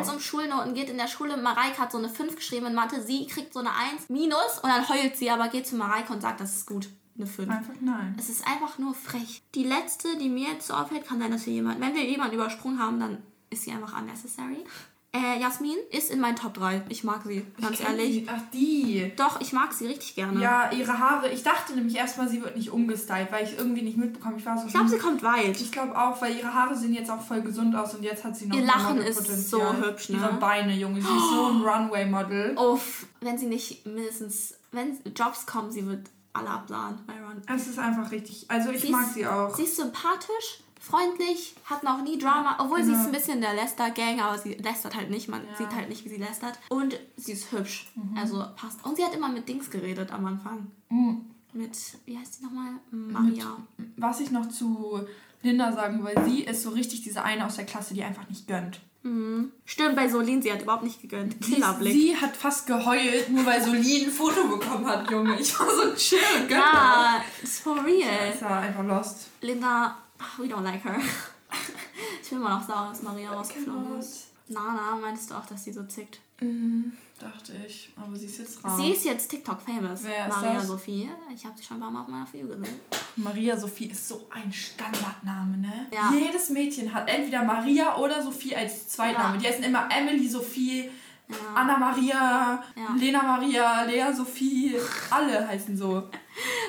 es 0.00 0.08
um, 0.08 0.14
um 0.14 0.20
Schulnoten 0.20 0.74
geht 0.74 0.88
in 0.90 0.98
der 0.98 1.08
Schule, 1.08 1.36
Mareike 1.36 1.78
hat 1.78 1.92
so 1.92 1.98
eine 1.98 2.08
5 2.08 2.36
geschrieben 2.36 2.66
in 2.66 2.74
Mathe, 2.74 3.02
sie 3.02 3.26
kriegt 3.26 3.52
so 3.52 3.60
eine 3.60 3.70
1 3.74 4.08
minus 4.08 4.58
und 4.62 4.68
dann 4.68 4.88
heult 4.88 5.16
sie, 5.16 5.30
aber 5.30 5.48
geht 5.48 5.66
zu 5.66 5.76
Mareike 5.76 6.12
und 6.12 6.20
sagt, 6.22 6.40
das 6.40 6.54
ist 6.56 6.66
gut. 6.66 6.88
Eine 7.16 7.26
5. 7.26 7.50
Einfach 7.50 7.74
nein. 7.80 8.14
Es 8.16 8.28
ist 8.28 8.46
einfach 8.46 8.78
nur 8.78 8.94
frech. 8.94 9.42
Die 9.56 9.64
letzte, 9.64 10.16
die 10.18 10.28
mir 10.28 10.50
jetzt 10.52 10.68
so 10.68 10.74
auffällt, 10.74 11.04
kann 11.04 11.18
sein, 11.18 11.32
dass 11.32 11.44
wir 11.46 11.52
jemanden, 11.52 11.80
wenn 11.82 11.94
wir 11.96 12.04
jemanden 12.04 12.34
übersprungen 12.36 12.78
haben, 12.80 13.00
dann 13.00 13.18
ist 13.50 13.62
sie 13.64 13.72
einfach 13.72 13.98
unnecessary. 14.00 14.64
Äh, 15.10 15.40
Jasmin 15.40 15.76
ist 15.90 16.10
in 16.10 16.20
meinen 16.20 16.36
Top 16.36 16.52
3. 16.54 16.82
Ich 16.90 17.02
mag 17.02 17.22
sie, 17.24 17.42
ganz 17.60 17.80
ehrlich. 17.80 18.24
die. 18.24 18.26
Ach, 18.28 18.42
die. 18.52 19.12
Doch, 19.16 19.40
ich 19.40 19.54
mag 19.54 19.72
sie 19.72 19.86
richtig 19.86 20.14
gerne. 20.14 20.38
Ja, 20.40 20.70
ihre 20.70 20.98
Haare. 20.98 21.30
Ich 21.30 21.42
dachte 21.42 21.72
nämlich 21.72 21.96
erstmal, 21.96 22.28
sie 22.28 22.42
wird 22.42 22.56
nicht 22.56 22.70
umgestylt, 22.70 23.32
weil 23.32 23.44
ich 23.44 23.56
irgendwie 23.56 23.80
nicht 23.80 23.96
mitbekomme. 23.96 24.36
Ich 24.36 24.44
war 24.44 24.58
so. 24.58 24.66
Ich 24.66 24.72
glaube, 24.72 24.84
hm. 24.86 24.92
sie 24.92 24.98
kommt 24.98 25.22
weit. 25.22 25.58
Ich 25.60 25.72
glaube 25.72 25.98
auch, 25.98 26.20
weil 26.20 26.36
ihre 26.36 26.52
Haare 26.52 26.76
sehen 26.76 26.92
jetzt 26.92 27.10
auch 27.10 27.22
voll 27.22 27.40
gesund 27.40 27.74
aus 27.74 27.94
und 27.94 28.02
jetzt 28.02 28.22
hat 28.22 28.36
sie 28.36 28.46
noch 28.46 28.56
Ihr 28.56 28.66
Lachen 28.66 28.98
ist 28.98 29.48
so 29.48 29.72
hübsch, 29.82 30.10
ne? 30.10 30.18
Ihre 30.18 30.34
Beine, 30.34 30.74
Junge, 30.74 31.00
sie 31.00 31.08
ist 31.08 31.30
so 31.30 31.46
ein 31.46 31.62
Runway-Model. 31.62 32.58
Uff, 32.58 33.06
wenn 33.20 33.38
sie 33.38 33.46
nicht 33.46 33.86
mindestens, 33.86 34.58
wenn 34.72 34.98
Jobs 35.16 35.46
kommen, 35.46 35.72
sie 35.72 35.86
wird 35.86 36.10
alle 36.34 36.50
absahen 36.50 36.98
bei. 37.06 37.14
Es 37.54 37.66
ist 37.66 37.78
einfach 37.78 38.10
richtig. 38.10 38.44
Also 38.48 38.70
ich 38.70 38.82
Sie 38.82 38.90
mag 38.90 39.06
ist- 39.06 39.14
sie 39.14 39.26
auch. 39.26 39.54
Sie 39.54 39.62
ist 39.62 39.76
sympathisch, 39.76 40.60
freundlich, 40.78 41.54
hat 41.64 41.82
noch 41.82 42.02
nie 42.02 42.18
Drama, 42.18 42.56
obwohl 42.60 42.82
sie 42.82 42.92
Ja. 42.92 43.00
ist 43.00 43.06
ein 43.06 43.12
bisschen 43.12 43.40
der 43.40 43.54
Lester-Gang, 43.54 44.20
aber 44.20 44.38
sie 44.38 44.54
lästert 44.54 44.94
halt 44.96 45.10
nicht, 45.10 45.28
man 45.28 45.42
Ja. 45.46 45.56
sieht 45.56 45.74
halt 45.74 45.88
nicht, 45.88 46.04
wie 46.04 46.08
sie 46.08 46.16
lästert. 46.16 46.58
Und 46.68 46.98
sie 47.16 47.32
ist 47.32 47.50
hübsch, 47.52 47.90
Mhm. 47.94 48.16
also 48.16 48.44
passt. 48.56 48.84
Und 48.84 48.96
sie 48.96 49.04
hat 49.04 49.14
immer 49.14 49.28
mit 49.28 49.48
Dings 49.48 49.70
geredet 49.70 50.12
am 50.12 50.26
Anfang. 50.26 50.70
Mhm. 50.88 51.22
Mit, 51.52 51.76
wie 52.04 52.16
heißt 52.18 52.34
sie 52.34 52.44
nochmal? 52.44 52.72
Maria. 52.90 53.56
Was 53.96 54.20
ich 54.20 54.30
noch 54.30 54.48
zu 54.48 55.00
Linda 55.42 55.72
sagen 55.72 56.04
will, 56.04 56.14
sie 56.26 56.42
ist 56.42 56.62
so 56.62 56.70
richtig 56.70 57.02
diese 57.02 57.22
eine 57.24 57.46
aus 57.46 57.56
der 57.56 57.64
Klasse, 57.66 57.94
die 57.94 58.02
einfach 58.04 58.28
nicht 58.28 58.46
gönnt. 58.46 58.80
Mhm. 59.04 59.52
Stimmt, 59.64 59.94
bei 59.96 60.08
Solin, 60.08 60.42
sie 60.42 60.52
hat 60.52 60.60
überhaupt 60.62 60.82
nicht 60.82 61.00
gegönnt. 61.00 61.36
Sie, 61.44 61.54
Killerblick. 61.54 61.92
sie 61.92 62.16
hat 62.16 62.36
fast 62.36 62.66
geheult, 62.66 63.30
nur 63.30 63.46
weil 63.46 63.62
Solin 63.62 64.06
ein 64.06 64.10
Foto 64.10 64.48
bekommen 64.48 64.84
hat, 64.86 65.08
Junge. 65.10 65.40
Ich 65.40 65.58
war 65.58 65.68
so 65.70 65.94
chill 65.94 66.18
und 66.40 66.48
gönnt 66.48 66.60
ja, 66.60 67.22
it's 67.42 67.60
for 67.60 67.82
real. 67.84 68.30
Das 68.32 68.42
war 68.42 68.60
einfach 68.60 68.84
lost. 68.84 69.28
Linda, 69.40 69.96
we 70.38 70.46
don't 70.46 70.62
like 70.62 70.84
her. 70.84 70.98
ich 72.22 72.28
bin 72.28 72.38
immer 72.38 72.50
noch 72.58 72.66
sauer, 72.66 72.88
dass 72.90 73.02
Maria 73.02 73.32
rausgeflogen 73.32 73.84
Genau. 73.84 73.98
ist. 73.98 74.28
Nana, 74.48 74.96
meinst 75.00 75.30
du 75.30 75.34
auch, 75.34 75.44
dass 75.46 75.64
sie 75.64 75.72
so 75.72 75.84
zickt? 75.84 76.20
Mhm, 76.40 76.92
dachte 77.18 77.52
ich. 77.66 77.90
Aber 77.96 78.16
sie 78.16 78.26
ist 78.26 78.38
jetzt 78.38 78.64
raus. 78.64 78.76
Sie 78.78 78.90
ist 78.92 79.04
jetzt 79.04 79.28
TikTok-famous. 79.28 80.02
Maria 80.04 80.54
das? 80.54 80.66
Sophie. 80.66 81.10
Ich 81.34 81.44
habe 81.44 81.58
sie 81.58 81.64
schon 81.64 81.76
ein 81.76 81.80
paar 81.80 81.90
Mal 81.90 82.02
auf 82.02 82.08
meiner 82.08 82.32
Video 82.32 82.46
gesehen. 82.48 82.80
Maria 83.16 83.56
Sophie 83.58 83.86
ist 83.86 84.08
so 84.08 84.26
ein 84.30 84.50
Standardname, 84.52 85.58
ne? 85.58 85.86
Ja. 85.92 86.12
Jedes 86.14 86.48
Mädchen 86.50 86.94
hat 86.94 87.08
entweder 87.10 87.42
Maria 87.42 87.96
oder 87.96 88.22
Sophie 88.22 88.54
als 88.56 88.88
Zweitname. 88.88 89.34
Ja. 89.34 89.40
Die 89.40 89.46
heißen 89.48 89.64
immer 89.64 89.88
Emily 89.90 90.28
Sophie, 90.28 90.88
Ja. 91.28 91.36
Anna 91.54 91.76
Maria, 91.76 92.62
Ja. 92.74 92.94
Lena 92.98 93.22
Maria, 93.22 93.82
Lea 93.82 94.12
Sophie. 94.14 94.76
Alle 95.10 95.46
heißen 95.46 95.76
so. 95.76 96.08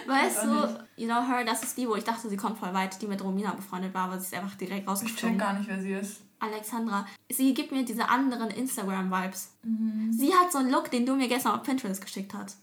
Weißt 0.06 0.44
du, 0.44 0.80
you 0.98 1.08
know 1.08 1.22
her, 1.26 1.46
das 1.46 1.64
ist 1.64 1.78
die, 1.78 1.88
wo 1.88 1.96
ich 1.96 2.04
dachte, 2.04 2.30
sie 2.30 2.38
kommt 2.38 2.58
voll 2.58 2.74
weit, 2.74 3.02
die 3.02 3.08
mit 3.08 3.24
Romina 3.24 3.54
befreundet 3.54 3.94
war, 3.94 4.06
aber 4.06 4.20
sie 4.20 4.26
ist 4.26 4.34
einfach 4.34 4.58
direkt 4.58 4.90
Ich 5.04 5.16
check 5.16 5.38
gar 5.38 5.54
nicht, 5.54 5.70
wer 5.70 5.80
sie 5.82 5.94
ist. 5.94 6.22
Alexandra. 6.40 7.06
Sie 7.30 7.54
gibt 7.54 7.72
mir 7.72 7.84
diese 7.84 8.08
anderen 8.10 8.50
Instagram-Vibes. 8.50 9.56
Mhm. 9.64 10.12
Sie 10.12 10.34
hat 10.34 10.52
so 10.52 10.58
einen 10.60 10.72
Look, 10.72 10.90
den 10.90 11.06
du 11.06 11.16
mir 11.16 11.28
gestern 11.28 11.54
auf 11.54 11.64
Pinterest 11.64 12.02
geschickt 12.02 12.34
hast. 12.34 12.58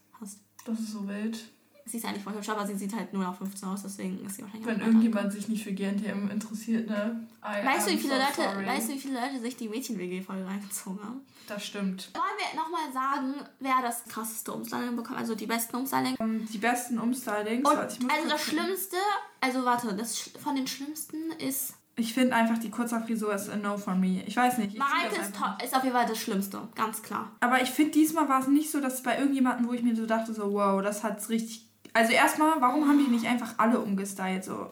Das 0.66 0.80
ist 0.80 0.92
so 0.92 1.06
wild. 1.06 1.38
Sie 1.88 1.98
ist 1.98 2.04
eigentlich 2.04 2.24
voll 2.24 2.34
hübsch, 2.34 2.48
aber 2.48 2.66
sie 2.66 2.74
sieht 2.74 2.92
halt 2.96 3.12
nur 3.12 3.22
noch 3.22 3.36
15 3.38 3.68
aus, 3.68 3.82
deswegen 3.84 4.24
ist 4.26 4.34
sie 4.36 4.42
wahrscheinlich 4.42 4.66
Wenn 4.66 4.80
irgendjemand 4.80 5.32
sich 5.32 5.46
nicht 5.46 5.62
für 5.62 5.72
GNTM 5.72 6.28
interessiert, 6.30 6.88
ne? 6.90 7.24
I 7.44 7.64
Weißt 7.64 7.86
du, 7.86 7.92
wie 7.92 7.96
viele 7.98 8.14
so 8.14 8.20
Leute, 8.20 8.34
sorry. 8.54 8.66
weißt 8.66 8.88
du, 8.88 8.92
wie 8.94 8.98
viele 8.98 9.20
Leute 9.20 9.40
sich 9.40 9.56
die 9.56 9.68
Mädchen-WG-Folge 9.68 10.44
reingezogen 10.46 10.98
haben? 11.00 11.20
Das 11.46 11.64
stimmt. 11.64 12.10
Wollen 12.12 12.24
wir 12.38 12.60
nochmal 12.60 12.92
sagen, 12.92 13.34
wer 13.60 13.76
das 13.82 14.02
krasseste 14.04 14.52
Umstyling 14.52 14.96
bekommt, 14.96 15.16
also 15.16 15.36
die 15.36 15.46
besten 15.46 15.76
Umstyling? 15.76 16.16
Ähm, 16.18 16.48
Die 16.52 16.58
besten 16.58 16.98
Umstylings. 16.98 17.68
Und 17.68 17.76
muss 18.02 18.12
also 18.12 18.28
das 18.28 18.44
gucken. 18.46 18.58
Schlimmste, 18.64 18.96
also 19.40 19.64
warte, 19.64 19.94
das 19.94 20.30
von 20.42 20.56
den 20.56 20.66
Schlimmsten 20.66 21.30
ist. 21.38 21.74
Ich 21.98 22.12
finde 22.12 22.34
einfach, 22.34 22.58
die 22.58 22.68
Kurzhaarfrisur 22.68 23.32
ist 23.32 23.48
a 23.48 23.56
no 23.56 23.78
from 23.78 24.00
me. 24.00 24.22
Ich 24.26 24.36
weiß 24.36 24.58
nicht. 24.58 24.72
ich 24.74 24.78
Mareike 24.78 25.14
ist, 25.14 25.20
einfach 25.20 25.56
to- 25.56 25.64
ist 25.64 25.74
auf 25.74 25.82
jeden 25.84 25.94
Fall 25.96 26.04
das 26.06 26.18
Schlimmste, 26.18 26.68
ganz 26.74 27.00
klar. 27.00 27.30
Aber 27.40 27.62
ich 27.62 27.70
finde, 27.70 27.92
diesmal 27.92 28.28
war 28.28 28.40
es 28.40 28.48
nicht 28.48 28.70
so, 28.72 28.80
dass 28.80 28.94
es 28.94 29.02
bei 29.02 29.16
irgendjemandem, 29.16 29.68
wo 29.68 29.72
ich 29.72 29.82
mir 29.82 29.94
so 29.96 30.04
dachte, 30.04 30.34
so, 30.34 30.52
wow, 30.52 30.82
das 30.82 31.04
hat's 31.04 31.28
richtig. 31.30 31.65
Also 31.96 32.12
erstmal, 32.12 32.60
warum 32.60 32.86
haben 32.86 32.98
die 32.98 33.10
nicht 33.10 33.24
einfach 33.24 33.54
alle 33.56 33.80
umgestylt? 33.80 34.44
So? 34.44 34.68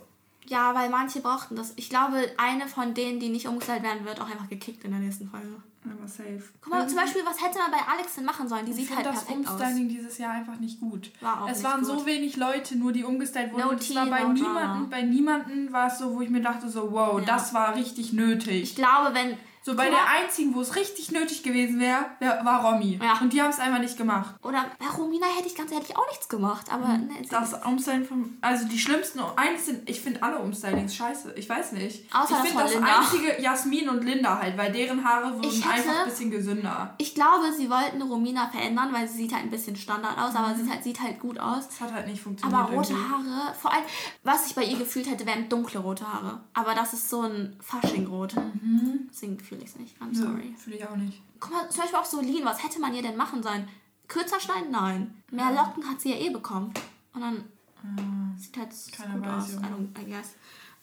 Ja, 0.46 0.74
weil 0.74 0.90
manche 0.90 1.22
brauchten 1.22 1.56
das. 1.56 1.72
Ich 1.76 1.88
glaube, 1.88 2.18
eine 2.36 2.68
von 2.68 2.92
denen, 2.92 3.18
die 3.18 3.30
nicht 3.30 3.48
umgestylt 3.48 3.82
werden, 3.82 4.04
wird 4.04 4.20
auch 4.20 4.28
einfach 4.28 4.50
gekickt 4.50 4.84
in 4.84 4.90
der 4.90 5.00
nächsten 5.00 5.30
Folge. 5.30 5.56
Aber 5.84 6.08
safe. 6.08 6.42
Guck 6.62 6.72
mal, 6.72 6.88
zum 6.88 6.96
Beispiel, 6.98 7.22
was 7.26 7.42
hätte 7.42 7.58
man 7.58 7.70
bei 7.70 7.78
Alex 7.92 8.14
denn 8.14 8.24
machen 8.24 8.48
sollen? 8.48 8.64
Die 8.64 8.72
ich 8.72 8.76
sieht 8.88 8.96
halt 8.96 9.04
das 9.06 9.24
perfekt 9.24 9.46
aus. 9.48 9.54
Umstyling 9.54 9.88
dieses 9.88 10.18
Jahr 10.18 10.32
einfach 10.32 10.58
nicht 10.58 10.80
gut. 10.80 11.10
War 11.20 11.42
auch 11.44 11.48
es 11.48 11.58
nicht 11.58 11.64
waren 11.70 11.80
gut. 11.82 11.88
so 12.00 12.06
wenig 12.06 12.36
Leute, 12.36 12.76
nur 12.76 12.92
die 12.92 13.04
umgestylt 13.04 13.52
wurden. 13.52 13.62
No 13.64 13.68
und 13.70 13.80
es 13.80 13.94
war 13.94 14.06
bei 14.06 14.22
no 14.22 14.32
niemanden, 14.32 14.88
bei 14.90 15.02
niemanden 15.02 15.72
war 15.72 15.88
es 15.88 15.98
so, 15.98 16.14
wo 16.14 16.20
ich 16.22 16.30
mir 16.30 16.40
dachte, 16.42 16.68
so, 16.68 16.90
wow, 16.92 17.18
Ja. 17.20 17.26
das 17.26 17.52
war 17.52 17.74
richtig 17.76 18.12
nötig. 18.12 18.62
Ich 18.62 18.76
glaube, 18.76 19.14
wenn. 19.14 19.36
so 19.62 19.74
bei 19.76 19.88
der 19.88 20.06
einzigen, 20.22 20.54
wo 20.54 20.60
es 20.60 20.76
richtig 20.76 21.10
nötig 21.10 21.42
gewesen 21.42 21.80
wäre, 21.80 22.04
wär, 22.18 22.44
war 22.44 22.64
Romy. 22.66 23.00
Ja. 23.02 23.18
Und 23.22 23.32
die 23.32 23.40
haben 23.40 23.48
es 23.48 23.58
einfach 23.58 23.78
nicht 23.78 23.96
gemacht. 23.96 24.34
Oder 24.42 24.62
bei 24.78 24.86
Romina 24.86 25.26
hätte 25.38 25.48
ich 25.48 25.54
ganz 25.54 25.72
ehrlich 25.72 25.96
auch 25.96 26.06
nichts 26.08 26.28
gemacht. 26.28 26.66
Aber 26.70 26.86
ne, 26.88 26.98
Mhm. 27.18 27.28
Das 27.30 27.54
Umstyling 27.64 28.04
von. 28.04 28.36
Also 28.42 28.66
die 28.68 28.78
schlimmsten. 28.78 29.20
Eins 29.36 29.64
sind. 29.64 29.88
Ich 29.88 30.02
finde 30.02 30.22
alle 30.22 30.38
Umstylings 30.38 30.94
scheiße. 30.94 31.32
Ich 31.36 31.48
weiß 31.48 31.72
nicht. 31.72 32.14
Außer 32.14 32.24
ich 32.24 32.30
das 32.36 32.46
finde 32.46 32.62
das 32.62 32.74
Linda. 32.74 32.98
einzige 32.98 33.42
Jasmin 33.42 33.88
und 33.88 34.04
Linda 34.04 34.38
halt, 34.38 34.58
weil 34.58 34.70
deren 34.70 35.02
Haare 35.02 35.32
wurden 35.34 35.48
Ich 35.48 35.64
hätte- 35.64 35.73
einfach 35.74 35.98
ein 36.00 36.08
bisschen 36.10 36.30
gesünder. 36.30 36.94
Ich 36.98 37.14
glaube, 37.14 37.52
sie 37.56 37.68
wollten 37.70 38.02
Romina 38.02 38.48
verändern, 38.48 38.92
weil 38.92 39.08
sie 39.08 39.16
sieht 39.18 39.32
halt 39.34 39.44
ein 39.44 39.50
bisschen 39.50 39.76
Standard 39.76 40.18
aus, 40.18 40.32
Mhm. 40.32 40.36
aber 40.38 40.54
sie 40.54 40.62
sieht 40.62 40.70
halt, 40.72 40.84
sieht 40.84 41.00
halt 41.00 41.20
gut 41.20 41.38
aus. 41.38 41.68
Das 41.68 41.80
hat 41.80 41.92
halt 41.92 42.06
nicht 42.06 42.22
funktioniert. 42.22 42.58
Aber 42.60 42.72
rote 42.72 42.92
irgendwie. 42.92 43.10
Haare, 43.10 43.54
vor 43.54 43.72
allem, 43.72 43.84
was 44.22 44.46
ich 44.46 44.54
bei 44.54 44.64
ihr 44.64 44.78
gefühlt 44.78 45.08
hätte, 45.10 45.26
wären 45.26 45.48
dunkle 45.48 45.80
rote 45.80 46.10
Haare. 46.12 46.40
Aber 46.54 46.74
das 46.74 46.92
ist 46.92 47.08
so 47.10 47.22
ein 47.22 47.56
Faschingrot. 47.60 48.34
Deswegen 49.10 49.38
fühle 49.38 49.62
ich 49.62 49.68
es 49.70 49.76
nicht. 49.76 49.96
I'm 50.00 50.14
sorry. 50.14 50.54
Fühle 50.58 50.76
ich 50.76 50.86
auch 50.88 50.96
nicht. 50.96 51.20
Guck 51.40 51.52
mal, 51.52 51.68
zum 51.68 51.80
Beispiel 51.82 51.98
auch 51.98 52.04
Solin, 52.04 52.44
was 52.44 52.62
hätte 52.64 52.80
man 52.80 52.94
ihr 52.94 53.02
denn 53.02 53.16
machen 53.16 53.42
sollen? 53.42 53.68
Kürzer 54.08 54.38
schneiden? 54.40 54.70
Nein. 54.70 55.14
Mehr 55.30 55.50
Locken 55.52 55.88
hat 55.88 56.00
sie 56.00 56.10
ja 56.10 56.16
eh 56.16 56.30
bekommen. 56.30 56.72
Und 57.14 57.20
dann 57.20 57.44
sieht 58.38 58.56
halt 58.56 58.70
Keiner 58.96 59.14
gut 59.14 59.26
weiß, 59.26 59.44
aus. 59.44 59.50
I, 59.52 60.00
I 60.02 60.10
guess. 60.10 60.34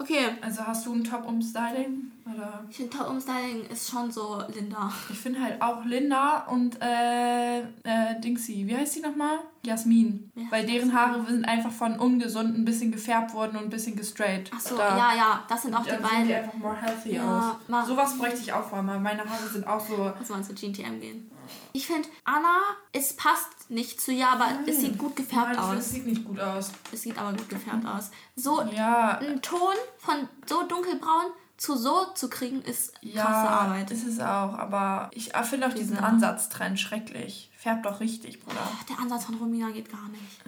Okay. 0.01 0.29
Also 0.41 0.65
hast 0.65 0.85
du 0.85 0.93
ein 0.93 1.03
Top-Umstyling? 1.03 2.11
Oder? 2.25 2.63
Ich 2.69 2.77
finde 2.77 2.97
Top 2.97 3.09
Umstyling 3.09 3.65
ist 3.69 3.89
schon 3.89 4.11
so 4.11 4.41
Linda. 4.53 4.91
Ich 5.09 5.17
finde 5.19 5.41
halt 5.41 5.61
auch 5.61 5.85
Linda 5.85 6.45
und 6.49 6.81
äh, 6.81 7.59
äh, 7.59 8.19
Dingsy. 8.23 8.65
Wie 8.67 8.75
heißt 8.75 8.93
sie 8.93 9.01
nochmal? 9.01 9.39
Jasmin. 9.63 10.31
Wer 10.33 10.45
Weil 10.51 10.65
deren 10.65 10.93
Haare 10.93 11.23
sind 11.27 11.45
einfach 11.45 11.71
von 11.71 11.99
ungesund 11.99 12.57
ein 12.57 12.65
bisschen 12.65 12.91
gefärbt 12.91 13.33
worden 13.33 13.57
und 13.57 13.65
ein 13.65 13.69
bisschen 13.69 13.95
gestraight. 13.95 14.51
Achso, 14.53 14.77
ja, 14.77 15.13
ja, 15.15 15.43
das 15.47 15.61
sind 15.63 15.75
auch 15.75 15.83
die 15.83 15.89
sehen 15.89 15.99
die 15.99 16.03
beiden. 16.15 16.33
einfach 16.33 16.53
more 16.55 16.75
healthy 16.81 17.15
Ja, 17.15 17.59
aus. 17.69 17.87
Sowas 17.87 18.17
bräuchte 18.17 18.39
ich 18.39 18.53
auch 18.53 18.71
mal. 18.81 18.99
Meine 18.99 19.23
Haare 19.23 19.47
sind 19.51 19.67
auch 19.67 19.85
so. 19.85 20.11
Muss 20.17 20.29
man 20.29 20.43
zu 20.43 20.53
GNTM 20.53 20.99
gehen. 20.99 21.29
Ich 21.73 21.87
finde, 21.87 22.07
Anna, 22.25 22.59
es 22.91 23.15
passt 23.15 23.69
nicht 23.69 24.01
zu 24.01 24.11
ihr, 24.11 24.27
aber 24.27 24.47
es 24.67 24.81
sieht 24.81 24.97
gut 24.97 25.15
gefärbt 25.15 25.55
Nein, 25.55 25.59
aus. 25.59 25.77
Es 25.77 25.91
sieht 25.91 26.05
nicht 26.05 26.25
gut 26.25 26.39
aus. 26.39 26.71
Es 26.91 27.01
sieht 27.03 27.17
aber 27.17 27.31
gut 27.37 27.47
gefärbt 27.49 27.85
aus. 27.85 28.11
So 28.35 28.61
Ja, 28.73 29.17
ein 29.19 29.41
Ton 29.41 29.73
von 29.97 30.27
so 30.45 30.63
dunkelbraun 30.63 31.31
zu 31.57 31.77
so 31.77 32.05
zu 32.15 32.27
kriegen, 32.29 32.61
ist 32.63 32.93
krasse 32.95 33.07
ja, 33.15 33.25
Arbeit. 33.27 33.91
ist 33.91 34.05
es 34.07 34.19
auch. 34.19 34.57
Aber 34.57 35.09
ich 35.13 35.31
finde 35.43 35.67
auch 35.67 35.73
diesen 35.73 35.95
Diese- 35.95 36.03
Ansatztrend 36.03 36.79
schrecklich. 36.79 37.51
Färbt 37.57 37.85
doch 37.85 37.99
richtig, 37.99 38.39
Bruder. 38.43 38.67
Der 38.89 38.99
Ansatz 38.99 39.25
von 39.25 39.35
Romina 39.35 39.69
geht 39.69 39.89
gar 39.91 40.09
nicht. 40.09 40.41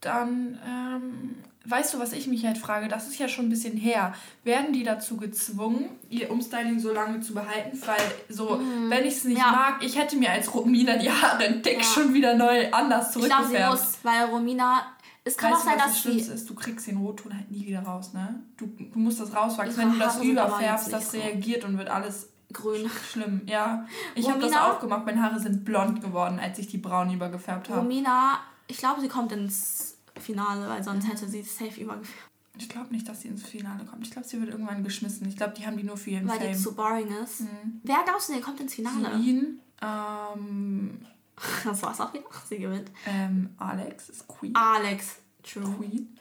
Dann, 0.00 0.58
ähm, 0.64 1.34
weißt 1.66 1.94
du, 1.94 1.98
was 1.98 2.12
ich 2.12 2.26
mich 2.26 2.44
halt 2.46 2.58
frage? 2.58 2.88
Das 2.88 3.06
ist 3.06 3.18
ja 3.18 3.28
schon 3.28 3.46
ein 3.46 3.50
bisschen 3.50 3.76
her. 3.76 4.14
Werden 4.44 4.72
die 4.72 4.82
dazu 4.82 5.16
gezwungen, 5.16 5.90
ihr 6.08 6.30
Umstyling 6.30 6.78
so 6.80 6.92
lange 6.92 7.20
zu 7.20 7.34
behalten? 7.34 7.78
Weil 7.86 8.00
so, 8.28 8.60
wenn 8.88 9.04
ich 9.04 9.14
es 9.16 9.24
nicht 9.24 9.36
Mhm. 9.38 9.42
Ja. 9.44 9.52
mag, 9.52 9.84
ich 9.84 9.98
hätte 9.98 10.16
mir 10.16 10.30
als 10.30 10.52
Romina 10.54 10.96
die 10.96 11.10
Haare 11.10 11.44
entdeckt 11.44 11.82
Ja. 11.82 11.86
schon 11.86 12.14
wieder 12.14 12.34
neu 12.34 12.70
anders 12.72 13.14
Ich 13.14 13.22
glaube, 13.24 13.44
sie 13.44 13.50
zurückgefärbt. 13.50 13.72
muss, 13.72 13.98
weil 14.02 14.24
Romina. 14.26 14.82
Es 15.22 15.36
kann 15.36 15.52
Weißt 15.52 15.60
auch 15.60 15.64
du, 15.64 15.70
sein, 15.70 15.78
was 15.78 15.84
dass 15.84 15.92
das. 15.92 16.00
Schlimmste 16.02 16.32
ist? 16.32 16.48
Du 16.50 16.54
kriegst 16.54 16.86
den 16.86 16.96
Rotton 16.96 17.34
halt 17.36 17.50
nie 17.50 17.66
wieder 17.66 17.80
raus, 17.82 18.14
ne? 18.14 18.42
Du, 18.56 18.66
du 18.66 18.98
musst 18.98 19.20
das 19.20 19.34
rauswachsen. 19.36 19.76
Wenn 19.76 19.92
du 19.92 19.98
das 19.98 20.18
überfärbst, 20.22 20.90
das 20.90 21.12
nicht 21.12 21.22
so. 21.22 21.28
reagiert 21.28 21.64
und 21.66 21.76
wird 21.76 21.90
alles 21.90 22.30
Grün. 22.52 22.90
schlimm. 23.12 23.42
Ja, 23.44 23.86
ich 24.14 24.30
habe 24.30 24.40
das 24.40 24.54
auch 24.56 24.80
gemacht. 24.80 25.04
Meine 25.04 25.22
Haare 25.22 25.38
sind 25.38 25.62
blond 25.66 26.00
geworden, 26.00 26.40
als 26.42 26.58
ich 26.58 26.68
die 26.68 26.78
braun 26.78 27.12
übergefärbt 27.12 27.68
habe. 27.68 27.80
Romina, 27.80 28.38
ich 28.66 28.78
glaube, 28.78 29.02
sie 29.02 29.08
kommt 29.08 29.30
ins 29.32 29.98
Finale, 30.20 30.68
weil 30.68 30.82
sonst 30.82 31.06
hätte 31.08 31.28
sie 31.28 31.42
safe 31.42 31.80
übergefärbt. 31.80 32.28
Ich 32.58 32.68
glaube 32.68 32.92
nicht, 32.92 33.08
dass 33.08 33.22
sie 33.22 33.28
ins 33.28 33.44
Finale 33.44 33.84
kommt. 33.84 34.04
Ich 34.06 34.10
glaube, 34.12 34.26
sie 34.26 34.38
wird 34.40 34.50
irgendwann 34.50 34.82
geschmissen. 34.84 35.26
Ich 35.28 35.36
glaube, 35.36 35.54
die 35.56 35.64
haben 35.66 35.76
die 35.76 35.84
nur 35.84 35.96
für 35.96 36.10
ihren 36.10 36.28
Weil 36.28 36.38
die 36.40 36.46
Fame. 36.46 36.58
zu 36.58 36.74
boring 36.74 37.08
ist. 37.22 37.40
Mhm. 37.42 37.80
Wer 37.84 38.02
glaubst 38.04 38.28
du 38.28 38.32
denn 38.34 38.42
kommt 38.42 38.60
ins 38.60 38.74
Finale? 38.74 39.10
Celine, 39.10 39.54
ähm, 39.80 41.00
Das 41.64 41.82
war's 41.82 42.00
auch 42.00 42.12
wieder. 42.12 42.24
Sie 42.48 42.58
gewinnt. 42.58 42.90
ähm, 43.06 43.50
Alex 43.58 44.10
ist 44.10 44.28
Queen. 44.28 44.54
Alex. 44.54 45.16
True. 45.42 45.62
Queen. 45.78 46.16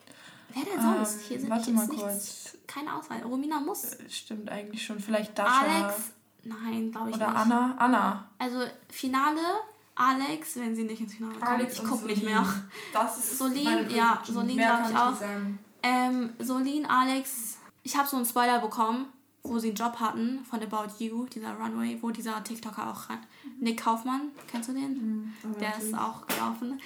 Wer 0.53 0.63
denn 0.63 0.81
sonst? 0.81 1.13
Ähm, 1.15 1.19
hier 1.27 1.39
sind 1.41 1.49
warte 1.49 1.71
mal 1.71 1.88
nichts, 1.88 2.01
kurz. 2.01 2.57
Keine 2.67 2.95
Auswahl. 2.95 3.21
Romina 3.23 3.59
muss. 3.59 3.83
Äh, 3.95 4.09
Stimmt 4.09 4.49
eigentlich 4.49 4.83
schon. 4.85 4.99
Vielleicht 4.99 5.38
Dasha. 5.38 5.62
Alex. 5.62 6.12
Nein, 6.43 6.91
glaube 6.91 7.09
ich 7.09 7.15
Oder 7.17 7.27
nicht. 7.27 7.38
Anna. 7.38 7.75
Anna. 7.77 8.29
Also 8.38 8.59
Finale. 8.88 9.41
Alex, 9.99 10.55
wenn 10.55 10.75
sie 10.75 10.83
nicht 10.83 11.01
ins 11.01 11.13
Finale 11.13 11.33
kommt. 11.33 11.45
Alex 11.47 11.73
ich 11.73 11.81
und 11.81 11.89
guck 11.89 12.05
nicht 12.05 12.23
mehr. 12.23 12.45
Das 12.93 13.17
ist 13.17 13.38
Solin, 13.38 13.89
ja. 13.89 14.21
Solin 14.25 14.55
Mehr 14.55 14.67
glaub 14.67 14.81
kann 14.81 14.91
ich 14.91 14.97
auch. 14.97 15.19
sagen. 15.19 15.59
Ähm, 15.83 16.33
Solin, 16.39 16.85
Alex. 16.85 17.57
Ich 17.83 17.95
habe 17.97 18.07
so 18.07 18.15
einen 18.17 18.25
Spoiler 18.25 18.59
bekommen. 18.59 19.07
wo 19.43 19.57
sie 19.57 19.69
einen 19.69 19.77
Job 19.77 19.99
hatten 19.99 20.43
von 20.49 20.62
About 20.62 20.93
You, 21.03 21.25
dieser 21.25 21.53
Runway, 21.53 21.97
wo 22.01 22.12
dieser 22.12 22.43
TikToker 22.43 22.89
auch 22.91 23.09
rein. 23.09 23.19
Nick 23.59 23.81
Kaufmann, 23.81 24.31
kennst 24.51 24.69
du 24.69 24.73
den? 24.73 25.33
Der 25.59 25.77
ist 25.77 25.93
auch 25.93 26.27
gelaufen. 26.27 26.79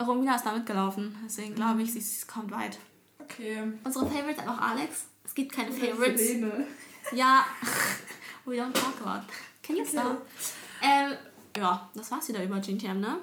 Romina 0.00 0.36
ist 0.36 0.44
da 0.44 0.52
mitgelaufen, 0.52 1.16
deswegen 1.24 1.54
glaube 1.54 1.82
ich, 1.82 1.92
sie 1.92 2.00
es 2.00 2.26
kommt 2.26 2.50
weit. 2.50 2.78
Okay. 3.20 3.72
Unsere 3.84 4.06
Favorites 4.06 4.46
auch 4.46 4.58
Alex. 4.58 5.06
Es 5.24 5.34
gibt 5.34 5.52
keine 5.52 5.72
Favorites. 5.72 6.22
Ja, 7.12 7.44
we 8.44 8.54
don't 8.54 8.72
talk 8.72 8.94
about. 9.02 9.26
Can 9.62 9.76
you 9.76 9.84
stop? 9.86 10.26
Ähm, 10.82 11.12
ja, 11.56 11.88
das 11.94 12.10
war's 12.10 12.28
wieder 12.28 12.42
über 12.42 12.58
GTM, 12.58 13.00
ne? 13.00 13.16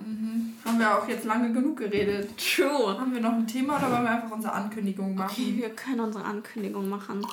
Haben 0.65 0.79
wir 0.79 0.97
auch 0.97 1.07
jetzt 1.07 1.25
lange 1.25 1.51
genug 1.51 1.77
geredet. 1.77 2.29
True. 2.37 2.97
Haben 2.99 3.13
wir 3.13 3.21
noch 3.21 3.33
ein 3.33 3.45
Thema 3.47 3.77
oder 3.77 3.91
wollen 3.91 4.03
wir 4.03 4.11
einfach 4.11 4.31
unsere 4.31 4.53
Ankündigung 4.53 5.15
machen? 5.15 5.31
Okay, 5.31 5.57
wir 5.57 5.69
können 5.75 5.99
unsere 5.99 6.23
Ankündigung 6.23 6.87
machen. 6.87 7.25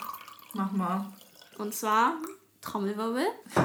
Mach 0.55 0.73
mal. 0.73 1.07
Und 1.59 1.75
zwar 1.75 2.15
Trommelwirbel. 2.61 3.27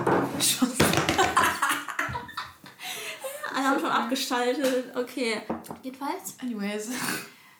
Alle 3.56 3.65
haben 3.67 3.80
schon 3.80 3.89
abgestaltet. 3.89 4.96
Okay. 4.96 5.41
Jedenfalls, 5.84 6.36
Anyways. 6.39 6.89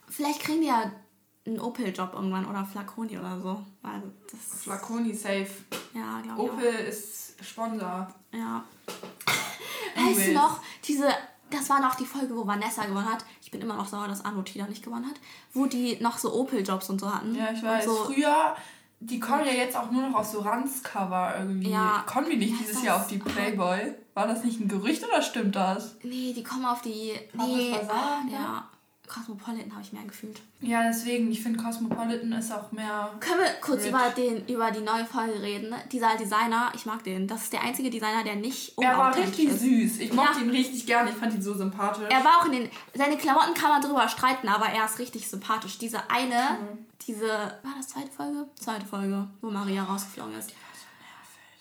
vielleicht 0.10 0.42
kriegen 0.42 0.62
die 0.62 0.68
ja 0.68 0.92
einen 1.46 1.60
Opel-Job 1.60 2.14
irgendwann 2.14 2.46
oder 2.46 2.66
Flaconi 2.66 3.18
oder 3.18 3.40
so. 3.40 3.64
Weil 3.82 4.02
das, 4.32 4.62
Flaconi 4.64 5.14
safe. 5.14 5.48
ja, 5.94 6.22
glaube 6.22 6.44
ich 6.44 6.50
auch. 6.50 6.54
Opel 6.54 6.74
ist 6.88 7.36
Sponsor. 7.44 8.08
Ja. 8.32 8.64
Weißt 9.95 10.27
du 10.27 10.34
noch, 10.34 10.60
diese, 10.84 11.08
das 11.49 11.69
war 11.69 11.82
noch 11.82 11.95
die 11.95 12.06
Folge, 12.06 12.36
wo 12.36 12.45
Vanessa 12.45 12.86
gewonnen 12.86 13.12
hat. 13.12 13.25
Ich 13.41 13.51
bin 13.51 13.62
immer 13.62 13.75
noch 13.75 13.88
sauer, 13.88 14.08
dass 14.08 14.25
Arno 14.25 14.41
Tida 14.41 14.65
nicht 14.67 14.84
gewonnen 14.84 15.06
hat. 15.06 15.15
Wo 15.53 15.65
die 15.65 15.97
noch 16.01 16.17
so 16.17 16.34
Opel-Jobs 16.34 16.89
und 16.89 16.99
so 16.99 17.13
hatten. 17.13 17.36
Ja, 17.36 17.51
ich 17.51 17.62
weiß. 17.62 17.86
So, 17.86 17.95
Früher, 18.06 18.56
die 18.99 19.19
kommen 19.19 19.45
ja 19.45 19.51
jetzt 19.51 19.75
auch 19.75 19.91
nur 19.91 20.10
noch 20.10 20.19
auf 20.19 20.25
so 20.25 20.39
Ranz-Cover 20.39 21.36
irgendwie. 21.39 21.71
Ja. 21.71 22.03
Kommen 22.08 22.29
die 22.29 22.38
nicht 22.38 22.60
dieses 22.60 22.84
Jahr 22.84 22.97
auf 22.97 23.08
die 23.08 23.17
Playboy? 23.17 23.93
War 24.13 24.27
das 24.27 24.43
nicht 24.43 24.60
ein 24.60 24.67
Gerücht 24.67 25.03
oder 25.03 25.21
stimmt 25.21 25.56
das? 25.56 25.95
nee, 26.03 26.34
die 26.34 26.43
kommen 26.43 26.65
auf 26.65 26.82
die. 26.82 27.13
Nee, 27.34 27.71
Bazaar, 27.71 28.23
ja. 28.32 28.69
Cosmopolitan 29.08 29.72
habe 29.74 29.82
ich 29.84 29.92
mehr 29.94 30.04
gefühlt. 30.04 30.39
Ja, 30.62 30.84
deswegen, 30.88 31.30
ich 31.32 31.42
finde 31.44 31.62
Cosmopolitan 31.62 32.32
ist 32.32 32.52
auch 32.52 32.72
mehr. 32.72 33.12
Können 33.20 33.42
wir 33.42 33.50
kurz 33.62 33.82
Rich. 33.84 33.89
über, 33.89 34.10
den, 34.16 34.48
über 34.48 34.72
die 34.72 34.80
neue 34.80 35.06
Folge 35.06 35.42
reden? 35.42 35.76
Dieser 35.92 36.16
Designer, 36.16 36.72
ich 36.74 36.86
mag 36.86 37.04
den. 37.04 37.28
Das 37.28 37.44
ist 37.44 37.54
der 37.54 37.62
einzige 37.63 37.89
Designer, 37.89 38.24
der 38.24 38.36
nicht 38.38 38.74
Er 38.82 38.98
war 38.98 39.16
richtig 39.16 39.50
ist. 39.50 39.60
süß. 39.60 40.00
Ich 40.00 40.13
mochte 40.13 40.39
Ja. 40.39 40.46
ihn 40.46 40.50
richtig 40.52 40.86
gern. 40.86 41.08
Ich 41.08 41.16
fand 41.16 41.34
ihn 41.34 41.42
so 41.42 41.54
sympathisch. 41.54 42.06
Er 42.10 42.24
war 42.24 42.39
auch 42.42 42.46
in 42.46 42.54
den. 42.54 42.70
Seine 42.96 43.18
Klamotten 43.18 43.54
kann 43.54 43.70
man 43.70 43.82
drüber 43.82 44.08
streiten, 44.08 44.48
aber 44.48 44.68
er 44.68 44.86
ist 44.86 44.98
richtig 45.00 45.28
sympathisch. 45.30 45.78
Diese 45.78 46.10
eine, 46.10 46.60
diese. 47.06 47.28
War 47.28 47.74
das 47.78 47.89
zweite 47.89 48.10
Folge? 48.12 48.48
Zweite 48.56 48.86
Folge, 48.86 49.28
wo 49.42 49.52
Maria 49.52 49.84
rausgeflogen 49.84 50.34
ist. 50.39 50.54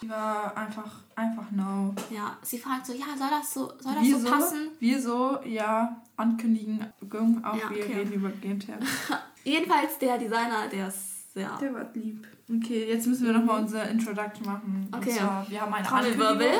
Die 0.02 0.08
war 0.10 0.56
einfach, 0.56 0.90
einfach 1.14 1.50
no. 1.52 1.94
Ja, 2.10 2.36
sie 2.42 2.58
fragt 2.58 2.86
so, 2.86 2.92
ja, 2.92 3.06
soll 3.16 3.28
das 3.30 3.54
so, 3.54 3.72
soll 3.78 3.94
das 3.94 4.02
Wir 4.02 4.18
so 4.18 4.28
passen? 4.28 4.68
wir 4.80 5.00
so, 5.00 5.38
ja, 5.44 5.96
ankündigen, 6.16 6.84
auch 7.44 7.54
Ja, 7.56 7.70
wir 7.70 7.84
okay. 7.84 7.94
reden 7.98 8.12
über 8.12 8.30
GMTM. 8.30 8.80
Jedenfalls 9.44 9.98
der 9.98 10.18
Designer, 10.18 10.66
der 10.70 10.88
ist 10.88 11.32
sehr. 11.32 11.56
Der 11.60 11.72
war 11.74 11.86
lieb. 11.94 12.26
Okay, 12.54 12.88
jetzt 12.88 13.06
müssen 13.06 13.26
wir 13.26 13.32
nochmal 13.32 13.62
unsere 13.62 13.88
Introduction 13.88 14.44
machen. 14.44 14.88
Und 14.92 14.98
Okay. 14.98 15.12
zwar, 15.16 15.46
wir 15.48 15.60
haben 15.60 15.72
eine 15.72 15.86
Trommelwirbel. 15.86 16.50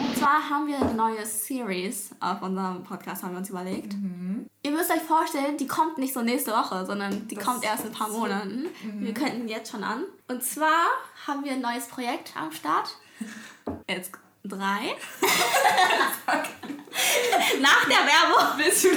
Und 0.00 0.16
zwar 0.16 0.48
haben 0.50 0.66
wir 0.66 0.78
eine 0.80 0.94
neue 0.94 1.24
Series 1.26 2.10
auf 2.20 2.42
unserem 2.42 2.82
Podcast, 2.82 3.22
haben 3.22 3.32
wir 3.32 3.38
uns 3.38 3.50
überlegt. 3.50 3.92
Mhm. 3.94 4.46
Ihr 4.62 4.70
müsst 4.70 4.90
euch 4.90 5.02
vorstellen, 5.02 5.56
die 5.58 5.66
kommt 5.66 5.98
nicht 5.98 6.14
so 6.14 6.22
nächste 6.22 6.50
Woche, 6.52 6.86
sondern 6.86 7.28
die 7.28 7.34
Das 7.34 7.44
kommt 7.44 7.64
erst 7.64 7.84
in 7.84 7.90
ein 7.90 7.94
paar 7.94 8.08
Monaten. 8.08 8.64
Wir 8.98 9.12
könnten 9.12 9.46
jetzt 9.48 9.70
schon 9.70 9.84
an. 9.84 10.04
Und 10.28 10.42
zwar 10.42 10.86
haben 11.26 11.44
wir 11.44 11.52
ein 11.52 11.60
neues 11.60 11.86
Projekt 11.86 12.32
am 12.36 12.50
Start. 12.52 12.88
Jetzt 13.88 14.12
drei. 14.44 14.94
Nach 17.60 17.84
der 17.84 17.98
Werbung. 17.98 18.58
Willst 18.58 18.84
du... 18.84 18.88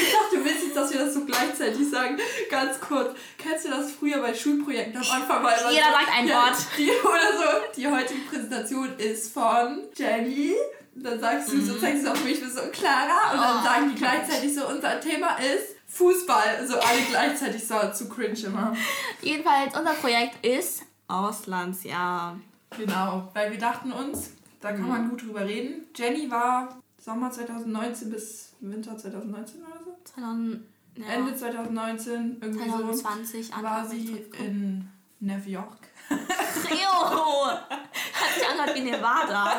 Ich 0.00 0.12
dachte, 0.12 0.36
du 0.36 0.44
willst 0.44 0.62
jetzt, 0.64 0.76
dass 0.76 0.92
wir 0.92 0.98
das 1.04 1.14
so 1.14 1.24
gleichzeitig 1.24 1.90
sagen. 1.90 2.18
Ganz 2.50 2.78
kurz. 2.78 3.16
Kennst 3.38 3.64
du 3.64 3.70
das 3.70 3.90
früher 3.90 4.18
bei 4.20 4.34
Schulprojekten 4.34 4.96
am 4.96 5.10
Anfang? 5.22 5.40
Immer 5.40 5.70
Jeder 5.70 5.86
so, 5.86 5.92
sagt 5.92 6.12
ein 6.14 6.28
ja, 6.28 6.34
Wort. 6.36 6.56
Die, 6.76 6.90
oder 6.90 7.36
so, 7.36 7.72
die 7.76 7.88
heutige 7.88 8.20
Präsentation 8.28 8.96
ist 8.98 9.32
von 9.32 9.84
Jenny. 9.96 10.54
Dann 10.94 11.18
sagst 11.20 11.50
du 11.52 11.60
so, 11.62 11.78
zeigst 11.78 12.04
du 12.06 12.12
auf 12.12 12.22
mich, 12.22 12.38
bist 12.40 12.56
so 12.56 12.62
Clara. 12.70 13.32
Und 13.32 13.40
dann 13.40 13.54
Mhm. 13.54 13.60
Oh. 13.60 13.64
sagen 13.64 13.88
die 13.94 14.00
gleichzeitig 14.00 14.54
so, 14.54 14.66
unser 14.68 15.00
Thema 15.00 15.36
ist 15.38 15.74
Fußball. 15.88 16.66
So 16.66 16.78
alle 16.78 17.00
gleichzeitig 17.08 17.66
so 17.66 17.74
zu 17.92 18.08
cringe 18.08 18.38
immer. 18.44 18.76
Jedenfalls, 19.22 19.76
unser 19.76 19.94
Projekt 19.94 20.44
ist 20.44 20.82
Auslandsjahr. 21.08 22.38
Genau, 22.76 23.30
weil 23.32 23.50
wir 23.50 23.58
dachten 23.58 23.92
uns, 23.92 24.30
da 24.60 24.72
kann 24.72 24.88
man 24.88 25.08
gut 25.08 25.22
drüber 25.22 25.46
reden. 25.46 25.86
Jenny 25.94 26.30
war 26.30 26.78
Sommer 27.02 27.30
2019 27.30 28.10
bis 28.10 28.52
Winter 28.60 28.96
2019 28.96 29.62
oder 29.62 29.82
so. 29.82 29.96
2000, 30.04 30.64
ja, 30.96 31.06
Ende 31.06 31.34
2019, 31.34 32.36
irgendwie 32.40 32.68
2020 32.68 33.46
so, 33.46 33.62
war 33.62 33.78
Anfang 33.78 33.88
sie 33.88 34.26
in 34.38 34.88
New 35.20 35.46
York. 35.46 35.78
Rio! 36.10 37.48
Hat 38.28 38.34
sich 38.34 38.48
angehört 38.48 38.74
wie 38.76 38.80
Nevada. 38.82 39.52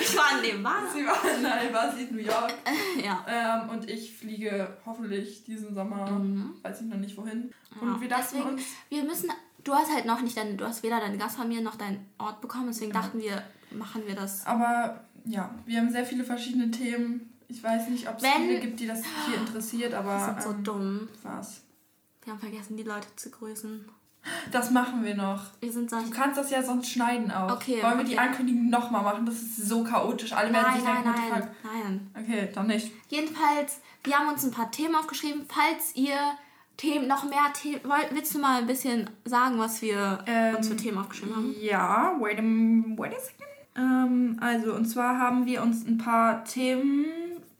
Ich 0.00 0.16
war 0.16 0.42
in 0.42 0.56
Nevada. 0.58 0.86
Sie 0.92 1.04
war, 1.06 1.16
nein, 1.42 1.72
war 1.72 1.92
sie 1.92 2.02
in 2.04 2.14
New 2.16 2.22
York. 2.22 2.54
Ja. 3.04 3.24
Ähm, 3.28 3.70
und 3.70 3.88
ich 3.88 4.16
fliege 4.16 4.76
hoffentlich 4.84 5.44
diesen 5.44 5.74
Sommer, 5.74 6.20
weiß 6.62 6.82
ich 6.82 6.86
noch 6.86 6.96
nicht 6.98 7.16
wohin. 7.16 7.52
Und 7.80 7.82
Mhm. 7.82 7.94
Ja, 7.94 8.00
wir 8.00 8.08
dachten 8.08 8.24
deswegen- 8.32 8.48
uns, 8.50 8.62
Wir 8.88 9.04
müssen. 9.04 9.30
Du 9.64 9.74
hast 9.74 9.92
halt 9.92 10.06
noch 10.06 10.20
nicht 10.22 10.36
deine, 10.36 10.54
du 10.54 10.64
hast 10.66 10.82
weder 10.82 11.00
deine 11.00 11.18
Gastfamilie 11.18 11.62
noch 11.62 11.76
deinen 11.76 12.06
Ort 12.18 12.40
bekommen, 12.40 12.68
deswegen 12.68 12.92
Ja. 12.94 13.00
dachten 13.02 13.20
wir, 13.20 13.42
machen 13.70 14.02
wir 14.06 14.14
das. 14.14 14.46
aber 14.46 15.04
ja, 15.26 15.50
wir 15.66 15.78
haben 15.78 15.90
sehr 15.90 16.04
viele 16.06 16.24
verschiedene 16.24 16.70
Themen. 16.70 17.30
Ich 17.48 17.62
weiß 17.62 17.88
nicht, 17.88 18.08
ob 18.08 18.16
es 18.16 18.26
viele 18.26 18.58
gibt, 18.60 18.80
die 18.80 18.86
das 18.86 19.02
hier 19.26 19.36
interessiert, 19.36 19.92
aber 19.94 20.16
Wir 20.16 20.24
sind 20.24 20.42
so 20.42 20.50
ähm, 20.50 20.64
dumm. 20.64 21.08
was. 21.22 21.62
Wir 22.24 22.32
haben 22.32 22.40
vergessen, 22.40 22.76
die 22.76 22.82
Leute 22.84 23.08
zu 23.16 23.30
grüßen. 23.30 23.84
Das 24.52 24.70
machen 24.70 25.02
wir 25.04 25.14
noch. 25.14 25.42
Wir 25.60 25.72
sind 25.72 25.88
solche. 25.90 26.06
Du 26.10 26.12
kannst 26.12 26.38
das 26.38 26.50
ja 26.50 26.62
sonst 26.62 26.90
schneiden 26.90 27.30
auch. 27.30 27.52
Okay, 27.52 27.82
Wollen 27.82 27.98
wir 27.98 28.04
die. 28.04 28.18
Ankündigung 28.18 28.68
nochmal 28.68 29.02
machen? 29.02 29.24
Das 29.26 29.36
ist 29.36 29.56
so 29.68 29.82
chaotisch. 29.82 30.32
Alle 30.32 30.52
werden 30.52 30.62
Nein, 30.64 30.74
sich 30.76 30.84
nein, 30.84 31.02
denken, 31.04 31.20
nein, 31.30 31.42
fuck? 31.42 31.50
nein. 31.62 32.10
Okay, 32.22 32.48
dann 32.54 32.66
nicht. 32.66 32.92
Jedenfalls, 33.08 33.80
wir 34.04 34.18
haben 34.18 34.28
uns 34.28 34.44
ein 34.44 34.50
paar 34.50 34.70
Themen 34.70 34.94
aufgeschrieben. 34.94 35.46
Falls 35.48 35.96
ihr 35.96 36.16
Themen, 36.76 37.06
noch 37.08 37.24
mehr 37.24 37.52
Themen, 37.54 37.80
willst 38.12 38.34
du 38.34 38.38
mal 38.38 38.58
ein 38.60 38.66
bisschen 38.66 39.08
sagen, 39.24 39.58
was 39.58 39.80
wir 39.82 40.18
Ähm, 40.26 40.56
uns 40.56 40.68
für 40.68 40.76
Themen 40.76 40.98
aufgeschrieben 40.98 41.36
haben? 41.36 41.54
Ja, 41.60 42.14
wait 42.18 42.38
a, 42.38 42.42
wait 42.42 43.14
a 43.14 43.20
second. 43.20 43.46
Ähm, 43.76 44.36
also, 44.40 44.74
und 44.74 44.84
zwar 44.86 45.18
haben 45.18 45.46
wir 45.46 45.62
uns 45.62 45.86
ein 45.86 45.96
paar 45.98 46.44
Themen. 46.44 47.06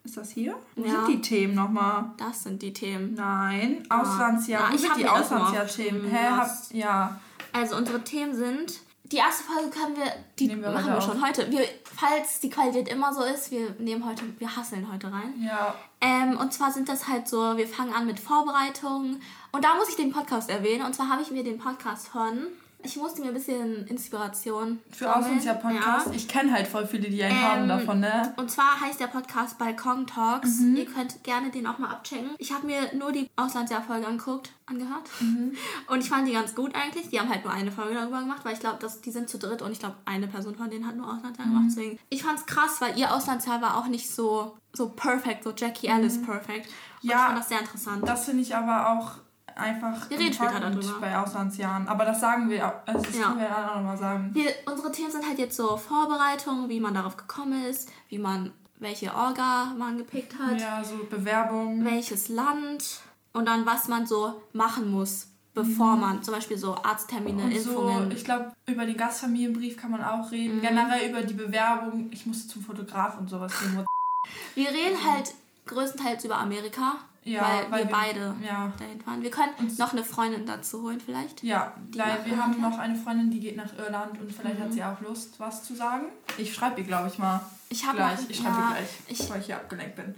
Ist 0.05 0.17
das 0.17 0.31
hier? 0.31 0.57
Wo 0.77 0.85
Ja. 0.85 0.91
sind 0.93 1.09
die 1.09 1.21
Themen 1.21 1.55
nochmal? 1.55 2.13
Das 2.17 2.43
sind 2.45 2.63
die 2.63 2.73
Themen. 2.73 3.15
Nein, 3.15 3.85
Auslandsjahr. 3.91 4.63
Na, 4.65 4.71
Wo 4.71 4.75
ich 4.75 4.81
sind 4.81 4.97
die 4.97 5.07
Auslandsjahr-Themen? 5.09 6.11
Hä? 6.11 6.29
Hab, 6.31 6.49
ja. 6.73 7.21
Also 7.53 7.77
unsere 7.77 8.03
Themen 8.03 8.35
sind. 8.35 8.81
Die 9.05 9.17
erste 9.17 9.43
Folge 9.43 9.71
können 9.71 9.97
wir, 9.97 10.05
die 10.39 10.47
Nehmen 10.47 10.63
wir 10.63 10.71
machen 10.71 10.87
wir 10.87 10.99
auf. 10.99 11.05
schon 11.05 11.21
heute. 11.27 11.51
Wir, 11.51 11.65
falls 11.85 12.39
die 12.41 12.49
Qualität 12.49 12.89
immer 12.89 13.13
so 13.13 13.23
ist, 13.25 13.51
wir 13.51 13.75
nehmen 13.81 14.07
heute, 14.07 14.23
wir 14.39 14.55
hasseln 14.57 14.91
heute 14.91 15.13
rein. 15.13 15.35
Ja. 15.43 15.75
Ähm, 16.01 16.37
und 16.39 16.53
zwar 16.55 16.71
sind 16.71 16.89
das 16.89 17.09
halt 17.09 17.27
so, 17.29 17.57
wir 17.57 17.67
fangen 17.67 17.93
an 17.93 18.07
mit 18.07 18.21
Vorbereitungen. 18.21 19.21
Und 19.51 19.65
da 19.65 19.75
muss 19.75 19.89
ich 19.89 19.97
den 19.97 20.13
Podcast 20.13 20.49
erwähnen. 20.49 20.87
Und 20.87 20.95
zwar 20.95 21.09
habe 21.09 21.23
ich 21.23 21.31
mir 21.33 21.43
den 21.43 21.59
Podcast 21.59 22.07
von, 22.09 22.47
ich 22.83 22.97
musste 22.97 23.21
mir 23.23 23.29
ein 23.29 23.35
bisschen 23.35 23.87
Inspiration 23.87 24.81
Für. 24.91 25.15
Auslandsjahr-Podcast. 25.17 26.07
Ja. 26.09 26.13
Ich 26.13 26.29
kenne 26.29 26.53
halt 26.53 26.67
voll 26.67 26.87
viele, 26.87 27.09
die 27.11 27.23
einen 27.23 27.41
haben 27.43 27.63
Ähm, 27.63 27.69
davon, 27.69 28.01
ne? 28.01 28.33
Und 28.37 28.51
zwar 28.51 28.81
heißt 28.81 28.99
der 29.01 29.07
Podcast 29.09 29.59
Balkon 29.59 30.07
Talks. 30.07 30.61
Mhm. 30.61 30.77
Ihr 30.77 30.87
könnt 30.87 31.23
gerne 31.25 31.51
den 31.51 31.67
auch 31.67 31.79
mal 31.79 31.91
abchecken. 31.91 32.31
Ich 32.39 32.53
habe 32.53 32.67
mir 32.67 32.95
nur 32.95 33.13
die 33.13 33.29
Auslandsjahr-Folge 33.37 34.07
angeguckt, 34.07 34.51
angehört. 34.67 35.09
Mhm. 35.21 35.53
Und 35.89 36.01
ich 36.01 36.09
fand 36.09 36.27
die 36.29 36.33
ganz 36.33 36.55
gut 36.55 36.75
eigentlich. 36.75 37.09
Die 37.11 37.21
haben 37.21 37.29
halt 37.29 37.45
nur 37.45 37.53
eine 37.53 37.71
Folge 37.73 37.95
darüber 37.95 38.21
gemacht, 38.21 38.41
weil 38.45 38.55
ich 38.55 38.61
glaube, 38.61 38.79
die 39.05 39.11
sind 39.11 39.29
zu 39.29 39.39
dritt 39.39 39.63
und 39.63 39.73
ich 39.73 39.79
glaube, 39.79 39.97
eine 40.05 40.27
Person 40.29 40.55
von 40.55 40.71
denen 40.71 40.87
hat 40.87 40.97
nur 40.97 41.07
Auslandsjahr 41.13 41.47
Mhm. 41.47 41.53
gemacht. 41.53 41.67
Deswegen, 41.71 41.99
ich 42.09 42.23
fand's 42.23 42.47
krass, 42.47 42.81
weil 42.81 42.99
ihr 42.99 43.15
Auslandsjahr 43.15 43.61
war 43.63 43.77
auch 43.77 43.87
nicht 43.89 44.11
so, 44.11 44.57
so 44.73 44.89
perfekt, 44.91 45.45
so 45.45 45.53
Jackie 45.57 45.91
Alice 45.91 46.21
perfect. 46.23 46.67
Und 46.67 47.05
Mhm. 47.05 47.11
Ja, 47.11 47.17
ich 47.17 47.23
fand 47.23 47.39
das 47.39 47.49
sehr 47.49 47.61
interessant. 47.61 48.09
Das 48.09 48.25
finde 48.27 48.43
ich 48.43 48.55
aber 48.55 48.91
auch 48.91 49.13
einfach 49.57 50.09
Wir 50.11 50.19
reden 50.19 50.33
später 50.35 50.61
darüber. 50.61 51.01
bei 51.01 51.17
Auslandsjahren. 51.19 51.89
Aber 51.89 52.05
das 52.05 52.21
sagen 52.21 52.49
wir, 52.51 52.67
auch- 52.67 52.87
also 52.87 53.03
das 53.05 53.17
Ja. 53.19 53.25
können 53.29 53.41
wir 53.41 53.49
dann 53.49 53.69
auch 53.69 53.75
nochmal 53.77 53.99
sagen. 53.99 54.31
Wir, 54.33 54.51
unsere 54.67 54.91
Themen 54.93 55.11
sind 55.11 55.27
halt 55.27 55.39
jetzt 55.39 55.57
so 55.57 55.77
Vorbereitungen, 55.77 56.69
wie 56.69 56.81
man 56.81 56.95
darauf 56.95 57.17
gekommen 57.17 57.65
ist, 57.65 57.91
wie 58.09 58.19
man, 58.19 58.53
welche 58.79 59.15
Orga 59.15 59.73
man 59.77 59.99
gepickt 59.99 60.35
hat. 60.39 60.61
Ja, 60.61 60.83
so 60.85 60.97
Bewerbung. 61.09 61.85
welches 61.85 62.29
Land 62.29 63.01
und 63.33 63.47
dann 63.47 63.67
was 63.67 63.89
man 63.89 64.07
so 64.07 64.41
machen 64.53 64.91
muss, 64.91 65.29
bevor 65.55 65.97
man 65.97 66.23
zum 66.23 66.35
Beispiel 66.35 66.57
so 66.59 66.75
Arzttermine, 66.77 67.43
Und 67.45 67.59
so, 67.59 67.71
Impfungen. 67.71 68.11
ich 68.13 68.25
glaube, 68.25 68.53
über 68.67 68.87
den 68.87 68.97
Gastfamilienbrief 68.97 69.77
kann 69.77 69.91
man 69.91 70.03
auch 70.03 70.31
reden. 70.31 70.57
Mhm. 70.59 70.63
Generell 70.63 71.11
über 71.11 71.23
die 71.23 71.35
Bewerbung. 71.35 72.09
Ich 72.13 72.25
musste 72.27 72.49
zum 72.49 72.63
Fotograf 72.63 73.19
und 73.19 73.29
sowas 73.29 73.53
gehen. 73.61 73.85
Wir 74.55 74.69
reden 74.69 74.97
halt 75.05 75.35
größtenteils 75.67 76.25
über 76.25 76.39
Amerika. 76.39 76.95
Ja, 77.23 77.43
weil, 77.43 77.71
weil 77.71 77.79
wir 77.85 77.89
wir- 77.91 77.97
beide 77.97 78.35
ja. 78.43 78.73
dahin 78.79 79.01
fahren. 79.01 79.23
Wir 79.23 79.31
können 79.31 79.53
noch 79.79 79.93
eine 79.93 80.03
Freundin 80.05 80.47
dazu 80.47 80.83
holen 80.83 81.01
vielleicht. 81.05 81.43
Ja, 81.43 81.75
weil 81.95 82.19
wir 82.25 82.43
haben 82.43 82.61
noch 82.61 82.79
eine 82.79 82.97
Freundin, 82.97 83.31
die 83.31 83.41
geht 83.41 83.57
nach 83.57 83.77
Irland 83.79 84.19
und 84.21 84.33
vielleicht 84.33 84.59
Mhm. 84.59 84.63
hat 84.65 84.73
sie 84.73 84.83
auch 84.83 85.01
Lust, 85.03 85.39
was 85.39 85.63
zu 85.65 85.75
sagen. 85.75 86.07
Ich 86.39 86.55
schreibe 86.55 86.81
ihr, 86.81 86.87
glaube 86.87 87.09
ich, 87.09 87.19
mal. 87.19 87.41
Ich 87.69 87.85
habe 87.87 87.99
gleich. 87.99 88.21
noch, 88.23 88.31
ich 88.31 88.37
schreibe 88.39 88.57
ja, 88.57 88.69
ihr 88.71 88.75
gleich, 88.75 88.89
ich, 89.09 89.31
weil 89.31 89.41
ich 89.41 89.47
hier 89.47 89.57
abgelenkt 89.57 89.97
bin. 89.97 90.15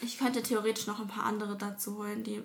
ich 0.00 0.18
könnte 0.18 0.42
theoretisch 0.42 0.86
noch 0.88 0.98
ein 1.00 1.06
paar 1.06 1.24
andere 1.24 1.56
dazu 1.56 1.98
holen, 1.98 2.24
die 2.24 2.42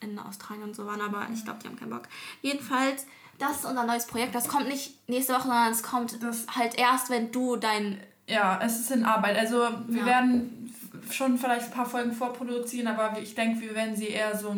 in 0.00 0.16
Australien 0.18 0.62
und 0.64 0.76
so 0.76 0.86
waren, 0.86 1.00
aber 1.00 1.26
ich 1.32 1.44
glaube, 1.44 1.58
die 1.62 1.66
haben 1.68 1.76
keinen 1.78 1.90
Bock. 1.90 2.02
Jedenfalls, 2.42 3.04
das 3.38 3.56
ist 3.58 3.64
unser 3.64 3.84
neues 3.84 4.06
Projekt. 4.06 4.34
Das 4.34 4.46
kommt 4.48 4.68
nicht 4.68 5.08
nächste 5.08 5.32
Woche, 5.32 5.42
sondern 5.42 5.72
es 5.72 5.82
kommt 5.82 6.22
Das- 6.22 6.46
halt 6.54 6.78
erst, 6.78 7.10
wenn 7.10 7.32
du 7.32 7.56
dein 7.56 7.98
Ja, 8.26 8.58
es 8.62 8.78
ist 8.80 8.90
in 8.90 9.04
Arbeit. 9.04 9.36
Also 9.36 9.68
wir 9.88 10.00
Ja. 10.00 10.06
werden 10.06 10.63
schon 11.10 11.38
vielleicht 11.38 11.66
ein 11.66 11.70
paar 11.72 11.86
Folgen 11.86 12.12
vorproduzieren, 12.12 12.88
aber 12.88 13.18
ich 13.20 13.34
denke, 13.34 13.60
wir 13.60 13.74
werden 13.74 13.96
sie 13.96 14.08
eher 14.08 14.36
so 14.36 14.54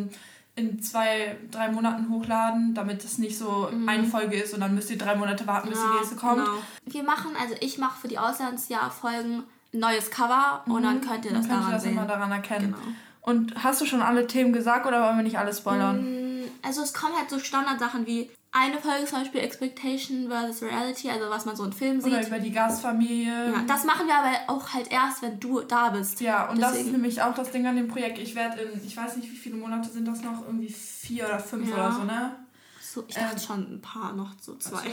in 0.55 0.81
zwei, 0.81 1.37
drei 1.51 1.69
Monaten 1.71 2.09
hochladen, 2.09 2.73
damit 2.73 3.03
es 3.03 3.17
nicht 3.19 3.37
so 3.37 3.69
eine 3.85 4.05
Folge 4.05 4.37
ist 4.41 4.53
und 4.55 4.61
dann 4.61 4.73
müsst 4.73 4.89
ihr 4.89 4.97
drei 4.97 5.15
Monate 5.15 5.45
warten, 5.45 5.69
bis 5.69 5.79
die 5.79 5.97
nächste 5.99 6.15
kommt. 6.15 6.39
Mhm. 6.39 6.45
Genau. 6.45 6.57
Wir 6.85 7.03
machen, 7.03 7.31
also 7.39 7.53
ich 7.61 7.77
mache 7.77 7.99
für 8.01 8.07
die 8.07 8.17
Auslandsjahr-Folgen 8.17 9.43
ein 9.73 9.79
neues 9.79 10.09
Cover 10.11 10.63
und 10.65 10.83
dann 10.83 11.01
könnt 11.01 11.25
ihr 11.25 11.31
das 11.33 11.45
Mhm. 11.45 11.49
Dann 11.49 11.49
könnt 11.49 11.49
ihr 11.49 11.57
daran 11.59 11.71
das 11.73 11.83
sehen. 11.83 11.91
immer 11.93 12.05
daran 12.05 12.31
erkennen. 12.31 12.73
Genau. 12.75 12.95
Und 13.21 13.63
hast 13.63 13.81
du 13.81 13.85
schon 13.85 14.01
alle 14.01 14.25
Themen 14.25 14.53
gesagt 14.53 14.87
oder 14.87 15.03
wollen 15.03 15.17
wir 15.17 15.23
nicht 15.23 15.37
alles 15.37 15.57
spoilern? 15.59 16.41
Mm, 16.41 16.43
Also 16.63 16.81
es 16.81 16.93
kommen 16.93 17.13
halt 17.15 17.29
so 17.29 17.39
Standardsachen 17.39 18.07
wie 18.07 18.29
eine 18.59 18.79
Folge 18.79 19.05
zum 19.05 19.19
Beispiel 19.19 19.41
Expectation 19.41 20.27
versus 20.29 20.61
Reality, 20.61 21.09
also 21.09 21.29
was 21.29 21.45
man 21.45 21.55
so 21.55 21.63
in 21.65 21.73
Filmen 21.73 22.01
sieht. 22.01 22.13
Oder 22.13 22.27
über 22.27 22.39
die 22.39 22.51
Gastfamilie. 22.51 23.51
Ja, 23.51 23.61
das 23.67 23.83
machen 23.85 24.07
wir 24.07 24.15
aber 24.15 24.31
auch 24.47 24.73
halt 24.73 24.91
erst, 24.91 25.21
wenn 25.21 25.39
du 25.39 25.61
da 25.61 25.89
bist. 25.89 26.19
Ja, 26.21 26.49
und 26.49 26.59
das 26.61 26.71
ist 26.71 26.77
Deswegen- 26.77 26.91
nämlich 26.97 27.21
auch 27.21 27.33
das 27.33 27.51
Ding 27.51 27.65
an 27.67 27.75
dem 27.75 27.87
Projekt. 27.87 28.17
Ich 28.19 28.35
werde 28.35 28.61
in, 28.61 28.85
ich 28.85 28.95
weiß 28.97 29.17
nicht, 29.17 29.31
wie 29.31 29.35
viele 29.35 29.55
Monate 29.57 29.89
sind 29.89 30.07
das 30.07 30.21
noch, 30.21 30.45
irgendwie 30.45 30.69
vier 30.69 31.25
oder 31.25 31.39
fünf 31.39 31.69
Ja. 31.69 31.75
oder 31.75 31.91
so, 31.91 32.03
ne? 32.03 32.35
So, 32.81 33.03
ich 33.07 33.15
dachte 33.15 33.33
Ähm, 33.35 33.39
schon 33.41 33.73
ein 33.75 33.81
paar 33.81 34.13
noch, 34.13 34.31
so 34.39 34.55
zwei. 34.55 34.77
Warte, 34.77 34.89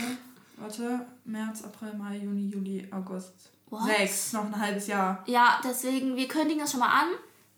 warte, 0.59 1.07
März, 1.25 1.63
April, 1.65 1.95
Mai, 1.95 2.19
Juni, 2.19 2.49
Juli, 2.49 2.89
August. 2.91 3.51
What? 3.71 3.85
Sechs, 3.87 4.33
noch 4.33 4.45
ein 4.45 4.61
halbes 4.61 4.87
Jahr. 4.87 5.23
Ja, 5.27 5.59
deswegen, 5.65 6.15
wir 6.17 6.29
kündigen 6.29 6.61
das 6.61 6.71
schon 6.71 6.81
mal 6.81 6.89
an. 6.91 7.09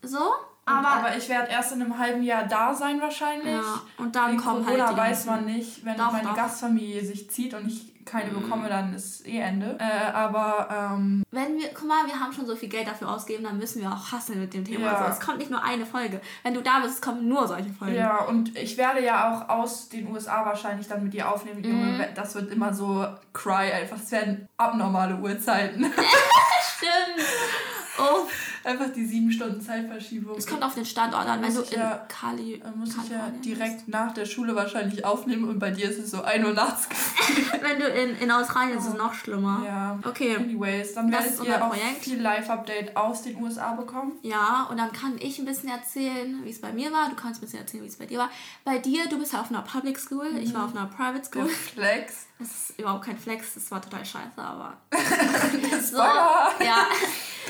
So, 0.01 0.19
aber, 0.67 0.87
aber, 0.87 1.17
ich 1.17 1.29
werde 1.29 1.49
erst 1.51 1.71
in 1.73 1.81
einem 1.81 1.97
halben 1.97 2.23
Jahr 2.23 2.43
da 2.45 2.73
sein 2.73 2.99
wahrscheinlich. 3.01 3.53
ja, 3.55 3.81
und 3.97 4.15
dann 4.15 4.31
Wegen 4.33 4.41
kommen 4.41 4.65
Corona 4.65 4.87
halt 4.87 4.95
die 4.95 5.01
weiß 5.01 5.25
man 5.25 5.45
nicht. 5.45 5.85
Wenn 5.85 5.97
Doch, 5.97 6.11
meine 6.11 6.27
doch. 6.29 6.35
Gastfamilie 6.35 7.03
sich 7.05 7.29
zieht 7.31 7.53
und 7.53 7.67
ich 7.67 7.93
keine 8.07 8.31
Mhm. 8.31 8.41
bekomme, 8.41 8.69
dann 8.69 8.93
ist 8.93 9.27
eh 9.27 9.39
Ende. 9.39 9.77
Äh, 9.81 10.11
aber 10.13 10.69
ähm, 10.93 11.23
Wenn 11.31 11.57
wir, 11.57 11.67
guck 11.73 11.89
mal, 11.89 12.05
wir 12.05 12.17
haben 12.17 12.31
schon 12.31 12.45
so 12.45 12.55
viel 12.55 12.69
Geld 12.69 12.87
dafür 12.87 13.09
ausgegeben, 13.09 13.43
dann 13.43 13.57
müssen 13.57 13.81
wir 13.81 13.89
auch 13.91 14.13
hasseln 14.13 14.39
mit 14.39 14.53
dem 14.53 14.63
Thema. 14.63 14.85
Ja. 14.85 14.95
Also, 14.95 15.11
es 15.11 15.19
kommt 15.19 15.39
nicht 15.39 15.51
nur 15.51 15.61
eine 15.61 15.85
Folge. 15.85 16.21
Wenn 16.43 16.53
du 16.53 16.61
da 16.61 16.79
bist, 16.79 17.01
kommen 17.01 17.27
nur 17.27 17.45
solche 17.47 17.69
Folgen. 17.73 17.95
ja, 17.95 18.19
und 18.23 18.55
ich 18.57 18.77
werde 18.77 19.03
ja 19.03 19.29
auch 19.29 19.49
aus 19.49 19.89
den 19.89 20.09
USA 20.09 20.45
wahrscheinlich 20.45 20.87
dann 20.87 21.03
mit 21.03 21.13
dir 21.13 21.29
aufnehmen. 21.29 21.61
Mhm. 21.61 22.01
Das 22.15 22.33
wird 22.35 22.49
immer 22.49 22.73
so 22.73 23.05
cry 23.33 23.73
einfach. 23.73 23.97
Es 23.97 24.09
werden 24.11 24.47
abnormale 24.55 25.17
Uhrzeiten. 25.17 25.83
Stimmt. 26.77 27.27
Oh, 27.99 28.27
einfach 28.67 28.89
die 28.93 29.05
sieben 29.05 29.31
Stunden 29.31 29.59
Zeitverschiebung. 29.61 30.37
es 30.37 30.45
kommt 30.45 30.63
auf 30.63 30.75
den 30.75 30.85
Standort 30.85 31.25
an. 31.25 31.41
Wenn 31.41 31.53
du 31.55 31.61
in 31.61 31.79
ja- 31.79 32.05
Kali, 32.07 32.61
muss 32.75 32.89
ich 32.95 33.09
ja 33.09 33.29
direkt 33.43 33.87
nach 33.87 34.13
der 34.13 34.25
Schule 34.25 34.55
wahrscheinlich 34.55 35.03
aufnehmen 35.05 35.45
und 35.49 35.59
bei 35.59 35.71
dir 35.71 35.89
ist 35.89 35.97
es 35.99 36.11
so 36.11 36.21
1 36.21 36.45
Uhr 36.45 36.53
nachts. 36.53 36.87
bist. 36.87 37.01
Wenn 37.61 37.79
du 37.79 37.87
in, 37.87 38.17
in 38.17 38.31
Australien 38.31 38.77
ist 38.77 38.85
es 38.87 38.93
noch 38.93 39.13
schlimmer. 39.13 39.63
Ja. 39.65 39.99
Okay. 40.05 40.35
Anyways, 40.35 40.93
dann 40.93 41.09
Das 41.11 41.23
werdet 41.39 41.43
ihr 41.47 41.65
auch 41.65 41.69
Projekt. 41.69 42.03
viel 42.03 42.21
Live-Update 42.21 42.95
aus 42.95 43.21
den 43.23 43.41
USA 43.41 43.73
bekommen. 43.73 44.13
Ja, 44.21 44.67
und 44.69 44.77
dann 44.77 44.91
kann 44.91 45.15
ich 45.19 45.39
ein 45.39 45.45
bisschen 45.45 45.69
erzählen, 45.69 46.39
wie 46.43 46.49
es 46.49 46.61
bei 46.61 46.71
mir 46.71 46.91
war. 46.91 47.09
Du 47.09 47.15
kannst 47.15 47.39
ein 47.41 47.45
bisschen 47.45 47.59
erzählen, 47.59 47.83
wie 47.83 47.87
es 47.87 47.97
bei 47.97 48.05
dir 48.05 48.19
war. 48.19 48.29
Bei 48.63 48.77
dir, 48.77 49.07
du 49.09 49.17
bist 49.17 49.33
ja 49.33 49.41
auf 49.41 49.49
einer 49.49 49.61
Public 49.61 49.97
School, 49.99 50.27
ich 50.39 50.53
war 50.53 50.65
auf 50.65 50.75
einer 50.75 50.85
Private 50.87 51.19
Der 51.19 51.41
School. 51.43 51.47
Flex. 51.49 52.27
Das 52.39 52.49
ist 52.49 52.79
überhaupt 52.79 53.05
kein 53.05 53.17
Flex, 53.17 53.55
das 53.55 53.71
war 53.71 53.81
total 53.81 54.05
scheiße, 54.05 54.37
aber. 54.37 54.77
so, 54.91 55.97
Spoiler! 55.97 56.49
ja, 56.63 56.85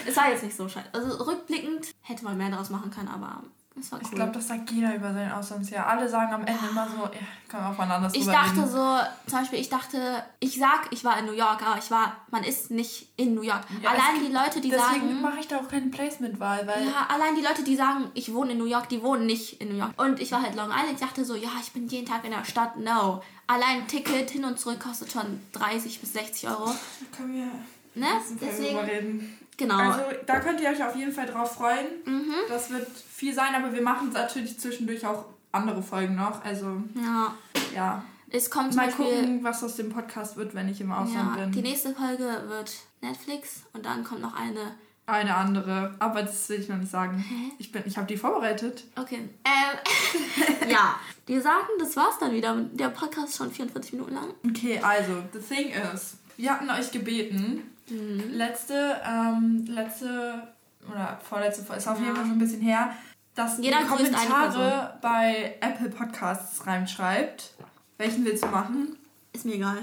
es 0.07 0.15
war 0.17 0.29
jetzt 0.29 0.43
nicht 0.43 0.55
so 0.55 0.67
scheiße. 0.67 0.87
Also 0.93 1.23
rückblickend 1.23 1.87
hätte 2.01 2.23
man 2.23 2.37
mehr 2.37 2.49
daraus 2.49 2.69
machen 2.69 2.89
können, 2.91 3.09
aber 3.09 3.43
es 3.79 3.91
war 3.91 3.99
cool. 3.99 4.05
Ich 4.05 4.11
glaube, 4.15 4.31
das 4.31 4.47
sagt 4.47 4.71
jeder 4.71 4.95
über 4.95 5.13
sein 5.13 5.31
Auslandsjahr. 5.31 5.85
Alle 5.85 6.09
sagen 6.09 6.33
am 6.33 6.45
Ende 6.45 6.65
immer 6.71 6.87
so, 6.89 7.03
ja, 7.03 7.09
können 7.47 7.63
wir 7.63 7.69
aufeinander 7.69 8.09
Ich 8.11 8.21
drüber 8.21 8.31
dachte 8.31 8.57
reden. 8.61 8.69
so, 8.71 8.97
zum 9.29 9.39
Beispiel, 9.39 9.59
ich 9.59 9.69
dachte, 9.69 10.23
ich 10.39 10.57
sag, 10.57 10.87
ich 10.91 11.03
war 11.03 11.19
in 11.19 11.25
New 11.27 11.33
York, 11.33 11.61
aber 11.63 11.77
ich 11.77 11.91
war, 11.91 12.15
man 12.31 12.43
ist 12.43 12.71
nicht 12.71 13.09
in 13.17 13.35
New 13.35 13.43
York. 13.43 13.61
Ja, 13.83 13.91
allein 13.91 14.25
die 14.25 14.31
Leute, 14.33 14.61
die 14.61 14.69
Deswegen 14.69 15.07
sagen. 15.09 15.21
mache 15.21 15.39
ich 15.41 15.47
da 15.47 15.57
auch 15.57 15.67
keine 15.67 15.87
Placement-Wahl, 15.91 16.65
weil 16.65 16.85
Ja, 16.87 17.05
allein 17.13 17.35
die 17.35 17.43
Leute, 17.43 17.63
die 17.63 17.75
sagen, 17.75 18.09
ich 18.15 18.33
wohne 18.33 18.53
in 18.53 18.57
New 18.57 18.65
York, 18.65 18.89
die 18.89 19.03
wohnen 19.03 19.27
nicht 19.27 19.61
in 19.61 19.69
New 19.69 19.75
York. 19.77 19.91
Und 20.01 20.19
ich 20.19 20.31
war 20.31 20.41
halt 20.41 20.55
Long 20.55 20.69
Island, 20.71 20.93
ich 20.93 20.99
dachte 20.99 21.23
so, 21.23 21.35
ja, 21.35 21.49
ich 21.61 21.71
bin 21.71 21.87
jeden 21.87 22.07
Tag 22.07 22.23
in 22.25 22.31
der 22.31 22.45
Stadt. 22.45 22.77
No. 22.77 23.21
Allein 23.45 23.81
ein 23.81 23.87
Ticket 23.87 24.31
hin 24.31 24.43
und 24.43 24.59
zurück 24.59 24.79
kostet 24.79 25.11
schon 25.11 25.39
30 25.53 25.99
bis 26.01 26.13
60 26.13 26.49
Euro. 26.49 26.65
da 26.65 27.15
können 27.17 27.33
wir 27.33 27.51
Ne? 27.93 28.07
Deswegen. 28.39 29.37
Genau. 29.57 29.77
Also 29.77 30.01
da 30.25 30.39
könnt 30.39 30.61
ihr 30.61 30.69
euch 30.69 30.83
auf 30.83 30.95
jeden 30.95 31.11
Fall 31.11 31.25
drauf 31.27 31.55
freuen. 31.55 31.87
mhm. 32.05 32.33
Das 32.47 32.69
wird 32.69 32.87
viel 32.89 33.33
sein, 33.33 33.53
aber 33.55 33.73
wir 33.73 33.81
machen 33.81 34.11
natürlich 34.13 34.59
zwischendurch 34.59 35.05
auch 35.05 35.25
andere 35.51 35.81
Folgen 35.83 36.15
noch. 36.15 36.43
Also 36.45 36.81
Ja. 36.95 37.33
ja, 37.75 38.03
Es 38.29 38.49
kommt 38.49 38.75
mal 38.75 38.85
Beispiel. 38.87 39.05
gucken, 39.05 39.43
was 39.43 39.63
aus 39.63 39.75
dem 39.75 39.89
Podcast 39.89 40.37
wird, 40.37 40.53
wenn 40.55 40.69
ich 40.69 40.79
im 40.81 40.91
Ausland 40.91 41.35
Ja, 41.37 41.43
bin. 41.43 41.51
die 41.51 41.61
nächste 41.61 41.93
Folge 41.95 42.43
wird 42.47 42.73
Netflix 43.01 43.61
und 43.73 43.85
dann 43.85 44.03
kommt 44.03 44.21
noch 44.21 44.35
eine. 44.35 44.75
Eine 45.09 45.35
andere, 45.35 45.95
aber 45.99 46.21
das 46.23 46.49
will 46.49 46.59
ich 46.59 46.67
noch 46.67 46.75
nicht 46.75 46.91
sagen. 46.91 47.23
Ich 47.59 47.71
bin, 47.71 47.81
ich 47.85 47.95
habe 47.97 48.07
die 48.07 48.17
vorbereitet. 48.17 48.83
Okay. 48.97 49.29
Ähm, 49.45 50.69
ja. 50.69 50.99
Wir 51.25 51.41
sagen, 51.41 51.65
das 51.79 51.95
war's 51.95 52.19
dann 52.19 52.33
wieder. 52.33 52.55
Der 52.73 52.89
Podcast 52.89 53.29
ist 53.29 53.37
schon 53.37 53.49
44 53.51 53.93
Minuten 53.93 54.15
lang. 54.15 54.33
Okay, 54.45 54.79
also, 54.83 55.13
the 55.31 55.39
thing 55.39 55.71
is, 55.93 56.17
wir 56.35 56.51
hatten 56.51 56.69
euch 56.69 56.91
gebeten, 56.91 57.63
Mhm. 57.89 58.31
letzte, 58.31 59.01
ähm, 59.05 59.65
letzte 59.67 60.47
oder 60.89 61.19
vorletzte 61.21 61.61
ist 61.73 61.87
auf 61.87 61.99
jeden. 61.99 62.15
Fall 62.15 62.25
schon 62.25 62.33
ein 62.33 62.39
bisschen 62.39 62.61
her, 62.61 62.91
dass 63.35 63.57
Jeder 63.59 63.81
ihr 63.81 63.85
Kommentare 63.85 64.97
bei 65.01 65.57
Apple 65.61 65.89
Podcasts 65.89 66.65
reinschreibt. 66.65 67.53
Welchen 67.97 68.25
willst 68.25 68.43
du 68.43 68.47
machen? 68.47 68.97
Ist 69.33 69.45
mir 69.45 69.55
egal. 69.55 69.77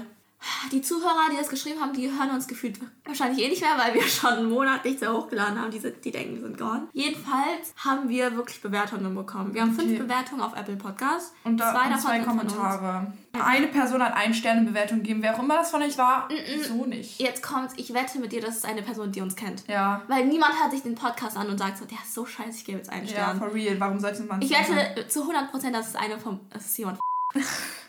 Die 0.71 0.81
Zuhörer, 0.81 1.29
die 1.31 1.37
das 1.37 1.49
geschrieben 1.49 1.79
haben, 1.81 1.93
die 1.93 2.09
hören 2.11 2.29
uns 2.31 2.47
gefühlt 2.47 2.79
wahrscheinlich 3.05 3.43
eh 3.45 3.49
nicht 3.49 3.61
mehr, 3.61 3.77
weil 3.77 3.93
wir 3.93 4.01
schon 4.07 4.31
einen 4.31 4.49
Monat 4.49 4.83
nichts 4.85 5.01
mehr 5.01 5.13
hochgeladen 5.13 5.59
haben. 5.59 5.71
Die, 5.71 5.79
sind, 5.79 6.03
die 6.03 6.11
denken, 6.11 6.35
wir 6.35 6.41
sind 6.41 6.57
gone. 6.57 6.87
Jedenfalls 6.93 7.73
haben 7.83 8.09
wir 8.09 8.35
wirklich 8.35 8.61
Bewertungen 8.61 9.13
bekommen. 9.15 9.53
Wir 9.53 9.61
haben 9.61 9.75
Okay. 9.75 9.87
fünf 9.87 9.99
Bewertungen 9.99 10.41
auf 10.41 10.55
Apple 10.55 10.75
Podcast. 10.75 11.33
Und, 11.43 11.57
da, 11.57 11.71
zwei 11.71 11.83
und 11.85 11.89
davon 11.91 11.99
zwei 12.01 12.23
von. 12.23 12.37
Kommentare. 12.37 13.13
Eine 13.33 13.67
Person 13.67 14.01
hat 14.01 14.15
eine 14.15 14.33
Sternebewertung 14.33 14.99
gegeben. 14.99 15.21
Wer 15.21 15.35
auch 15.35 15.43
immer 15.43 15.55
das 15.57 15.69
von 15.71 15.81
euch 15.81 15.97
war, 15.97 16.29
so 16.67 16.85
nicht. 16.85 17.19
Jetzt 17.19 17.43
kommt's, 17.43 17.73
ich 17.77 17.93
wette 17.93 18.17
mit 18.19 18.31
dir, 18.31 18.41
das 18.41 18.57
ist 18.57 18.65
eine 18.65 18.81
Person, 18.81 19.11
die 19.11 19.21
uns 19.21 19.35
kennt. 19.35 19.67
Ja. 19.67 20.01
Weil 20.07 20.25
niemand 20.25 20.53
hört 20.61 20.71
sich 20.71 20.83
den 20.83 20.95
Podcast 20.95 21.35
an 21.35 21.49
und 21.49 21.57
sagt 21.57 21.77
so, 21.77 21.85
der 21.85 21.97
ist 21.97 22.13
so 22.13 22.25
scheiße, 22.25 22.51
ich 22.59 22.65
gebe 22.65 22.77
jetzt 22.77 22.89
einen 22.89 23.05
Ja, 23.07 23.11
Stern. 23.11 23.39
for 23.39 23.53
real. 23.53 23.77
Warum 23.79 23.99
sollte 23.99 24.23
man 24.23 24.41
ich 24.41 24.51
wette 24.51 25.07
zu 25.07 25.23
100%, 25.29 25.71
dass 25.71 25.89
es 25.89 25.95
eine 25.95 26.17
vom. 26.17 26.39
Es 26.51 26.65
ist 26.67 26.77
jemand. 26.77 26.99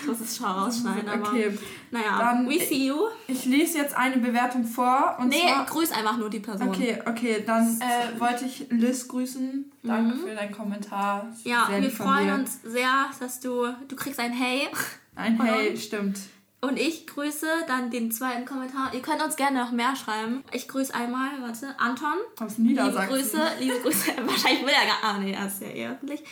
ich 0.00 0.06
muss 0.06 0.20
es 0.20 0.36
schon 0.36 0.46
rausschneiden, 0.46 1.08
aber. 1.08 1.28
Okay, 1.28 1.56
Naja, 1.90 2.18
Dann- 2.18 2.48
we 2.48 2.58
see 2.58 2.86
you. 2.88 2.96
ich 3.26 3.44
lese 3.46 3.78
jetzt 3.78 3.96
eine 3.96 4.18
Bewertung 4.18 4.64
vor. 4.64 5.16
Und 5.18 5.28
Nee, 5.28 5.40
zwar, 5.42 5.66
grüß 5.66 5.92
einfach 5.92 6.16
nur 6.16 6.30
die 6.30 6.40
Person. 6.40 6.68
Okay, 6.68 7.02
okay, 7.06 7.42
dann 7.46 7.80
äh, 7.80 8.20
wollte 8.20 8.44
ich 8.44 8.66
Liz 8.70 9.08
grüßen. 9.08 9.72
Danke 9.82 10.16
für 10.18 10.34
deinen 10.34 10.52
Kommentar. 10.52 11.24
Mhm. 11.24 11.30
Ja, 11.44 11.66
Sehr 11.68 11.82
wir 11.82 11.90
freuen 11.90 12.40
uns 12.40 12.60
sehr, 12.62 13.06
dass 13.18 13.40
du. 13.40 13.66
Du 13.88 13.96
kriegst 13.96 14.20
ein 14.20 14.32
Hey. 14.32 14.68
Ein 15.16 15.40
Hey, 15.42 15.76
stimmt. 15.76 16.18
Und 16.62 16.78
ich 16.78 17.06
grüße 17.06 17.46
dann 17.66 17.90
den 17.90 18.12
zweiten 18.12 18.44
Kommentar. 18.44 18.92
Ihr 18.92 19.00
könnt 19.00 19.22
uns 19.22 19.36
gerne 19.36 19.60
noch 19.64 19.72
mehr 19.72 19.96
schreiben. 19.96 20.44
Ich 20.52 20.68
grüße 20.68 20.94
einmal, 20.94 21.30
warte, 21.40 21.74
Anton. 21.78 22.18
Aus 22.38 22.58
Liebe 22.58 22.68
Niedersachsen. 22.82 23.08
Grüße, 23.08 23.38
liebe 23.60 23.80
Grüße. 23.80 24.12
Wahrscheinlich 24.26 24.62
will 24.62 24.74
er 24.74 24.86
gar. 24.86 24.98
Ah, 25.14 25.18
nee, 25.18 25.32
er 25.32 25.46
ist 25.46 25.62
ja 25.62 25.68
eh 25.68 25.88
öffentlich. 25.88 26.22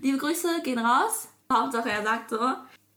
Liebe 0.00 0.18
Grüße 0.18 0.60
gehen 0.62 0.78
raus. 0.78 1.26
Hauptsache, 1.52 1.90
er 1.90 2.02
sagt 2.04 2.30
so. 2.30 2.38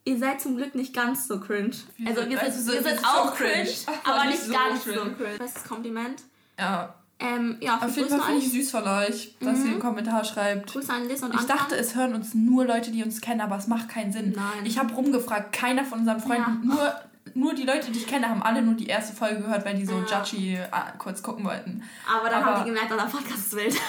Ihr 0.08 0.20
seid 0.20 0.40
zum 0.40 0.56
Glück 0.56 0.76
nicht 0.76 0.94
ganz 0.94 1.28
so 1.28 1.40
cringe. 1.40 1.72
Wir 1.98 2.10
also, 2.10 2.22
wir 2.22 2.38
sind, 2.38 2.40
also, 2.40 2.72
wir 2.74 2.84
sind 2.84 3.04
auch 3.06 3.34
cringe, 3.36 3.54
cringe, 3.66 3.70
aber, 4.04 4.14
aber 4.16 4.26
nicht 4.26 4.38
nicht 4.38 4.46
so 4.48 4.54
ganz 4.54 4.84
cringe. 4.84 4.98
so 5.00 5.12
cringe. 5.24 5.38
Bestes 5.40 5.64
Kompliment. 5.64 6.22
Ja, 6.60 6.96
Ähm, 7.20 7.58
ja, 7.62 7.78
auf 7.78 7.96
jeden 7.98 8.10
Fall 8.10 8.22
finde 8.22 8.40
ich 8.46 8.52
süß 8.52 8.72
von 8.72 8.84
euch, 8.88 9.36
dass 9.40 9.60
ihr 9.60 9.72
einen 9.72 9.80
Kommentar 9.80 10.24
schreibt. 10.24 10.72
Grüße 10.72 10.92
an 10.94 11.08
Liz 11.08 11.22
und 11.24 11.34
Ich 11.34 11.40
Anton. 11.40 11.58
dachte, 11.58 11.76
es 11.76 11.96
hören 11.96 12.14
uns 12.14 12.34
nur 12.36 12.66
Leute, 12.66 12.92
die 12.92 13.04
uns 13.04 13.20
kennen, 13.22 13.42
aber 13.42 13.58
es 13.58 13.68
macht 13.68 13.90
keinen 13.90 14.12
Sinn. 14.14 14.34
Nein. 14.36 14.66
Ich 14.66 14.78
habe 14.78 14.94
rumgefragt, 14.94 15.52
keiner 15.54 15.84
von 15.86 16.00
unseren 16.00 16.20
Freunden, 16.20 16.68
nur, 16.68 16.94
nur 17.34 17.54
die 17.56 17.64
Leute, 17.64 17.92
die 17.92 18.00
ich 18.00 18.08
kenne, 18.08 18.30
haben 18.30 18.44
alle 18.44 18.62
nur 18.62 18.76
die 18.76 18.86
erste 18.88 19.16
Folge 19.16 19.42
gehört, 19.42 19.66
weil 19.66 19.76
die 19.76 19.86
so 19.86 20.04
Ja. 20.10 20.22
judgy 20.22 20.56
äh, 20.56 20.68
kurz 21.00 21.24
gucken 21.24 21.46
wollten. 21.46 21.84
Aber 22.08 22.30
dann 22.30 22.44
Aber- 22.44 22.58
haben 22.58 22.64
die 22.66 22.70
gemerkt, 22.70 22.92
unser 22.92 23.06
Podcast 23.08 23.40
ist 23.40 23.56
wild. 23.56 23.76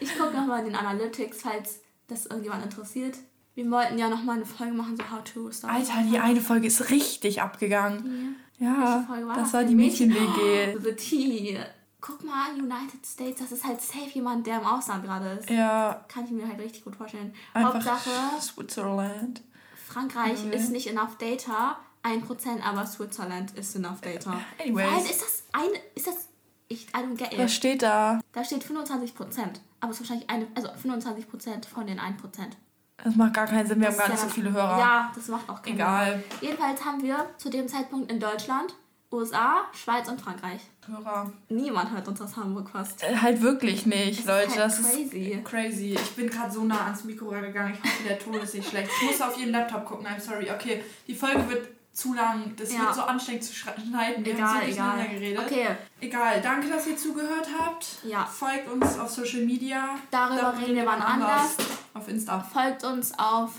Ich 0.00 0.16
gucke 0.18 0.36
nochmal 0.36 0.58
in 0.60 0.66
den 0.66 0.76
Analytics, 0.76 1.38
falls 1.42 1.80
das 2.08 2.26
irgendjemand 2.26 2.64
interessiert. 2.64 3.16
Wir 3.56 3.70
wollten 3.70 3.98
ja 3.98 4.08
nochmal 4.10 4.36
eine 4.36 4.44
Folge 4.46 4.74
machen, 4.74 4.96
so 4.96 5.02
How 5.10 5.24
to 5.24 5.50
Start. 5.50 5.72
Alter, 5.74 6.02
die 6.08 6.18
eine 6.18 6.40
Folge 6.42 6.66
ist 6.66 6.90
richtig 6.90 7.40
abgegangen. 7.40 8.36
Ja, 8.58 9.02
Folge 9.06 9.26
war 9.26 9.34
das 9.36 9.44
das 9.44 9.52
war 9.54 9.64
die 9.64 9.74
Mädchen-WG. 9.74 10.78
The 10.78 10.92
Tea. 10.92 11.58
guck 12.00 12.22
mal, 12.22 12.52
United 12.52 13.04
States, 13.04 13.40
das 13.40 13.52
ist 13.52 13.64
halt 13.64 13.80
safe 13.80 14.10
jemand, 14.12 14.46
der 14.46 14.60
im 14.60 14.66
Ausland 14.66 15.04
gerade 15.04 15.30
ist. 15.40 15.48
Ja, 15.50 16.04
Kann 16.06 16.24
ich 16.26 16.30
mir 16.30 16.46
halt 16.46 16.60
richtig 16.60 16.84
gut 16.84 16.94
vorstellen. 16.96 17.34
einfach 17.54 17.74
Hauptsache, 17.74 18.10
Switzerland. 18.40 19.42
Frankreich 19.88 20.44
Mhm. 20.44 20.52
ist 20.52 20.70
nicht 20.70 20.86
enough 20.88 21.16
data, 21.16 21.78
1%, 22.02 22.62
aber 22.62 22.86
Switzerland 22.86 23.52
ist 23.56 23.74
enough 23.74 24.00
data. 24.02 24.38
Anyways. 24.62 25.10
Ist 25.10 25.22
das 25.22 25.42
eine, 25.52 25.72
ist 25.94 26.06
das, 26.06 26.28
ich, 26.68 26.88
I 26.88 26.98
don't 26.98 27.16
get 27.16 27.32
it. 27.32 27.38
Was 27.38 27.54
steht 27.54 27.82
da? 27.82 28.20
Da 28.32 28.44
steht 28.44 28.64
25%, 28.64 29.60
aber 29.80 29.92
es 29.92 29.98
ist 30.00 30.00
wahrscheinlich 30.08 30.28
eine, 30.30 30.46
also 30.54 30.68
25% 30.68 31.66
von 31.66 31.86
den 31.86 31.98
1%. 31.98 32.56
Das 33.04 33.14
macht 33.14 33.34
gar 33.34 33.46
keinen 33.46 33.66
Sinn, 33.66 33.80
wir 33.80 33.88
haben 33.88 33.96
Das 33.96 34.06
gar 34.06 34.14
ist 34.14 34.22
nicht 34.22 34.22
so 34.22 34.28
ja- 34.28 34.34
viele 34.34 34.52
Hörer. 34.52 34.78
Ja, 34.78 35.12
das 35.14 35.28
macht 35.28 35.48
auch 35.48 35.62
keinen 35.62 35.74
Egal. 35.74 36.12
Sinn. 36.12 36.48
Jedenfalls 36.48 36.84
haben 36.84 37.02
wir 37.02 37.26
zu 37.36 37.50
dem 37.50 37.68
Zeitpunkt 37.68 38.10
in 38.10 38.18
Deutschland, 38.18 38.74
USA, 39.12 39.66
Schweiz 39.72 40.08
und 40.08 40.20
Frankreich. 40.20 40.60
Hörer. 40.86 41.32
Niemand 41.48 41.90
hört 41.92 42.08
uns 42.08 42.20
aus 42.20 42.36
Hamburg 42.36 42.70
fast. 42.70 43.02
Äh, 43.02 43.16
halt 43.16 43.40
wirklich 43.42 43.86
nicht, 43.86 44.26
Das 44.26 44.42
ist 44.42 44.48
Leute. 44.48 44.48
halt 44.50 44.58
das 44.58 44.82
crazy. 44.82 45.18
ist 45.30 45.44
crazy. 45.44 45.94
Ich 45.94 46.16
bin 46.16 46.28
gerade 46.30 46.50
so 46.50 46.64
nah 46.64 46.84
ans 46.86 47.04
Mikro 47.04 47.30
gegangen. 47.30 47.74
Ich 47.74 47.80
hoffe, 47.82 48.02
der 48.08 48.18
Ton 48.18 48.34
ist 48.34 48.54
nicht 48.54 48.68
schlecht. 48.68 48.90
Ich 49.02 49.06
muss 49.10 49.20
auf 49.20 49.36
jeden 49.38 49.52
Laptop 49.52 49.84
gucken. 49.84 50.06
I'm 50.06 50.20
sorry. 50.20 50.50
Okay, 50.50 50.82
die 51.06 51.14
Folge 51.14 51.48
wird 51.48 51.68
zu 51.96 52.12
lang. 52.12 52.54
Das 52.56 52.72
Ja. 52.72 52.80
wird 52.80 52.94
so 52.94 53.02
anstrengend 53.02 53.42
zu 53.44 53.54
schneiden. 53.54 54.22
Wir 54.24 54.34
haben 54.34 54.60
Egal, 54.60 54.62
so 54.62 54.68
egal. 54.70 55.08
geredet. 55.08 55.38
Okay, 55.46 55.66
Egal. 56.00 56.40
Danke, 56.42 56.68
dass 56.68 56.86
ihr 56.86 56.96
zugehört 56.96 57.48
habt. 57.58 57.86
Ja. 58.04 58.26
Folgt 58.26 58.68
uns 58.70 58.98
auf 58.98 59.08
Social 59.10 59.40
Media. 59.46 59.94
darüber 60.10 60.54
reden 60.60 60.74
wir 60.76 60.84
wann 60.86 61.00
anders. 61.00 61.56
Auf 61.94 62.06
Insta. 62.08 62.38
Folgt 62.40 62.84
uns 62.84 63.18
auf 63.18 63.52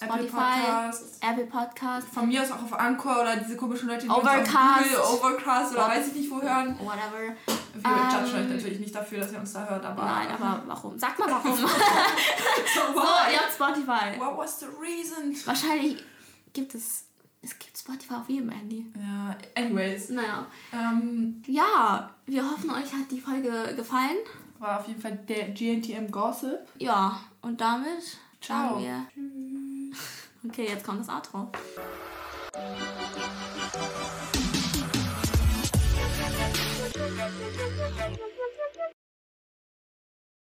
Apple 0.00 0.16
Spotify, 0.16 0.36
Podcasts. 0.36 1.18
Apple 1.20 1.44
Podcast, 1.46 2.08
Von 2.08 2.26
mir 2.28 2.42
aus 2.42 2.50
auch 2.50 2.62
auf 2.62 2.72
Anchor 2.72 3.20
oder 3.20 3.36
diese 3.36 3.54
komischen 3.56 3.86
Leute, 3.88 4.06
die 4.06 4.08
Overcast. 4.10 4.50
uns 4.88 4.96
auf 4.96 5.20
Google, 5.20 5.34
Overcast 5.36 5.72
oder 5.72 5.82
What? 5.82 5.90
weiß 5.90 6.06
ich 6.08 6.14
nicht 6.14 6.30
wo 6.30 6.40
hören. 6.42 6.76
whatever. 6.80 7.18
Wir 7.74 7.84
Ähm, 7.84 8.24
judgen 8.24 8.24
euch 8.50 8.56
natürlich 8.56 8.80
nicht 8.80 8.94
dafür, 8.94 9.20
dass 9.20 9.32
ihr 9.32 9.38
uns 9.38 9.52
da 9.52 9.64
hört, 9.68 9.84
aber... 9.84 10.02
Nein, 10.04 10.28
aber 10.28 10.62
warum? 10.66 10.98
Sag 10.98 11.18
mal 11.18 11.30
warum. 11.30 11.54
so, 11.56 11.66
so, 11.66 13.00
ihr 13.30 13.38
habt 13.38 13.52
Spotify. 13.54 14.18
What 14.18 14.36
was 14.38 14.58
the 14.58 14.66
reason? 14.80 15.36
Wahrscheinlich 15.46 16.02
gibt 16.52 16.74
es. 16.74 17.04
Es 17.42 17.58
gibt 17.58 17.76
Spotify 17.78 18.14
auf 18.14 18.28
jedem 18.28 18.50
Handy. 18.50 18.86
Ja, 18.96 19.36
anyways. 19.56 20.10
Naja. 20.10 20.46
Ähm, 20.72 21.42
Ja, 21.46 22.10
wir 22.26 22.44
hoffen, 22.50 22.70
euch 22.70 22.92
hat 22.92 23.10
die 23.10 23.20
Folge 23.20 23.74
gefallen. 23.76 24.16
war 24.58 24.80
auf 24.80 24.88
jeden 24.88 25.00
Fall 25.00 25.16
der 25.28 25.48
GNTM 25.50 26.10
Gossip. 26.10 26.58
Ja, 26.78 27.18
und 27.40 27.60
damit 27.60 28.18
Ciao. 28.42 28.78
wir. 28.78 29.06
Okay, 30.46 30.66
jetzt 30.68 30.84
kommt 30.84 31.00
das 31.00 31.08
Outro. 31.08 31.50
Thank. 38.00 38.20